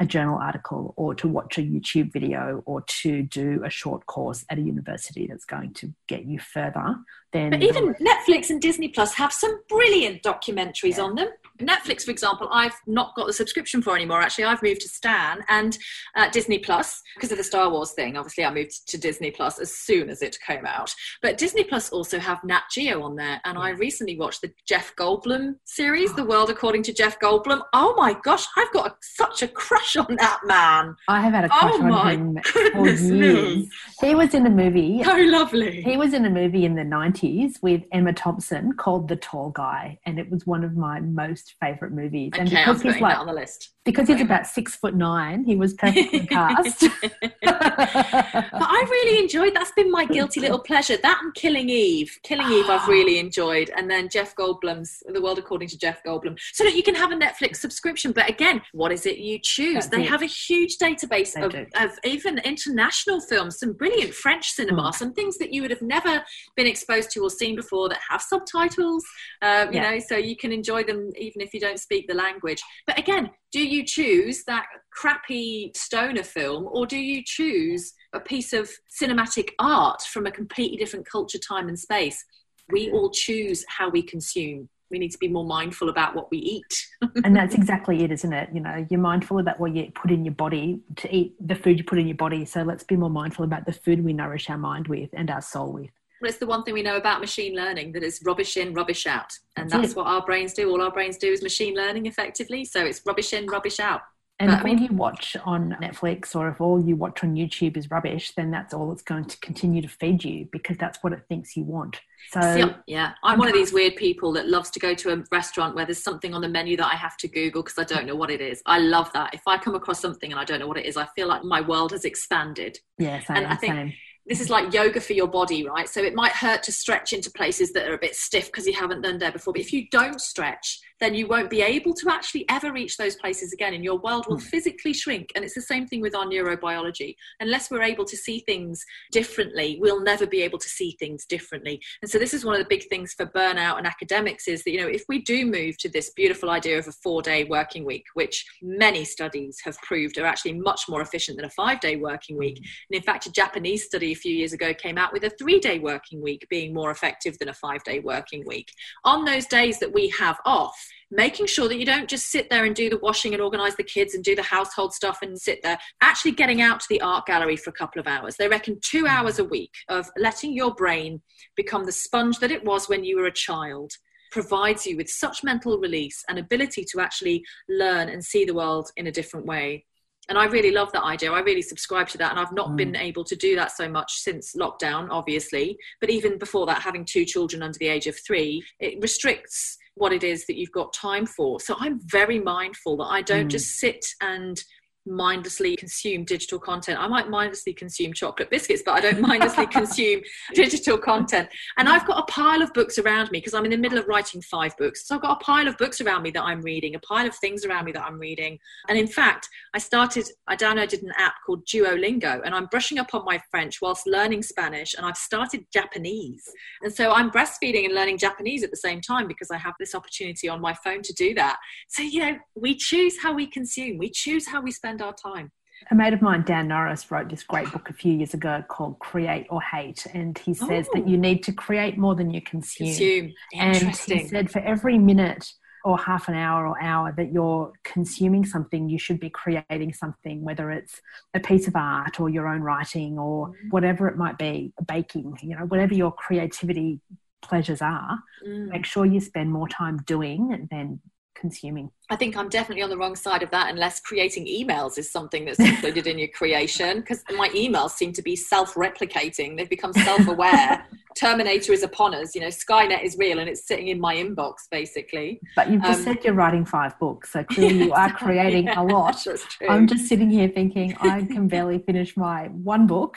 a 0.00 0.06
journal 0.06 0.38
article 0.38 0.94
or 0.96 1.14
to 1.14 1.28
watch 1.28 1.58
a 1.58 1.60
YouTube 1.60 2.12
video 2.12 2.62
or 2.66 2.80
to 2.82 3.22
do 3.22 3.62
a 3.64 3.70
short 3.70 4.06
course 4.06 4.44
at 4.48 4.58
a 4.58 4.62
university 4.62 5.26
that's 5.26 5.44
going 5.44 5.72
to 5.74 5.92
get 6.08 6.24
you 6.24 6.38
further 6.38 6.96
then 7.32 7.50
But 7.50 7.62
even 7.62 7.94
Netflix 7.94 8.50
and 8.50 8.60
Disney 8.60 8.88
Plus 8.88 9.14
have 9.14 9.32
some 9.32 9.60
brilliant 9.68 10.22
documentaries 10.22 10.96
yeah. 10.96 11.04
on 11.04 11.14
them 11.14 11.28
Netflix, 11.62 12.04
for 12.04 12.10
example, 12.10 12.48
I've 12.52 12.74
not 12.86 13.14
got 13.14 13.26
the 13.26 13.32
subscription 13.32 13.82
for 13.82 13.94
anymore. 13.96 14.20
Actually, 14.20 14.44
I've 14.44 14.62
moved 14.62 14.80
to 14.82 14.88
Stan 14.88 15.40
and 15.48 15.76
uh, 16.16 16.28
Disney 16.30 16.58
Plus 16.58 17.00
because 17.14 17.32
of 17.32 17.38
the 17.38 17.44
Star 17.44 17.70
Wars 17.70 17.92
thing. 17.92 18.16
Obviously, 18.16 18.44
I 18.44 18.52
moved 18.52 18.88
to 18.88 18.98
Disney 18.98 19.30
Plus 19.30 19.58
as 19.58 19.76
soon 19.76 20.10
as 20.10 20.22
it 20.22 20.36
came 20.46 20.66
out. 20.66 20.92
But 21.20 21.38
Disney 21.38 21.64
Plus 21.64 21.90
also 21.90 22.18
have 22.18 22.42
Nat 22.44 22.62
Geo 22.70 23.02
on 23.02 23.16
there, 23.16 23.40
and 23.44 23.56
I 23.56 23.70
recently 23.70 24.18
watched 24.18 24.42
the 24.42 24.52
Jeff 24.66 24.94
Goldblum 24.96 25.54
series, 25.64 26.14
The 26.16 26.24
World 26.24 26.50
According 26.50 26.82
to 26.84 26.92
Jeff 26.92 27.18
Goldblum. 27.20 27.62
Oh 27.72 27.94
my 27.96 28.16
gosh, 28.24 28.46
I've 28.56 28.72
got 28.72 28.90
a, 28.90 28.94
such 29.02 29.42
a 29.42 29.48
crush 29.48 29.96
on 29.96 30.16
that 30.16 30.40
man. 30.44 30.94
I 31.08 31.20
have 31.20 31.32
had 31.32 31.44
a 31.44 31.48
crush 31.48 31.74
Oh 31.76 31.92
on 31.92 32.36
him 32.36 32.38
for 32.42 32.86
years. 32.88 33.10
me. 33.10 33.70
He 34.00 34.14
was 34.14 34.34
in 34.34 34.46
a 34.46 34.50
movie. 34.50 35.02
So 35.04 35.16
lovely. 35.16 35.82
He 35.82 35.96
was 35.96 36.12
in 36.14 36.24
a 36.24 36.30
movie 36.30 36.64
in 36.64 36.74
the 36.74 36.82
90s 36.82 37.62
with 37.62 37.82
Emma 37.92 38.12
Thompson 38.12 38.72
called 38.72 39.08
The 39.08 39.16
Tall 39.16 39.50
Guy, 39.50 39.98
and 40.06 40.18
it 40.18 40.30
was 40.30 40.46
one 40.46 40.64
of 40.64 40.76
my 40.76 41.00
most 41.00 41.51
favorite 41.60 41.92
movies. 41.92 42.32
And 42.38 42.48
Okay, 42.48 42.62
I'm 42.62 42.74
because 42.76 42.94
he's 42.94 43.02
like 43.02 43.18
on 43.18 43.26
the 43.26 43.32
list. 43.32 43.70
because 43.84 44.08
he's 44.08 44.20
about 44.20 44.46
six 44.46 44.76
foot 44.76 44.94
nine, 44.94 45.44
he 45.44 45.56
was 45.56 45.74
perfectly 45.82 46.26
cast. 46.26 46.84
But 47.42 48.68
I 48.68 48.86
really 48.90 49.22
enjoyed 49.22 49.54
that's 49.54 49.72
been 49.72 49.90
my 49.90 50.04
guilty 50.04 50.40
little 50.40 50.58
pleasure. 50.58 50.96
That 50.96 51.20
and 51.22 51.34
Killing 51.34 51.68
Eve. 51.68 52.18
Killing 52.22 52.46
Eve 52.50 52.66
I've 52.68 52.86
really 52.96 53.18
enjoyed. 53.18 53.70
And 53.76 53.90
then 53.90 54.08
Jeff 54.08 54.34
Goldblum's 54.36 55.02
The 55.12 55.20
World 55.20 55.38
According 55.38 55.68
to 55.68 55.78
Jeff 55.78 56.02
Goldblum. 56.04 56.38
So 56.52 56.64
that 56.64 56.74
you 56.74 56.82
can 56.82 56.94
have 56.94 57.10
a 57.12 57.16
Netflix 57.16 57.56
subscription. 57.56 58.12
But 58.12 58.28
again, 58.28 58.62
what 58.72 58.92
is 58.92 59.06
it 59.06 59.18
you 59.18 59.38
choose? 59.42 59.74
That's 59.74 59.88
they 59.88 60.02
it. 60.04 60.08
have 60.08 60.22
a 60.22 60.26
huge 60.26 60.78
database 60.78 61.34
of, 61.42 61.54
of 61.80 61.98
even 62.04 62.38
international 62.38 63.20
films, 63.20 63.58
some 63.58 63.72
brilliant 63.72 64.14
French 64.14 64.48
cinema, 64.50 64.82
Mm. 64.82 64.94
some 64.94 65.12
things 65.12 65.38
that 65.38 65.52
you 65.52 65.62
would 65.62 65.70
have 65.70 65.82
never 65.82 66.24
been 66.56 66.66
exposed 66.66 67.10
to 67.12 67.20
or 67.20 67.30
seen 67.30 67.54
before 67.56 67.88
that 67.88 67.98
have 68.08 68.22
subtitles. 68.22 69.04
Um, 69.42 69.68
you 69.72 69.80
Yeah. 69.80 69.90
know, 69.92 69.98
so 69.98 70.16
you 70.16 70.36
can 70.36 70.50
enjoy 70.52 70.82
them 70.84 71.10
even 71.32 71.46
if 71.46 71.54
you 71.54 71.60
don't 71.60 71.78
speak 71.78 72.06
the 72.06 72.14
language. 72.14 72.62
But 72.86 72.98
again, 72.98 73.30
do 73.50 73.60
you 73.60 73.84
choose 73.84 74.44
that 74.44 74.66
crappy 74.90 75.72
stoner 75.74 76.22
film 76.22 76.68
or 76.70 76.86
do 76.86 76.98
you 76.98 77.22
choose 77.24 77.92
a 78.12 78.20
piece 78.20 78.52
of 78.52 78.70
cinematic 79.00 79.50
art 79.58 80.02
from 80.02 80.26
a 80.26 80.30
completely 80.30 80.76
different 80.76 81.08
culture, 81.08 81.38
time, 81.38 81.68
and 81.68 81.78
space? 81.78 82.24
We 82.70 82.86
mm-hmm. 82.86 82.96
all 82.96 83.10
choose 83.10 83.64
how 83.68 83.90
we 83.90 84.02
consume. 84.02 84.68
We 84.90 84.98
need 84.98 85.10
to 85.12 85.18
be 85.18 85.28
more 85.28 85.46
mindful 85.46 85.88
about 85.88 86.14
what 86.14 86.30
we 86.30 86.38
eat. 86.38 86.86
and 87.24 87.34
that's 87.34 87.54
exactly 87.54 88.04
it, 88.04 88.12
isn't 88.12 88.32
it? 88.32 88.50
You 88.52 88.60
know, 88.60 88.86
you're 88.90 89.00
mindful 89.00 89.38
about 89.38 89.58
what 89.58 89.74
you 89.74 89.90
put 89.94 90.10
in 90.10 90.24
your 90.24 90.34
body 90.34 90.80
to 90.96 91.14
eat 91.14 91.34
the 91.40 91.54
food 91.54 91.78
you 91.78 91.84
put 91.84 91.98
in 91.98 92.06
your 92.06 92.16
body. 92.16 92.44
So 92.44 92.62
let's 92.62 92.84
be 92.84 92.96
more 92.96 93.08
mindful 93.08 93.44
about 93.44 93.64
the 93.64 93.72
food 93.72 94.04
we 94.04 94.12
nourish 94.12 94.50
our 94.50 94.58
mind 94.58 94.88
with 94.88 95.08
and 95.14 95.30
our 95.30 95.40
soul 95.40 95.72
with. 95.72 95.90
Well, 96.22 96.28
it's 96.30 96.38
the 96.38 96.46
one 96.46 96.62
thing 96.62 96.74
we 96.74 96.82
know 96.82 96.96
about 96.96 97.20
machine 97.20 97.56
learning 97.56 97.92
that 97.92 98.04
is 98.04 98.22
rubbish 98.24 98.56
in, 98.56 98.72
rubbish 98.74 99.06
out. 99.08 99.32
And 99.56 99.68
That's 99.68 99.82
that's 99.82 99.96
what 99.96 100.06
our 100.06 100.24
brains 100.24 100.54
do. 100.54 100.70
All 100.70 100.80
our 100.80 100.92
brains 100.92 101.16
do 101.18 101.26
is 101.32 101.42
machine 101.42 101.74
learning 101.74 102.06
effectively. 102.06 102.64
So 102.64 102.84
it's 102.84 103.02
rubbish 103.04 103.32
in, 103.32 103.46
rubbish 103.46 103.80
out. 103.80 104.02
And 104.38 104.50
But 104.50 104.54
if 104.58 104.60
I 104.60 104.64
mean- 104.64 104.78
all 104.78 104.84
you 104.84 104.96
watch 104.96 105.36
on 105.44 105.76
Netflix 105.82 106.34
or 106.36 106.48
if 106.48 106.60
all 106.60 106.80
you 106.80 106.94
watch 106.96 107.22
on 107.24 107.34
YouTube 107.34 107.76
is 107.76 107.90
rubbish, 107.90 108.32
then 108.36 108.50
that's 108.52 108.72
all 108.72 108.90
it's 108.92 109.02
going 109.02 109.24
to 109.26 109.36
continue 109.40 109.82
to 109.82 109.88
feed 109.88 110.22
you 110.24 110.48
because 110.52 110.76
that's 110.78 111.02
what 111.02 111.12
it 111.12 111.22
thinks 111.28 111.56
you 111.56 111.64
want. 111.64 112.00
So 112.30 112.40
See, 112.40 112.74
yeah, 112.86 113.12
I'm 113.24 113.38
one 113.38 113.48
of 113.48 113.54
these 113.54 113.72
weird 113.72 113.96
people 113.96 114.32
that 114.32 114.48
loves 114.48 114.70
to 114.70 114.80
go 114.80 114.94
to 114.94 115.12
a 115.12 115.24
restaurant 115.32 115.74
where 115.74 115.84
there's 115.84 116.02
something 116.02 116.34
on 116.34 116.40
the 116.40 116.48
menu 116.48 116.76
that 116.76 116.86
I 116.86 116.94
have 116.96 117.16
to 117.18 117.28
Google 117.28 117.62
because 117.64 117.78
I 117.78 117.84
don't 117.84 118.06
know 118.06 118.14
what 118.16 118.30
it 118.30 118.40
is. 118.40 118.62
I 118.64 118.78
love 118.78 119.12
that. 119.12 119.34
If 119.34 119.42
I 119.46 119.58
come 119.58 119.74
across 119.74 120.00
something 120.00 120.30
and 120.30 120.40
I 120.40 120.44
don't 120.44 120.60
know 120.60 120.68
what 120.68 120.78
it 120.78 120.86
is, 120.86 120.96
I 120.96 121.06
feel 121.16 121.26
like 121.28 121.42
my 121.44 121.60
world 121.60 121.90
has 121.90 122.04
expanded. 122.04 122.78
yeah, 122.98 123.18
same, 123.20 123.38
and 123.38 123.46
I 123.48 123.56
think- 123.56 123.74
same. 123.74 123.92
This 124.26 124.40
is 124.40 124.50
like 124.50 124.72
yoga 124.72 125.00
for 125.00 125.14
your 125.14 125.26
body, 125.26 125.66
right? 125.66 125.88
So 125.88 126.00
it 126.00 126.14
might 126.14 126.32
hurt 126.32 126.62
to 126.64 126.72
stretch 126.72 127.12
into 127.12 127.30
places 127.30 127.72
that 127.72 127.88
are 127.88 127.94
a 127.94 127.98
bit 127.98 128.14
stiff 128.14 128.46
because 128.46 128.66
you 128.66 128.72
haven't 128.72 129.02
done 129.02 129.18
there 129.18 129.32
before. 129.32 129.52
But 129.52 129.62
if 129.62 129.72
you 129.72 129.88
don't 129.90 130.20
stretch, 130.20 130.80
then 131.02 131.14
you 131.14 131.26
won't 131.26 131.50
be 131.50 131.62
able 131.62 131.92
to 131.94 132.08
actually 132.08 132.44
ever 132.48 132.72
reach 132.72 132.96
those 132.96 133.16
places 133.16 133.52
again, 133.52 133.74
and 133.74 133.82
your 133.82 133.98
world 133.98 134.24
will 134.28 134.38
hmm. 134.38 134.44
physically 134.44 134.92
shrink. 134.92 135.32
And 135.34 135.44
it's 135.44 135.54
the 135.54 135.60
same 135.60 135.88
thing 135.88 136.00
with 136.00 136.14
our 136.14 136.24
neurobiology. 136.24 137.16
Unless 137.40 137.72
we're 137.72 137.82
able 137.82 138.04
to 138.04 138.16
see 138.16 138.38
things 138.46 138.84
differently, 139.10 139.78
we'll 139.80 140.00
never 140.00 140.26
be 140.26 140.42
able 140.42 140.60
to 140.60 140.68
see 140.68 140.96
things 141.00 141.26
differently. 141.26 141.80
And 142.02 142.10
so 142.10 142.18
this 142.18 142.32
is 142.32 142.44
one 142.44 142.54
of 142.54 142.60
the 142.60 142.68
big 142.68 142.88
things 142.88 143.14
for 143.14 143.26
burnout 143.26 143.78
and 143.78 143.86
academics 143.86 144.46
is 144.46 144.62
that 144.62 144.70
you 144.70 144.80
know 144.80 144.86
if 144.86 145.02
we 145.08 145.20
do 145.22 145.44
move 145.44 145.76
to 145.78 145.88
this 145.88 146.10
beautiful 146.10 146.50
idea 146.50 146.78
of 146.78 146.86
a 146.86 146.92
four-day 146.92 147.44
working 147.44 147.84
week, 147.84 148.04
which 148.14 148.46
many 148.62 149.04
studies 149.04 149.58
have 149.64 149.76
proved 149.78 150.18
are 150.18 150.26
actually 150.26 150.52
much 150.52 150.82
more 150.88 151.00
efficient 151.00 151.36
than 151.36 151.46
a 151.46 151.50
five-day 151.50 151.96
working 151.96 152.38
week. 152.38 152.58
Hmm. 152.58 152.64
And 152.90 152.96
in 152.98 153.02
fact, 153.02 153.26
a 153.26 153.32
Japanese 153.32 153.86
study 153.86 154.12
a 154.12 154.16
few 154.16 154.32
years 154.32 154.52
ago 154.52 154.72
came 154.72 154.98
out 154.98 155.12
with 155.12 155.24
a 155.24 155.30
three-day 155.30 155.80
working 155.80 156.22
week 156.22 156.46
being 156.48 156.72
more 156.72 156.92
effective 156.92 157.36
than 157.40 157.48
a 157.48 157.54
five-day 157.54 157.98
working 158.00 158.44
week. 158.46 158.70
On 159.04 159.24
those 159.24 159.46
days 159.46 159.80
that 159.80 159.92
we 159.92 160.08
have 160.10 160.38
off, 160.46 160.78
making 161.10 161.46
sure 161.46 161.68
that 161.68 161.78
you 161.78 161.84
don't 161.84 162.08
just 162.08 162.30
sit 162.30 162.48
there 162.48 162.64
and 162.64 162.74
do 162.74 162.88
the 162.88 162.98
washing 162.98 163.34
and 163.34 163.42
organize 163.42 163.76
the 163.76 163.82
kids 163.82 164.14
and 164.14 164.24
do 164.24 164.34
the 164.34 164.42
household 164.42 164.94
stuff 164.94 165.18
and 165.22 165.40
sit 165.40 165.62
there 165.62 165.78
actually 166.00 166.32
getting 166.32 166.62
out 166.62 166.80
to 166.80 166.86
the 166.88 167.00
art 167.00 167.26
gallery 167.26 167.56
for 167.56 167.70
a 167.70 167.74
couple 167.74 168.00
of 168.00 168.06
hours 168.06 168.36
they 168.36 168.48
reckon 168.48 168.78
two 168.82 169.06
hours 169.06 169.38
a 169.38 169.44
week 169.44 169.72
of 169.88 170.08
letting 170.16 170.52
your 170.52 170.74
brain 170.74 171.20
become 171.56 171.84
the 171.84 171.92
sponge 171.92 172.38
that 172.38 172.50
it 172.50 172.64
was 172.64 172.88
when 172.88 173.04
you 173.04 173.16
were 173.18 173.26
a 173.26 173.32
child 173.32 173.92
provides 174.30 174.86
you 174.86 174.96
with 174.96 175.10
such 175.10 175.44
mental 175.44 175.78
release 175.78 176.24
and 176.28 176.38
ability 176.38 176.86
to 176.90 177.00
actually 177.00 177.44
learn 177.68 178.08
and 178.08 178.24
see 178.24 178.44
the 178.44 178.54
world 178.54 178.88
in 178.96 179.06
a 179.06 179.12
different 179.12 179.44
way 179.44 179.84
and 180.28 180.38
I 180.38 180.44
really 180.46 180.70
love 180.70 180.92
that 180.92 181.02
idea. 181.02 181.32
I 181.32 181.40
really 181.40 181.62
subscribe 181.62 182.08
to 182.10 182.18
that. 182.18 182.30
And 182.30 182.38
I've 182.38 182.52
not 182.52 182.70
Mm. 182.70 182.76
been 182.76 182.96
able 182.96 183.24
to 183.24 183.34
do 183.34 183.56
that 183.56 183.72
so 183.72 183.88
much 183.88 184.12
since 184.14 184.54
lockdown, 184.54 185.08
obviously. 185.10 185.76
But 186.00 186.10
even 186.10 186.38
before 186.38 186.64
that, 186.66 186.82
having 186.82 187.04
two 187.04 187.24
children 187.24 187.62
under 187.62 187.78
the 187.78 187.88
age 187.88 188.06
of 188.06 188.16
three, 188.24 188.64
it 188.78 189.00
restricts 189.00 189.78
what 189.94 190.12
it 190.12 190.24
is 190.24 190.46
that 190.46 190.56
you've 190.56 190.72
got 190.72 190.92
time 190.92 191.26
for. 191.26 191.60
So 191.60 191.74
I'm 191.78 192.00
very 192.06 192.38
mindful 192.38 192.96
that 192.98 193.04
I 193.10 193.22
don't 193.22 193.46
Mm. 193.46 193.50
just 193.50 193.78
sit 193.78 194.04
and 194.20 194.56
mindlessly 195.06 195.76
consume 195.76 196.24
digital 196.24 196.58
content. 196.58 196.98
I 196.98 197.06
might 197.08 197.28
mindlessly 197.28 197.72
consume 197.72 198.12
chocolate 198.12 198.50
biscuits, 198.50 198.82
but 198.84 198.92
I 198.92 199.00
don't 199.00 199.20
mindlessly 199.20 199.66
consume 199.78 200.20
digital 200.54 200.98
content. 200.98 201.48
And 201.78 201.88
I've 201.88 202.06
got 202.06 202.18
a 202.18 202.32
pile 202.32 202.62
of 202.62 202.72
books 202.72 202.98
around 202.98 203.30
me 203.30 203.38
because 203.38 203.54
I'm 203.54 203.64
in 203.64 203.70
the 203.70 203.76
middle 203.76 203.98
of 203.98 204.06
writing 204.06 204.40
five 204.42 204.76
books. 204.76 205.06
So 205.06 205.16
I've 205.16 205.22
got 205.22 205.40
a 205.40 205.44
pile 205.44 205.68
of 205.68 205.76
books 205.78 206.00
around 206.00 206.22
me 206.22 206.30
that 206.32 206.42
I'm 206.42 206.60
reading, 206.62 206.94
a 206.94 207.00
pile 207.00 207.26
of 207.26 207.34
things 207.36 207.64
around 207.64 207.84
me 207.84 207.92
that 207.92 208.04
I'm 208.04 208.18
reading. 208.18 208.58
And 208.88 208.98
in 208.98 209.06
fact, 209.06 209.48
I 209.74 209.78
started, 209.78 210.28
I 210.46 210.56
downloaded 210.56 211.02
an 211.02 211.12
app 211.16 211.34
called 211.44 211.66
Duolingo 211.66 212.40
and 212.44 212.54
I'm 212.54 212.66
brushing 212.66 212.98
up 212.98 213.14
on 213.14 213.24
my 213.24 213.40
French 213.50 213.80
whilst 213.80 214.06
learning 214.06 214.42
Spanish 214.42 214.94
and 214.94 215.04
I've 215.04 215.16
started 215.16 215.66
Japanese. 215.72 216.44
And 216.82 216.92
so 216.92 217.10
I'm 217.12 217.30
breastfeeding 217.30 217.84
and 217.84 217.94
learning 217.94 218.18
Japanese 218.18 218.62
at 218.62 218.70
the 218.70 218.76
same 218.76 219.00
time 219.00 219.26
because 219.26 219.50
I 219.50 219.58
have 219.58 219.74
this 219.78 219.94
opportunity 219.94 220.48
on 220.48 220.60
my 220.60 220.74
phone 220.74 221.02
to 221.02 221.12
do 221.14 221.34
that. 221.34 221.58
So, 221.88 222.02
you 222.02 222.20
know, 222.20 222.38
we 222.54 222.76
choose 222.76 223.16
how 223.22 223.34
we 223.34 223.46
consume, 223.46 223.98
we 223.98 224.10
choose 224.10 224.46
how 224.46 224.60
we 224.60 224.70
spend 224.70 224.91
our 225.00 225.14
time. 225.14 225.50
A 225.90 225.94
mate 225.96 226.12
of 226.12 226.22
mine, 226.22 226.42
Dan 226.46 226.68
Norris, 226.68 227.10
wrote 227.10 227.28
this 227.28 227.42
great 227.42 227.70
book 227.72 227.90
a 227.90 227.92
few 227.92 228.12
years 228.12 228.34
ago 228.34 228.62
called 228.68 228.98
Create 229.00 229.46
or 229.50 229.60
Hate. 229.60 230.06
And 230.14 230.38
he 230.38 230.54
says 230.54 230.86
Oh. 230.90 230.98
that 230.98 231.08
you 231.08 231.16
need 231.16 231.42
to 231.44 231.52
create 231.52 231.98
more 231.98 232.14
than 232.14 232.30
you 232.30 232.40
consume. 232.40 232.86
Consume. 232.88 233.32
And 233.54 233.76
he 233.96 234.26
said 234.28 234.50
for 234.50 234.60
every 234.60 234.96
minute 234.98 235.52
or 235.84 235.98
half 235.98 236.28
an 236.28 236.34
hour 236.36 236.68
or 236.68 236.80
hour 236.80 237.12
that 237.16 237.32
you're 237.32 237.72
consuming 237.82 238.44
something, 238.44 238.88
you 238.88 238.96
should 239.00 239.18
be 239.18 239.28
creating 239.30 239.92
something, 239.92 240.44
whether 240.44 240.70
it's 240.70 241.00
a 241.34 241.40
piece 241.40 241.66
of 241.66 241.74
art 241.74 242.20
or 242.20 242.28
your 242.28 242.46
own 242.46 242.60
writing 242.60 243.18
or 243.18 243.48
Mm-hmm. 243.48 243.68
whatever 243.70 244.06
it 244.06 244.16
might 244.16 244.38
be, 244.38 244.72
baking, 244.86 245.36
you 245.42 245.56
know, 245.56 245.64
whatever 245.64 245.94
your 245.94 246.12
creativity 246.12 247.00
pleasures 247.40 247.82
are, 247.82 248.20
Mm. 248.46 248.68
make 248.68 248.84
sure 248.86 249.04
you 249.04 249.18
spend 249.18 249.50
more 249.50 249.66
time 249.66 249.96
doing 250.06 250.68
than 250.70 251.00
consuming. 251.34 251.90
I 252.12 252.16
think 252.16 252.36
I'm 252.36 252.50
definitely 252.50 252.82
on 252.82 252.90
the 252.90 252.98
wrong 252.98 253.16
side 253.16 253.42
of 253.42 253.50
that, 253.52 253.70
unless 253.70 253.98
creating 253.98 254.44
emails 254.44 254.98
is 254.98 255.10
something 255.10 255.46
that's 255.46 255.58
included 255.58 256.06
in 256.06 256.18
your 256.18 256.28
creation. 256.34 257.00
Because 257.00 257.24
my 257.34 257.48
emails 257.50 257.92
seem 257.92 258.12
to 258.12 258.20
be 258.20 258.36
self-replicating; 258.36 259.56
they've 259.56 259.68
become 259.70 259.94
self-aware. 259.94 260.84
Terminator 261.14 261.72
is 261.74 261.82
upon 261.82 262.14
us. 262.14 262.34
You 262.34 262.42
know, 262.42 262.48
Skynet 262.48 263.02
is 263.02 263.16
real, 263.18 263.38
and 263.38 263.48
it's 263.48 263.66
sitting 263.66 263.88
in 263.88 263.98
my 263.98 264.14
inbox, 264.14 264.54
basically. 264.70 265.40
But 265.56 265.70
you've 265.70 265.82
just 265.82 266.00
Um, 266.00 266.04
said 266.04 266.24
you're 266.24 266.34
writing 266.34 266.66
five 266.66 266.98
books, 266.98 267.32
so 267.32 267.44
clearly 267.44 267.84
you 267.84 267.92
are 267.94 268.12
creating 268.24 268.68
a 268.68 268.84
lot. 268.84 269.16
That's 269.24 269.44
true. 269.46 269.68
I'm 269.68 269.86
just 269.86 270.06
sitting 270.06 270.28
here 270.30 270.48
thinking 270.48 270.94
I 271.00 271.22
can 271.24 271.48
barely 271.48 271.78
finish 271.78 272.14
my 272.16 272.48
one 272.48 272.86
book. 272.86 273.16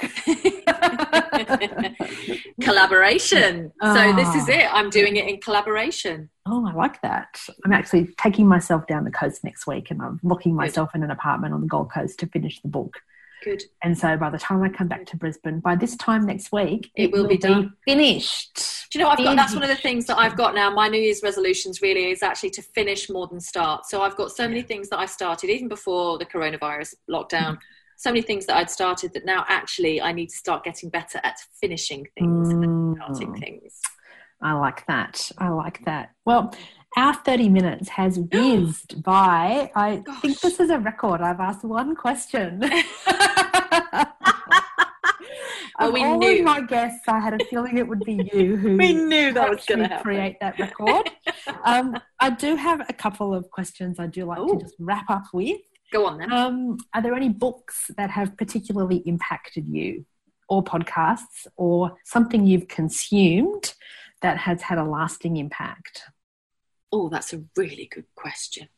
collaboration. 2.62 3.72
So 3.84 4.14
this 4.16 4.34
is 4.36 4.46
Ah. 4.50 4.54
it. 4.54 4.74
I'm 4.74 4.90
doing 4.90 5.18
it 5.18 5.28
in 5.28 5.40
collaboration. 5.42 6.30
Oh, 6.48 6.68
I 6.68 6.74
like 6.74 7.02
that. 7.02 7.40
I'm 7.66 7.74
actually 7.74 8.14
taking 8.22 8.48
myself 8.48 8.85
down 8.88 9.04
the 9.04 9.12
coast 9.12 9.44
next 9.44 9.68
week 9.68 9.92
and 9.92 10.02
I'm 10.02 10.20
locking 10.24 10.56
myself 10.56 10.90
in 10.96 11.04
an 11.04 11.12
apartment 11.12 11.54
on 11.54 11.62
the 11.62 11.68
Gold 11.68 11.92
Coast 11.92 12.20
to 12.20 12.28
finish 12.28 12.62
the 12.62 12.68
book. 12.68 12.98
Good. 13.44 13.64
And 13.84 13.98
so 13.98 14.18
by 14.18 14.30
the 14.30 14.40
time 14.40 14.64
I 14.64 14.70
come 14.70 14.88
back 14.88 15.06
to 15.08 15.18
Brisbane, 15.18 15.60
by 15.60 15.76
this 15.76 15.96
time 15.98 16.26
next 16.26 16.52
week, 16.52 16.90
It 16.96 17.12
will 17.12 17.28
be 17.28 17.38
done. 17.38 17.74
finished. 17.86 18.56
Do 18.92 18.98
you 19.00 19.06
know 19.06 19.12
I've 19.12 19.18
got? 19.18 19.36
That's 19.36 19.54
one 19.54 19.64
of 19.64 19.70
the 19.70 19.76
things 19.76 20.06
that 20.08 20.18
I've 20.18 20.36
got 20.38 20.56
now. 20.56 20.70
My 20.72 20.88
New 20.88 21.00
Year's 21.00 21.22
resolutions 21.22 21.82
really 21.82 22.10
is 22.12 22.24
actually 22.24 22.50
to 22.52 22.62
finish 22.62 23.10
more 23.10 23.28
than 23.28 23.40
start. 23.40 23.86
So 23.86 24.02
I've 24.02 24.16
got 24.16 24.32
so 24.32 24.48
many 24.48 24.62
things 24.62 24.90
that 24.90 25.00
I 25.00 25.06
started 25.06 25.50
even 25.50 25.68
before 25.68 26.18
the 26.18 26.26
coronavirus 26.26 26.96
lockdown. 27.10 27.58
So 27.98 28.10
many 28.10 28.22
things 28.22 28.46
that 28.48 28.56
I'd 28.58 28.70
started 28.70 29.14
that 29.14 29.26
now 29.26 29.46
actually 29.48 30.02
I 30.02 30.12
need 30.12 30.28
to 30.30 30.36
start 30.36 30.64
getting 30.64 30.90
better 30.90 31.20
at 31.24 31.36
finishing 31.62 32.08
things 32.18 32.50
and 32.50 32.98
starting 32.98 33.34
Mm, 33.34 33.40
things. 33.40 33.80
I 34.42 34.54
like 34.54 34.86
that. 34.88 35.32
I 35.38 35.50
like 35.50 35.84
that. 35.86 36.12
Well, 36.26 36.54
Our 36.98 37.14
30 37.14 37.50
minutes 37.50 37.90
has 37.90 38.20
whizzed 38.32 39.04
by. 39.04 39.72
I 39.76 39.98
Gosh. 39.98 40.22
think 40.22 40.40
this 40.40 40.60
is 40.60 40.70
a 40.70 40.80
record. 40.80 41.22
I've 41.22 41.40
asked 41.40 41.64
one 41.64 41.96
question. 41.96 42.60
well, 45.80 45.92
we 45.92 46.04
all 46.04 46.18
knew. 46.18 46.40
of 46.40 46.46
my 46.46 46.62
guests, 46.62 47.02
I 47.08 47.20
had 47.20 47.40
a 47.40 47.46
feeling 47.46 47.78
it 47.78 47.88
would 47.88 48.04
be 48.06 48.30
you 48.34 48.56
who 48.58 48.78
we 48.78 48.94
knew 48.94 49.34
that 49.34 49.50
was 49.50 49.66
going 49.66 49.88
to 49.88 50.00
create 50.02 50.38
that 50.40 50.58
record. 50.60 51.10
um, 51.64 51.98
I 52.20 52.30
do 52.30 52.56
have 52.56 52.82
a 52.88 52.94
couple 52.94 53.34
of 53.34 53.50
questions 53.52 54.00
I 54.00 54.08
do 54.08 54.26
like 54.26 54.40
Ooh. 54.40 54.58
to 54.58 54.64
just 54.64 54.76
wrap 54.80 55.10
up 55.10 55.26
with. 55.34 55.60
Go 55.92 56.06
on 56.06 56.18
then. 56.18 56.32
Um, 56.32 56.78
are 56.94 57.02
there 57.02 57.14
any 57.14 57.30
books 57.30 57.92
that 57.98 58.10
have 58.10 58.36
particularly 58.38 58.98
impacted 59.06 59.68
you, 59.68 60.06
or 60.50 60.64
podcasts, 60.64 61.48
or 61.58 61.98
something 62.06 62.46
you've 62.48 62.68
consumed 62.68 63.74
that 64.22 64.38
has 64.38 64.62
had 64.62 64.78
a 64.78 64.84
lasting 64.84 65.38
impact? 65.38 66.04
Oh, 66.96 67.10
that's 67.10 67.34
a 67.34 67.44
really 67.58 67.90
good 67.94 68.06
question. 68.16 68.70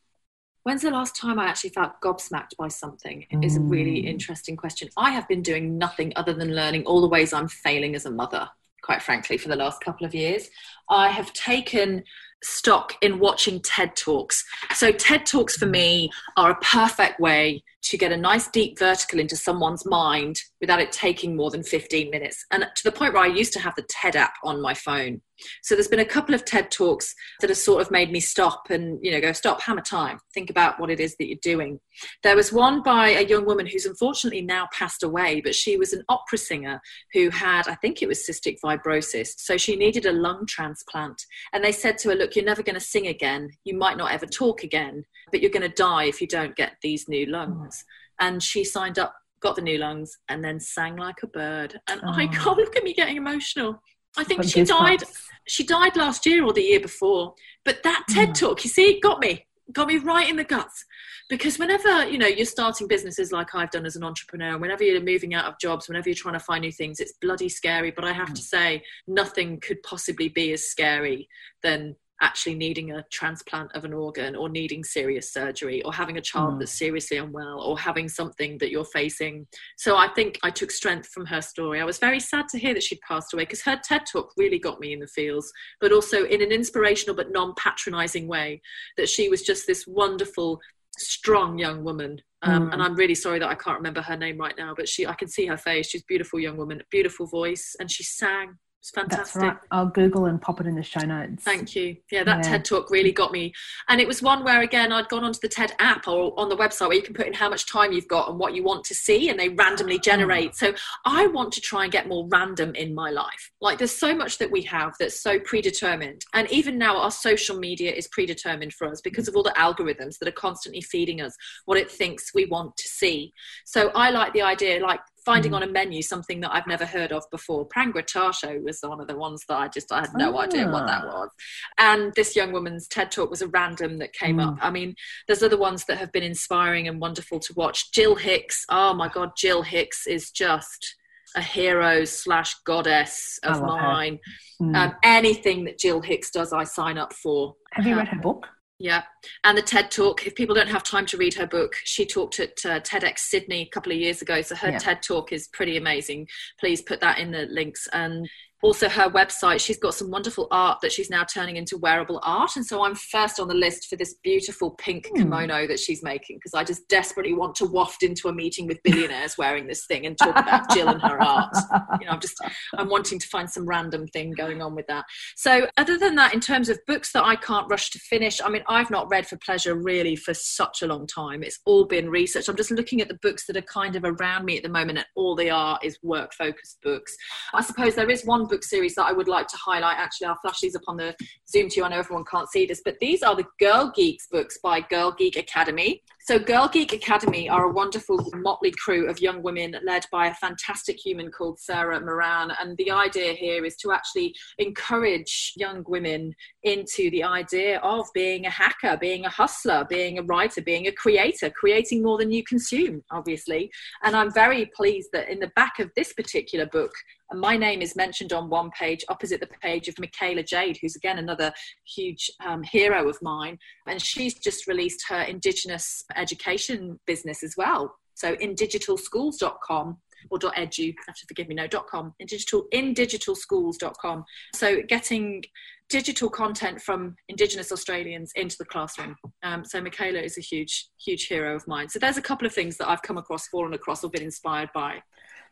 When's 0.63 0.81
the 0.81 0.89
last 0.89 1.15
time 1.15 1.37
I 1.37 1.45
actually 1.45 1.69
felt 1.69 2.01
gobsmacked 2.01 2.57
by 2.57 2.67
something? 2.67 3.27
Mm. 3.31 3.45
Is 3.45 3.57
a 3.57 3.59
really 3.59 4.01
mm. 4.01 4.07
interesting 4.07 4.57
question. 4.57 4.89
I 4.97 5.11
have 5.11 5.27
been 5.27 5.43
doing 5.43 5.77
nothing 5.77 6.13
other 6.15 6.33
than 6.33 6.55
learning 6.55 6.85
all 6.85 6.99
the 6.99 7.07
ways 7.07 7.31
I'm 7.31 7.47
failing 7.47 7.93
as 7.93 8.07
a 8.07 8.11
mother, 8.11 8.49
quite 8.81 9.03
frankly, 9.03 9.37
for 9.37 9.49
the 9.49 9.55
last 9.55 9.81
couple 9.81 10.07
of 10.07 10.15
years. 10.15 10.49
I 10.89 11.09
have 11.09 11.31
taken 11.33 12.03
stock 12.41 12.95
in 13.03 13.19
watching 13.19 13.61
TED 13.61 13.95
Talks. 13.95 14.43
So, 14.73 14.91
TED 14.91 15.27
Talks 15.27 15.55
for 15.55 15.67
me 15.67 16.09
are 16.37 16.49
a 16.49 16.55
perfect 16.55 17.19
way 17.19 17.63
to 17.83 17.97
get 17.97 18.11
a 18.11 18.17
nice 18.17 18.47
deep 18.49 18.77
vertical 18.79 19.19
into 19.19 19.35
someone's 19.35 19.85
mind 19.85 20.39
without 20.59 20.81
it 20.81 20.91
taking 20.91 21.35
more 21.35 21.51
than 21.51 21.63
15 21.63 22.09
minutes. 22.09 22.45
And 22.51 22.65
to 22.75 22.83
the 22.83 22.91
point 22.91 23.13
where 23.13 23.23
I 23.23 23.27
used 23.27 23.53
to 23.53 23.59
have 23.59 23.75
the 23.75 23.85
TED 23.89 24.15
app 24.15 24.33
on 24.43 24.61
my 24.61 24.73
phone. 24.73 25.21
So 25.61 25.75
there's 25.75 25.87
been 25.87 25.99
a 25.99 26.05
couple 26.05 26.33
of 26.33 26.45
TED 26.45 26.71
talks 26.71 27.13
that 27.41 27.49
have 27.49 27.57
sort 27.57 27.81
of 27.81 27.91
made 27.91 28.11
me 28.11 28.19
stop 28.19 28.71
and, 28.71 28.97
you 29.03 29.11
know, 29.11 29.21
go, 29.21 29.31
stop, 29.31 29.61
hammer 29.61 29.81
time, 29.81 30.17
think 30.33 30.49
about 30.49 30.79
what 30.79 30.89
it 30.89 30.99
is 30.99 31.15
that 31.17 31.27
you're 31.27 31.37
doing. 31.43 31.79
There 32.23 32.35
was 32.35 32.51
one 32.51 32.81
by 32.81 33.09
a 33.09 33.25
young 33.25 33.45
woman 33.45 33.67
who's 33.67 33.85
unfortunately 33.85 34.41
now 34.41 34.67
passed 34.73 35.03
away, 35.03 35.41
but 35.41 35.53
she 35.53 35.77
was 35.77 35.93
an 35.93 36.03
opera 36.09 36.39
singer 36.39 36.81
who 37.13 37.29
had, 37.29 37.67
I 37.67 37.75
think 37.75 38.01
it 38.01 38.07
was 38.07 38.27
cystic 38.27 38.57
fibrosis. 38.63 39.29
So 39.37 39.57
she 39.57 39.75
needed 39.75 40.07
a 40.07 40.11
lung 40.11 40.45
transplant. 40.47 41.21
And 41.53 41.63
they 41.63 41.71
said 41.71 41.99
to 41.99 42.09
her, 42.09 42.15
look, 42.15 42.35
you're 42.35 42.43
never 42.45 42.63
going 42.63 42.73
to 42.73 42.81
sing 42.81 43.07
again. 43.07 43.49
You 43.63 43.77
might 43.77 43.97
not 43.97 44.11
ever 44.11 44.25
talk 44.25 44.63
again, 44.63 45.03
but 45.31 45.41
you're 45.41 45.51
going 45.51 45.69
to 45.69 45.75
die 45.75 46.05
if 46.05 46.21
you 46.21 46.27
don't 46.27 46.55
get 46.55 46.73
these 46.81 47.07
new 47.07 47.25
lungs 47.25 47.47
lungs. 47.47 47.83
And 48.19 48.41
she 48.41 48.63
signed 48.63 48.99
up, 48.99 49.13
got 49.41 49.55
the 49.55 49.61
new 49.61 49.77
lungs, 49.77 50.17
and 50.29 50.43
then 50.43 50.59
sang 50.59 50.95
like 50.95 51.23
a 51.23 51.27
bird. 51.27 51.79
And 51.89 52.01
oh. 52.03 52.11
I 52.11 52.27
can't 52.27 52.57
look 52.57 52.75
at 52.75 52.83
me 52.83 52.93
getting 52.93 53.17
emotional. 53.17 53.81
I 54.17 54.23
think 54.23 54.43
she 54.43 54.63
died. 54.63 55.03
She 55.47 55.63
died 55.63 55.95
last 55.95 56.25
year 56.25 56.43
or 56.43 56.53
the 56.53 56.61
year 56.61 56.79
before. 56.79 57.35
But 57.63 57.83
that 57.83 58.05
TED 58.09 58.33
talk, 58.33 58.63
you 58.63 58.69
see, 58.69 58.99
got 58.99 59.19
me, 59.19 59.45
got 59.71 59.87
me 59.87 59.97
right 59.97 60.27
in 60.27 60.37
the 60.37 60.43
guts. 60.43 60.83
Because 61.29 61.59
whenever 61.59 62.07
you 62.09 62.17
know 62.17 62.25
you're 62.25 62.45
starting 62.45 62.87
businesses 62.87 63.31
like 63.31 63.53
I've 63.53 63.69
done 63.69 63.85
as 63.85 63.95
an 63.95 64.03
entrepreneur, 64.03 64.57
whenever 64.57 64.83
you're 64.83 64.99
moving 65.01 65.35
out 65.35 65.45
of 65.45 65.59
jobs, 65.59 65.87
whenever 65.87 66.09
you're 66.09 66.15
trying 66.15 66.33
to 66.33 66.39
find 66.39 66.61
new 66.61 66.71
things, 66.71 66.99
it's 66.99 67.13
bloody 67.21 67.49
scary. 67.49 67.91
But 67.91 68.05
I 68.05 68.13
have 68.13 68.29
mm. 68.29 68.35
to 68.35 68.41
say, 68.41 68.81
nothing 69.07 69.59
could 69.59 69.83
possibly 69.83 70.29
be 70.29 70.53
as 70.53 70.63
scary 70.63 71.27
than 71.61 71.95
actually 72.21 72.55
needing 72.55 72.91
a 72.91 73.03
transplant 73.11 73.71
of 73.75 73.85
an 73.85 73.93
organ 73.93 74.35
or 74.35 74.49
needing 74.49 74.83
serious 74.83 75.31
surgery 75.31 75.83
or 75.83 75.93
having 75.93 76.17
a 76.17 76.21
child 76.21 76.55
mm. 76.55 76.59
that's 76.59 76.77
seriously 76.77 77.17
unwell 77.17 77.61
or 77.61 77.77
having 77.77 78.09
something 78.09 78.57
that 78.57 78.71
you're 78.71 78.85
facing. 78.85 79.45
So 79.77 79.97
I 79.97 80.07
think 80.09 80.39
I 80.43 80.49
took 80.49 80.71
strength 80.71 81.09
from 81.09 81.25
her 81.27 81.41
story. 81.41 81.79
I 81.79 81.85
was 81.85 81.99
very 81.99 82.19
sad 82.19 82.47
to 82.49 82.59
hear 82.59 82.73
that 82.73 82.83
she'd 82.83 83.01
passed 83.01 83.33
away 83.33 83.43
because 83.43 83.61
her 83.63 83.79
TED 83.83 84.03
talk 84.11 84.31
really 84.35 84.59
got 84.59 84.79
me 84.79 84.93
in 84.93 84.99
the 84.99 85.07
feels, 85.07 85.51
but 85.79 85.91
also 85.91 86.25
in 86.25 86.41
an 86.41 86.51
inspirational 86.51 87.15
but 87.15 87.31
non 87.31 87.53
patronizing 87.57 88.27
way 88.27 88.61
that 88.97 89.09
she 89.09 89.29
was 89.29 89.43
just 89.43 89.67
this 89.67 89.85
wonderful, 89.85 90.59
strong 90.97 91.59
young 91.59 91.83
woman. 91.83 92.19
Um, 92.41 92.69
mm. 92.69 92.73
And 92.73 92.81
I'm 92.81 92.95
really 92.95 93.15
sorry 93.15 93.39
that 93.39 93.49
I 93.49 93.55
can't 93.55 93.77
remember 93.77 94.01
her 94.01 94.17
name 94.17 94.37
right 94.37 94.55
now, 94.57 94.73
but 94.75 94.89
she, 94.89 95.05
I 95.05 95.13
can 95.13 95.27
see 95.27 95.45
her 95.47 95.57
face. 95.57 95.89
She's 95.89 96.01
a 96.01 96.05
beautiful 96.07 96.39
young 96.39 96.57
woman, 96.57 96.81
beautiful 96.89 97.27
voice, 97.27 97.75
and 97.79 97.91
she 97.91 98.03
sang 98.03 98.57
it's 98.79 98.91
fantastic. 98.91 99.41
Right. 99.41 99.57
I'll 99.71 99.87
Google 99.87 100.25
and 100.25 100.41
pop 100.41 100.61
it 100.61 100.67
in 100.67 100.75
the 100.75 100.83
show 100.83 101.01
notes. 101.01 101.43
Thank 101.43 101.75
you. 101.75 101.97
Yeah, 102.11 102.23
that 102.23 102.45
yeah. 102.45 102.51
TED 102.51 102.65
talk 102.65 102.89
really 102.89 103.11
got 103.11 103.31
me. 103.31 103.53
And 103.89 103.99
it 103.99 104.07
was 104.07 104.21
one 104.21 104.43
where, 104.43 104.61
again, 104.61 104.91
I'd 104.91 105.09
gone 105.09 105.23
onto 105.23 105.39
the 105.41 105.49
TED 105.49 105.73
app 105.79 106.07
or 106.07 106.39
on 106.39 106.47
the 106.47 106.55
website 106.55 106.87
where 106.87 106.95
you 106.95 107.01
can 107.01 107.13
put 107.13 107.27
in 107.27 107.33
how 107.33 107.49
much 107.49 107.69
time 107.69 107.91
you've 107.91 108.07
got 108.07 108.29
and 108.29 108.39
what 108.39 108.53
you 108.53 108.63
want 108.63 108.85
to 108.85 108.95
see, 108.95 109.29
and 109.29 109.39
they 109.39 109.49
randomly 109.49 109.97
ah. 109.97 110.03
generate. 110.03 110.55
So 110.55 110.73
I 111.05 111.27
want 111.27 111.51
to 111.53 111.61
try 111.61 111.83
and 111.83 111.91
get 111.91 112.07
more 112.07 112.27
random 112.29 112.75
in 112.75 112.95
my 112.95 113.09
life. 113.09 113.51
Like 113.59 113.77
there's 113.77 113.95
so 113.95 114.15
much 114.15 114.37
that 114.37 114.51
we 114.51 114.61
have 114.63 114.93
that's 114.99 115.21
so 115.21 115.39
predetermined. 115.39 116.23
And 116.33 116.49
even 116.51 116.77
now, 116.77 116.97
our 116.97 117.11
social 117.11 117.57
media 117.57 117.91
is 117.91 118.07
predetermined 118.07 118.73
for 118.73 118.87
us 118.87 119.01
because 119.01 119.27
of 119.27 119.35
all 119.35 119.43
the 119.43 119.53
algorithms 119.57 120.19
that 120.19 120.29
are 120.29 120.31
constantly 120.31 120.81
feeding 120.81 121.19
us 121.19 121.35
what 121.65 121.77
it 121.77 121.91
thinks 121.91 122.33
we 122.33 122.45
want 122.45 122.77
to 122.77 122.87
see. 122.87 123.33
So 123.65 123.89
I 123.89 124.11
like 124.11 124.33
the 124.33 124.43
idea, 124.43 124.79
like 124.81 125.01
finding 125.27 125.51
mm. 125.51 125.55
on 125.55 125.63
a 125.63 125.67
menu 125.67 126.01
something 126.01 126.39
that 126.39 126.53
I've 126.53 126.67
never 126.67 126.85
heard 126.85 127.11
of 127.11 127.29
before. 127.29 127.67
Prangratasho 127.67 128.63
was 128.63 128.79
one 128.81 129.01
of 129.01 129.07
the 129.07 129.17
ones 129.17 129.43
that 129.49 129.57
I 129.57 129.67
just 129.67 129.91
I 129.91 129.99
had 129.99 130.13
no 130.15 130.39
idea 130.39 130.71
what 130.71 130.87
that 130.87 131.03
ah. 131.03 131.07
was. 131.07 131.29
And 131.77 132.13
this 132.15 132.33
young 132.33 132.53
woman's 132.53 132.87
TED 132.87 133.11
talk 133.11 133.29
was 133.29 133.41
a 133.41 133.47
random 133.49 133.97
that 133.97 134.13
came 134.13 134.37
mm. 134.37 134.47
up. 134.47 134.57
I 134.61 134.69
mean, 134.71 134.95
there's 135.27 135.43
other 135.43 135.57
ones 135.57 135.83
that 135.85 135.97
have 135.97 136.13
been 136.13 136.23
inspiring 136.23 136.87
and 136.87 137.01
wonderful 137.01 137.41
to 137.41 137.53
watch. 137.55 137.91
Jill 137.91 138.15
Hicks, 138.15 138.63
oh 138.69 138.93
my 138.93 139.09
god, 139.09 139.31
Jill 139.35 139.63
Hicks 139.63 140.07
is 140.07 140.31
just 140.31 140.95
a 141.35 141.41
hero 141.41 142.05
slash 142.05 142.55
goddess 142.65 143.37
of 143.43 143.61
mine. 143.61 144.19
Mm. 144.61 144.75
Um, 144.75 144.95
anything 145.03 145.65
that 145.65 145.77
Jill 145.77 145.99
Hicks 145.99 146.31
does, 146.31 146.53
I 146.53 146.63
sign 146.63 146.97
up 146.97 147.11
for. 147.11 147.55
Have 147.73 147.85
you 147.85 147.97
read 147.97 148.07
her 148.07 148.21
book? 148.21 148.47
Yeah. 148.79 149.03
And 149.43 149.57
the 149.57 149.63
TED 149.63 149.89
Talk, 149.89 150.27
if 150.27 150.35
people 150.35 150.53
don't 150.53 150.69
have 150.69 150.83
time 150.83 151.07
to 151.07 151.17
read 151.17 151.33
her 151.33 151.47
book, 151.47 151.73
she 151.83 152.05
talked 152.05 152.39
at 152.39 152.63
uh, 152.63 152.79
TEDx 152.81 153.19
Sydney 153.19 153.61
a 153.61 153.69
couple 153.69 153.91
of 153.91 153.97
years 153.97 154.21
ago. 154.21 154.41
So 154.43 154.55
her 154.55 154.69
yeah. 154.69 154.77
TED 154.77 155.01
Talk 155.01 155.33
is 155.33 155.47
pretty 155.47 155.77
amazing. 155.77 156.27
Please 156.59 156.81
put 156.81 157.01
that 157.01 157.17
in 157.17 157.31
the 157.31 157.47
links. 157.49 157.87
And 157.91 158.29
also 158.61 158.89
her 158.89 159.09
website 159.09 159.59
she's 159.59 159.77
got 159.77 159.93
some 159.93 160.09
wonderful 160.09 160.47
art 160.51 160.79
that 160.81 160.91
she's 160.91 161.09
now 161.09 161.23
turning 161.23 161.57
into 161.57 161.77
wearable 161.77 162.19
art. 162.23 162.55
And 162.55 162.65
so 162.65 162.83
i'm 162.83 162.95
first 162.95 163.39
on 163.39 163.47
the 163.47 163.53
list 163.53 163.87
for 163.87 163.95
this 163.95 164.15
beautiful 164.23 164.71
pink 164.71 165.07
mm. 165.07 165.17
kimono 165.17 165.67
that 165.67 165.79
she's 165.79 166.03
making 166.03 166.37
because 166.37 166.53
i 166.53 166.63
just 166.63 166.87
desperately 166.87 167.33
want 167.33 167.55
to 167.55 167.65
waft 167.65 168.03
into 168.03 168.27
a 168.27 168.33
meeting 168.33 168.67
with 168.67 168.81
billionaires 168.83 169.37
wearing 169.37 169.67
this 169.67 169.85
thing 169.85 170.05
and 170.05 170.17
talk 170.17 170.35
about 170.35 170.69
jill 170.71 170.89
and 170.89 171.01
her 171.01 171.21
art. 171.21 171.53
You 171.99 172.05
know 172.05 172.13
i'm 172.13 172.19
just 172.19 172.35
i'm 172.77 172.89
wanting 172.89 173.19
to 173.19 173.27
find 173.27 173.49
some 173.49 173.65
random 173.65 174.07
thing 174.07 174.31
going 174.31 174.61
on 174.61 174.75
with 174.75 174.87
that. 174.87 175.05
So 175.35 175.67
other 175.77 175.97
than 175.97 176.15
that 176.15 176.33
in 176.33 176.39
terms 176.39 176.69
of 176.69 176.79
books 176.87 177.11
that 177.13 177.23
i 177.23 177.35
can't 177.35 177.69
rush 177.69 177.89
to 177.91 177.99
finish 177.99 178.41
i 178.41 178.49
mean 178.49 178.63
i've 178.67 178.89
not 178.89 179.09
read 179.09 179.27
for 179.27 179.37
pleasure 179.37 179.75
really 179.75 180.15
for 180.15 180.33
such 180.33 180.81
a 180.81 180.87
long 180.87 181.07
time. 181.07 181.43
It's 181.43 181.59
all 181.65 181.85
been 181.85 182.09
research. 182.09 182.47
I'm 182.47 182.55
just 182.55 182.71
looking 182.71 183.01
at 183.01 183.07
the 183.07 183.19
books 183.21 183.45
that 183.47 183.57
are 183.57 183.61
kind 183.61 183.95
of 183.95 184.03
around 184.03 184.45
me 184.45 184.57
at 184.57 184.63
the 184.63 184.69
moment 184.69 184.97
and 184.97 185.07
all 185.15 185.35
they 185.35 185.49
are 185.49 185.79
is 185.83 185.97
work 186.03 186.33
focused 186.33 186.79
books. 186.83 187.15
I 187.53 187.61
suppose 187.61 187.95
there 187.95 188.09
is 188.09 188.25
one 188.25 188.46
book 188.47 188.63
series 188.63 188.95
that 188.95 189.05
I 189.05 189.11
would 189.11 189.27
like 189.27 189.47
to 189.47 189.57
highlight. 189.57 189.97
Actually, 189.97 190.27
I'll 190.27 190.39
flash 190.41 190.59
these 190.61 190.75
up 190.75 190.83
on 190.87 190.97
the 190.97 191.15
Zoom 191.49 191.69
to 191.69 191.75
you. 191.77 191.83
I 191.83 191.89
know 191.89 191.99
everyone 191.99 192.25
can't 192.29 192.49
see 192.49 192.65
this, 192.65 192.81
but 192.83 192.95
these 192.99 193.23
are 193.23 193.35
the 193.35 193.45
Girl 193.59 193.91
Geeks 193.95 194.27
books 194.31 194.57
by 194.63 194.81
Girl 194.81 195.11
Geek 195.11 195.37
Academy. 195.37 196.03
So, 196.27 196.37
Girl 196.37 196.67
Geek 196.67 196.91
Academy 196.91 197.47
are 197.47 197.69
a 197.69 197.71
wonderful 197.71 198.19
motley 198.35 198.71
crew 198.71 199.09
of 199.09 199.21
young 199.21 199.41
women 199.41 199.77
led 199.85 200.03
by 200.11 200.27
a 200.27 200.33
fantastic 200.33 200.97
human 200.99 201.31
called 201.31 201.57
Sarah 201.57 202.01
Moran. 202.01 202.51
And 202.59 202.75
the 202.75 202.91
idea 202.91 203.31
here 203.31 203.63
is 203.63 203.77
to 203.77 203.93
actually 203.93 204.35
encourage 204.57 205.53
young 205.55 205.85
women 205.87 206.35
into 206.63 207.09
the 207.11 207.23
idea 207.23 207.79
of 207.79 208.07
being 208.13 208.45
a 208.45 208.49
hacker, 208.49 208.97
being 208.97 209.23
a 209.23 209.29
hustler, 209.29 209.87
being 209.89 210.19
a 210.19 210.23
writer, 210.23 210.61
being 210.61 210.87
a 210.87 210.91
creator, 210.91 211.49
creating 211.49 212.03
more 212.03 212.17
than 212.17 212.29
you 212.29 212.43
consume, 212.43 213.01
obviously. 213.09 213.71
And 214.03 214.13
I'm 214.13 214.33
very 214.33 214.69
pleased 214.75 215.11
that 215.13 215.29
in 215.29 215.39
the 215.39 215.51
back 215.55 215.79
of 215.79 215.91
this 215.95 216.11
particular 216.11 216.65
book, 216.65 216.91
my 217.33 217.57
name 217.57 217.81
is 217.81 217.95
mentioned 217.95 218.31
on 218.31 218.49
one 218.49 218.69
page 218.71 219.03
opposite 219.09 219.41
the 219.41 219.47
page 219.61 219.87
of 219.87 219.95
Mikaela 219.95 220.45
Jade, 220.45 220.77
who's 220.81 220.95
again 220.95 221.17
another 221.17 221.51
huge 221.85 222.31
um, 222.45 222.63
hero 222.63 223.09
of 223.09 223.17
mine. 223.21 223.57
And 223.85 224.01
she's 224.01 224.35
just 224.35 224.67
released 224.67 225.03
her 225.09 225.21
Indigenous 225.21 226.05
education 226.17 226.99
business 227.05 227.43
as 227.43 227.55
well. 227.57 227.95
So 228.15 228.35
indigitalschools.com 228.35 229.97
or 230.29 230.39
.edu, 230.39 230.93
have 231.05 231.15
to 231.15 231.25
forgive 231.27 231.47
me, 231.47 231.55
no, 231.55 231.67
.com, 231.67 232.13
in 232.19 232.27
digital, 232.27 232.65
in 232.71 232.93
digitalschools.com. 232.93 234.25
So 234.53 234.81
getting 234.87 235.43
digital 235.89 236.29
content 236.29 236.81
from 236.81 237.15
Indigenous 237.29 237.71
Australians 237.71 238.31
into 238.35 238.57
the 238.57 238.65
classroom. 238.65 239.15
Um, 239.43 239.63
so 239.63 239.81
Mikaela 239.81 240.21
is 240.21 240.37
a 240.37 240.41
huge, 240.41 240.89
huge 241.03 241.27
hero 241.27 241.55
of 241.55 241.67
mine. 241.67 241.89
So 241.89 241.99
there's 241.99 242.17
a 242.17 242.21
couple 242.21 242.45
of 242.45 242.53
things 242.53 242.77
that 242.77 242.89
I've 242.89 243.01
come 243.01 243.17
across, 243.17 243.47
fallen 243.47 243.73
across, 243.73 244.03
or 244.03 244.09
been 244.09 244.23
inspired 244.23 244.69
by. 244.73 245.01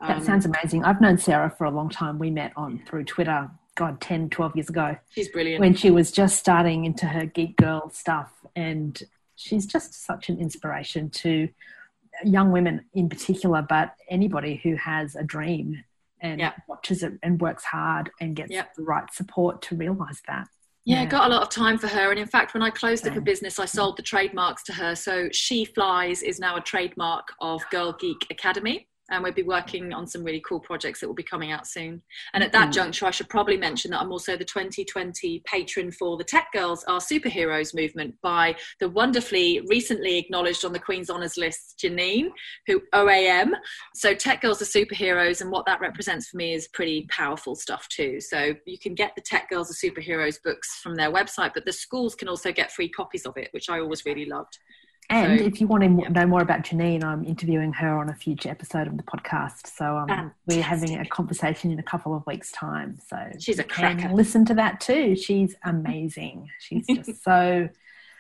That 0.02 0.18
um, 0.18 0.24
sounds 0.24 0.46
amazing. 0.46 0.84
I've 0.84 1.00
known 1.00 1.18
Sarah 1.18 1.54
for 1.58 1.66
a 1.66 1.72
long 1.72 1.90
time. 1.90 2.20
We 2.20 2.32
met 2.32 2.52
on 2.58 2.82
through 2.86 3.06
Twitter, 3.06 3.50
God, 3.76 4.02
10, 4.02 4.30
12 4.30 4.56
years 4.56 4.70
ago. 4.70 4.98
She's 5.10 5.30
brilliant. 5.30 5.62
When 5.62 5.74
she 5.74 5.90
was 5.90 6.12
just 6.12 6.38
starting 6.38 6.84
into 6.84 7.06
her 7.06 7.26
geek 7.26 7.56
girl 7.56 7.90
stuff. 7.92 8.32
And 8.58 9.02
she's 9.36 9.66
just 9.66 10.06
such 10.06 10.30
an 10.30 10.40
inspiration 10.40 11.10
to 11.10 11.50
young 12.24 12.52
women 12.52 12.86
in 12.94 13.10
particular, 13.10 13.62
but 13.68 13.94
anybody 14.10 14.60
who 14.64 14.76
has 14.76 15.16
a 15.16 15.24
dream 15.24 15.84
and 16.22 16.40
yep. 16.40 16.56
watches 16.68 17.04
it 17.04 17.14
and 17.24 17.42
works 17.42 17.64
hard 17.64 18.10
and 18.22 18.36
gets 18.36 18.52
yep. 18.52 18.74
the 18.76 18.84
right 18.84 19.12
support 19.14 19.62
to 19.64 19.76
realize 19.76 20.22
that. 20.28 20.48
Yeah, 20.86 21.02
yeah, 21.02 21.06
got 21.06 21.32
a 21.32 21.34
lot 21.34 21.42
of 21.42 21.50
time 21.50 21.80
for 21.80 21.88
her. 21.88 22.12
And 22.12 22.20
in 22.20 22.28
fact, 22.28 22.54
when 22.54 22.62
I 22.62 22.70
closed 22.70 23.08
up 23.08 23.16
a 23.16 23.22
business, 23.22 23.58
I 23.58 23.66
sold 23.66 23.98
the 23.98 24.04
trademarks 24.04 24.62
to 24.64 24.74
her. 24.74 24.96
So 24.96 25.30
She 25.32 25.66
Flies 25.66 26.22
is 26.22 26.40
now 26.40 26.58
a 26.58 26.62
trademark 26.62 27.28
of 27.42 27.68
Girl 27.72 27.94
Geek 27.94 28.28
Academy 28.30 28.88
and 29.10 29.24
we'll 29.24 29.34
be 29.34 29.44
working 29.44 29.94
on 29.94 30.08
some 30.08 30.24
really 30.24 30.42
cool 30.48 30.60
projects 30.60 31.00
that 31.00 31.08
will 31.08 31.14
be 31.14 31.24
coming 31.24 31.52
out 31.52 31.68
soon. 31.68 32.02
And 32.34 32.44
at 32.44 32.52
that 32.54 32.70
mm. 32.70 32.74
juncture, 32.74 33.06
I 33.06 33.12
should 33.12 33.30
probably 33.30 33.58
mention 33.58 33.92
that 33.92 34.02
I'm 34.02 34.12
also 34.12 34.36
the 34.36 34.46
2020 34.46 35.44
patron 35.46 35.92
for 35.92 36.18
the 36.18 36.24
Tech 36.24 36.48
Girls 36.54 36.84
Are 36.86 37.00
Superheroes 37.00 37.76
movement 37.76 38.16
by 38.22 38.56
the 38.80 38.90
wonderfully 38.90 39.62
recently 39.68 40.18
acknowledged 40.18 40.66
on 40.66 40.74
the 40.74 40.80
Queen's 40.80 41.10
Honours 41.10 41.38
list, 41.38 41.80
Jenine, 41.84 42.30
who 42.68 42.82
OAM. 42.94 43.52
So 43.94 44.14
Tech 44.14 44.42
Girls 44.42 44.62
Are 44.62 44.66
Superheroes, 44.66 45.42
and 45.42 45.52
what 45.52 45.66
that 45.68 45.82
represents 45.82 46.30
for 46.30 46.38
me 46.38 46.54
is 46.54 46.68
pretty 46.70 47.06
powerful 47.10 47.56
stuff 47.56 47.88
too. 47.90 48.20
So 48.20 48.56
you 48.66 48.80
can 48.80 48.96
get 48.96 49.14
the 49.16 49.22
Tech 49.22 49.50
Girls 49.50 49.70
Are 49.70 49.88
Superheroes 49.88 50.42
books 50.44 50.80
from 50.82 50.96
their 50.96 51.12
website, 51.12 51.54
but 51.54 51.66
the 51.66 51.74
schools 51.74 52.16
can 52.16 52.28
also 52.28 52.52
get 52.52 52.72
free 52.72 52.90
copies 52.90 53.26
of 53.26 53.38
it, 53.38 53.50
which 53.52 53.70
I 53.70 53.80
always 53.80 54.06
really 54.06 54.26
loved. 54.26 54.58
And 55.10 55.40
so, 55.40 55.46
if 55.46 55.62
you 55.62 55.68
want 55.68 55.84
to 55.84 55.90
yeah. 55.90 56.10
know 56.10 56.26
more 56.26 56.42
about 56.42 56.62
Jenine, 56.62 57.04
I'm 57.04 57.24
interviewing 57.26 57.74
her 57.74 57.98
on 57.98 58.10
a 58.10 58.16
future 58.16 58.50
episode 58.50 58.88
of 58.88 58.98
the 58.98 59.04
podcast. 59.04 59.68
So 59.68 59.98
um, 59.98 60.34
we're 60.48 60.64
having 60.64 60.98
a 60.98 61.06
conversation 61.06 61.72
in 61.72 61.80
a 61.80 61.84
couple 61.84 62.16
of 62.16 62.26
weeks' 62.26 62.52
time. 62.52 62.98
So 63.08 63.18
she's 63.40 63.60
a 63.60 63.64
cracker. 63.64 64.10
Listen 64.10 64.46
to 64.46 64.56
that 64.56 64.82
too. 64.82 65.16
She's 65.16 65.56
amazing. 65.64 66.50
She's 66.60 66.88
just 66.88 67.24
so 67.24 67.70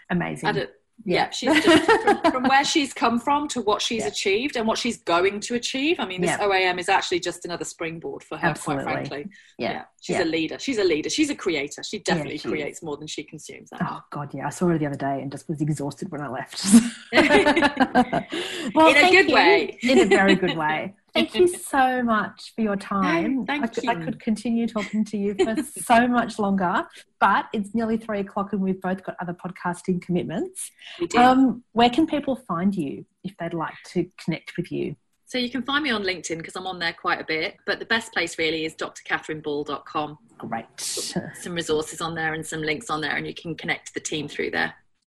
amazing 0.09 0.67
yeah, 1.03 1.29
she's 1.29 1.53
just 1.63 1.91
from, 2.01 2.31
from, 2.31 2.43
where 2.43 2.63
she's 2.63 2.93
come 2.93 3.19
from 3.19 3.47
to 3.49 3.61
what 3.61 3.81
she's 3.81 4.01
yeah. 4.01 4.07
achieved 4.07 4.55
and 4.55 4.67
what 4.67 4.77
she's 4.77 4.97
going 4.97 5.39
to 5.41 5.55
achieve. 5.55 5.99
I 5.99 6.05
mean, 6.05 6.21
this 6.21 6.31
yeah. 6.31 6.39
OAM 6.39 6.79
is 6.79 6.89
actually 6.89 7.19
just 7.19 7.45
another 7.45 7.65
springboard 7.65 8.23
for 8.23 8.37
her, 8.37 8.47
Absolutely. 8.47 8.83
quite 8.83 9.07
frankly. 9.07 9.31
Yeah, 9.57 9.71
yeah. 9.71 9.83
she's 10.01 10.19
a 10.19 10.25
leader. 10.25 10.57
She's 10.57 10.77
a 10.77 10.83
leader. 10.83 11.09
She's 11.09 11.29
a 11.29 11.35
creator. 11.35 11.83
She 11.83 11.99
definitely 11.99 12.37
she 12.37 12.47
creates 12.47 12.79
is. 12.79 12.83
more 12.83 12.97
than 12.97 13.07
she 13.07 13.23
consumes. 13.23 13.69
Oh 13.79 14.01
God, 14.09 14.33
yeah, 14.33 14.47
I 14.47 14.49
saw 14.49 14.67
her 14.67 14.77
the 14.77 14.85
other 14.85 14.95
day 14.95 15.21
and 15.21 15.31
just 15.31 15.49
was 15.49 15.61
exhausted 15.61 16.11
when 16.11 16.21
I 16.21 16.29
left. 16.29 16.63
well, 18.73 18.87
in 18.87 18.97
a 18.97 19.11
good 19.11 19.29
you. 19.29 19.35
way. 19.35 19.77
In 19.81 19.99
a 19.99 20.05
very 20.05 20.35
good 20.35 20.55
way. 20.57 20.95
Thank 21.15 21.33
you 21.33 21.47
so 21.47 22.03
much 22.03 22.53
for 22.55 22.61
your 22.61 22.75
time. 22.93 23.45
Thank 23.45 23.63
I, 23.63 23.81
you. 23.81 23.89
I 23.89 23.95
could 23.95 24.19
continue 24.19 24.67
talking 24.67 25.05
to 25.05 25.17
you 25.17 25.33
for 25.33 25.55
so 25.81 26.07
much 26.07 26.37
longer, 26.37 26.85
but 27.19 27.45
it's 27.53 27.73
nearly 27.73 27.97
three 27.97 28.19
o'clock 28.19 28.51
and 28.51 28.61
we've 28.61 28.81
both 28.81 29.03
got 29.03 29.15
other 29.21 29.33
podcasting 29.33 30.01
commitments. 30.01 30.71
We 30.99 31.07
do. 31.07 31.17
Um, 31.17 31.63
where 31.71 31.89
can 31.89 32.05
people 32.05 32.35
find 32.35 32.75
you 32.75 33.05
if 33.23 33.35
they'd 33.37 33.53
like 33.53 33.75
to 33.93 34.09
connect 34.23 34.57
with 34.57 34.71
you? 34.71 34.95
So 35.27 35.39
you 35.39 35.49
can 35.49 35.63
find 35.63 35.83
me 35.83 35.89
on 35.89 36.03
LinkedIn 36.03 36.37
because 36.37 36.55
I'm 36.55 36.67
on 36.67 36.77
there 36.77 36.93
quite 36.93 37.19
a 37.19 37.23
bit, 37.23 37.55
but 37.65 37.79
the 37.79 37.85
best 37.85 38.13
place 38.13 38.37
really 38.37 38.65
is 38.65 38.75
drcatherineball.com. 38.75 40.19
Great. 40.37 40.65
Some 40.79 41.53
resources 41.53 41.99
on 41.99 42.13
there 42.13 42.33
and 42.33 42.45
some 42.45 42.61
links 42.61 42.91
on 42.91 43.01
there, 43.01 43.15
and 43.15 43.25
you 43.25 43.33
can 43.33 43.55
connect 43.55 43.87
to 43.87 43.93
the 43.95 43.99
team 44.01 44.27
through 44.27 44.51
there 44.51 44.75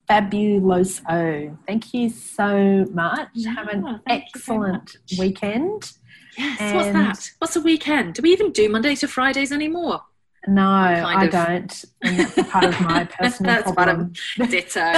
fabuloso. 0.10 1.58
Thank 1.68 1.94
you 1.94 2.10
so 2.10 2.86
much. 2.92 3.30
Yeah, 3.34 3.54
Have 3.54 3.68
an 3.70 4.02
excellent 4.08 4.98
weekend. 5.18 5.92
Yes, 6.38 6.60
and 6.60 6.76
what's 6.76 6.92
that? 6.92 7.32
What's 7.40 7.56
a 7.56 7.62
weekend? 7.62 8.16
Do 8.16 8.22
we 8.22 8.32
even 8.32 8.52
do 8.52 8.68
Mondays 8.70 9.00
to 9.02 9.08
Fridays 9.08 9.52
anymore? 9.52 10.02
No, 10.48 10.62
kind 10.62 11.06
I 11.06 11.26
of. 11.26 11.32
don't. 11.32 11.86
And 12.04 12.20
that's 12.20 12.50
part 12.52 12.66
of 12.66 12.80
my 12.82 13.04
personal 13.20 13.56
that's 13.56 13.72
problem. 13.72 14.14
Part 14.38 14.48
of 14.48 14.50
ditto. 14.52 14.92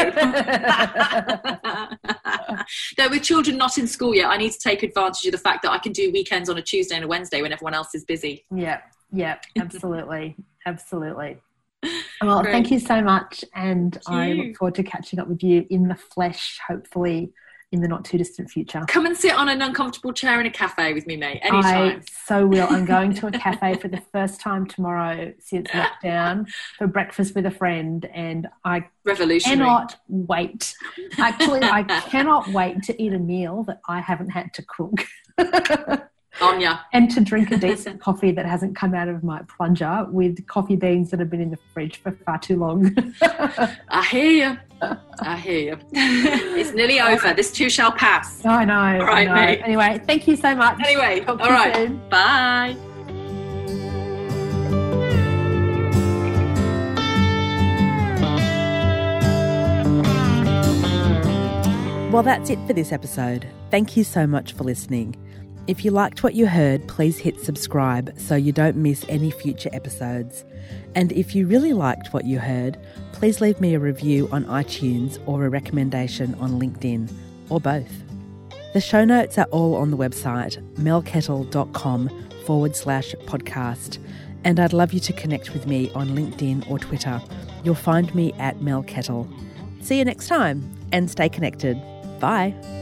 no, 2.97 3.09
with 3.09 3.23
children 3.23 3.57
not 3.57 3.77
in 3.77 3.87
school 3.87 4.13
yet, 4.13 4.27
I 4.27 4.35
need 4.37 4.51
to 4.51 4.59
take 4.59 4.83
advantage 4.83 5.25
of 5.25 5.31
the 5.31 5.37
fact 5.37 5.63
that 5.63 5.71
I 5.71 5.77
can 5.77 5.93
do 5.93 6.11
weekends 6.11 6.49
on 6.49 6.57
a 6.57 6.61
Tuesday 6.61 6.95
and 6.95 7.05
a 7.05 7.07
Wednesday 7.07 7.41
when 7.41 7.53
everyone 7.53 7.73
else 7.73 7.95
is 7.95 8.03
busy. 8.03 8.43
Yeah, 8.53 8.81
yeah, 9.11 9.37
absolutely. 9.57 10.35
absolutely. 10.65 11.37
Well, 12.19 12.41
Great. 12.41 12.51
thank 12.51 12.71
you 12.71 12.79
so 12.79 12.99
much. 12.99 13.45
And 13.53 13.95
I 14.07 14.33
look 14.33 14.57
forward 14.57 14.73
to 14.75 14.83
catching 14.83 15.19
up 15.19 15.27
with 15.27 15.43
you 15.43 15.67
in 15.69 15.87
the 15.87 15.93
flesh, 15.93 16.59
hopefully 16.67 17.31
in 17.71 17.81
the 17.81 17.87
not 17.87 18.05
too 18.05 18.17
distant 18.17 18.49
future. 18.49 18.83
Come 18.87 19.05
and 19.05 19.15
sit 19.15 19.33
on 19.33 19.49
an 19.49 19.61
uncomfortable 19.61 20.13
chair 20.13 20.39
in 20.39 20.45
a 20.45 20.49
cafe 20.49 20.93
with 20.93 21.05
me, 21.05 21.17
mate. 21.17 21.39
Anytime. 21.41 21.99
I 21.99 22.01
so 22.25 22.45
will. 22.47 22.65
I'm 22.69 22.85
going 22.85 23.13
to 23.15 23.27
a 23.27 23.31
cafe 23.31 23.75
for 23.75 23.89
the 23.89 24.01
first 24.13 24.39
time 24.39 24.65
tomorrow 24.65 25.33
since 25.39 25.67
lockdown 25.69 26.47
for 26.77 26.87
breakfast 26.87 27.35
with 27.35 27.45
a 27.45 27.51
friend, 27.51 28.09
and 28.13 28.47
I 28.63 28.85
cannot 29.43 29.97
wait. 30.07 30.73
Actually, 31.17 31.63
I 31.63 31.83
cannot 32.09 32.47
wait 32.49 32.83
to 32.83 33.01
eat 33.01 33.13
a 33.13 33.19
meal 33.19 33.63
that 33.63 33.81
I 33.87 33.99
haven't 33.99 34.29
had 34.29 34.53
to 34.53 34.63
cook. 34.63 35.05
On 36.41 36.61
ya. 36.61 36.79
And 36.93 37.09
to 37.11 37.21
drink 37.21 37.51
a 37.51 37.57
decent 37.57 37.99
coffee 38.07 38.31
that 38.31 38.45
hasn't 38.45 38.75
come 38.75 38.93
out 38.93 39.07
of 39.07 39.23
my 39.23 39.41
plunger 39.57 40.05
with 40.09 40.45
coffee 40.47 40.75
beans 40.75 41.11
that 41.11 41.19
have 41.19 41.29
been 41.29 41.41
in 41.41 41.51
the 41.51 41.57
fridge 41.73 41.97
for 41.97 42.11
far 42.11 42.39
too 42.39 42.57
long. 42.57 42.95
I 43.89 44.05
hear 44.09 44.31
you. 44.31 44.57
I 45.21 45.37
hear 45.37 45.59
you. 45.59 45.79
it's 45.91 46.73
nearly 46.73 46.99
over. 46.99 47.33
This 47.33 47.51
too 47.51 47.69
shall 47.69 47.91
pass. 47.91 48.45
I 48.45 48.65
know. 48.65 48.73
All 48.73 49.07
right, 49.07 49.29
mate. 49.29 49.61
Anyway, 49.63 50.01
thank 50.05 50.27
you 50.27 50.35
so 50.35 50.55
much. 50.55 50.79
Anyway, 50.83 51.21
Talk 51.21 51.39
all 51.39 51.49
right. 51.49 51.75
Soon. 51.75 52.09
Bye. 52.09 52.77
Well, 62.11 62.23
that's 62.23 62.49
it 62.49 62.57
for 62.65 62.73
this 62.73 62.91
episode. 62.91 63.47
Thank 63.69 63.97
you 63.97 64.03
so 64.03 64.25
much 64.25 64.53
for 64.53 64.63
listening. 64.63 65.15
If 65.67 65.83
you 65.83 65.91
liked 65.91 66.23
what 66.23 66.33
you 66.33 66.47
heard, 66.47 66.87
please 66.87 67.17
hit 67.17 67.41
subscribe 67.41 68.17
so 68.17 68.35
you 68.35 68.53
don't 68.53 68.77
miss 68.77 69.05
any 69.09 69.31
future 69.31 69.69
episodes. 69.73 70.45
And 70.95 71.11
if 71.11 71.35
you 71.35 71.45
really 71.45 71.73
liked 71.73 72.13
what 72.13 72.23
you 72.23 72.39
heard, 72.39 72.79
please 73.11 73.41
leave 73.41 73.59
me 73.59 73.73
a 73.73 73.79
review 73.79 74.29
on 74.31 74.45
iTunes 74.45 75.19
or 75.25 75.45
a 75.45 75.49
recommendation 75.49 76.35
on 76.35 76.51
LinkedIn, 76.51 77.11
or 77.49 77.59
both. 77.59 77.91
The 78.73 78.79
show 78.79 79.03
notes 79.03 79.37
are 79.37 79.47
all 79.51 79.75
on 79.75 79.91
the 79.91 79.97
website 79.97 80.57
melkettle.com 80.75 82.09
forward 82.45 82.75
slash 82.75 83.13
podcast. 83.25 83.97
And 84.45 84.61
I'd 84.61 84.71
love 84.71 84.93
you 84.93 85.01
to 85.01 85.13
connect 85.13 85.51
with 85.51 85.67
me 85.67 85.91
on 85.93 86.09
LinkedIn 86.09 86.69
or 86.69 86.79
Twitter. 86.79 87.21
You'll 87.65 87.75
find 87.75 88.13
me 88.15 88.31
at 88.39 88.61
Mel 88.61 88.83
Kettle. 88.83 89.27
See 89.81 89.97
you 89.97 90.05
next 90.05 90.27
time 90.27 90.63
and 90.93 91.11
stay 91.11 91.27
connected. 91.27 91.77
Bye. 92.21 92.76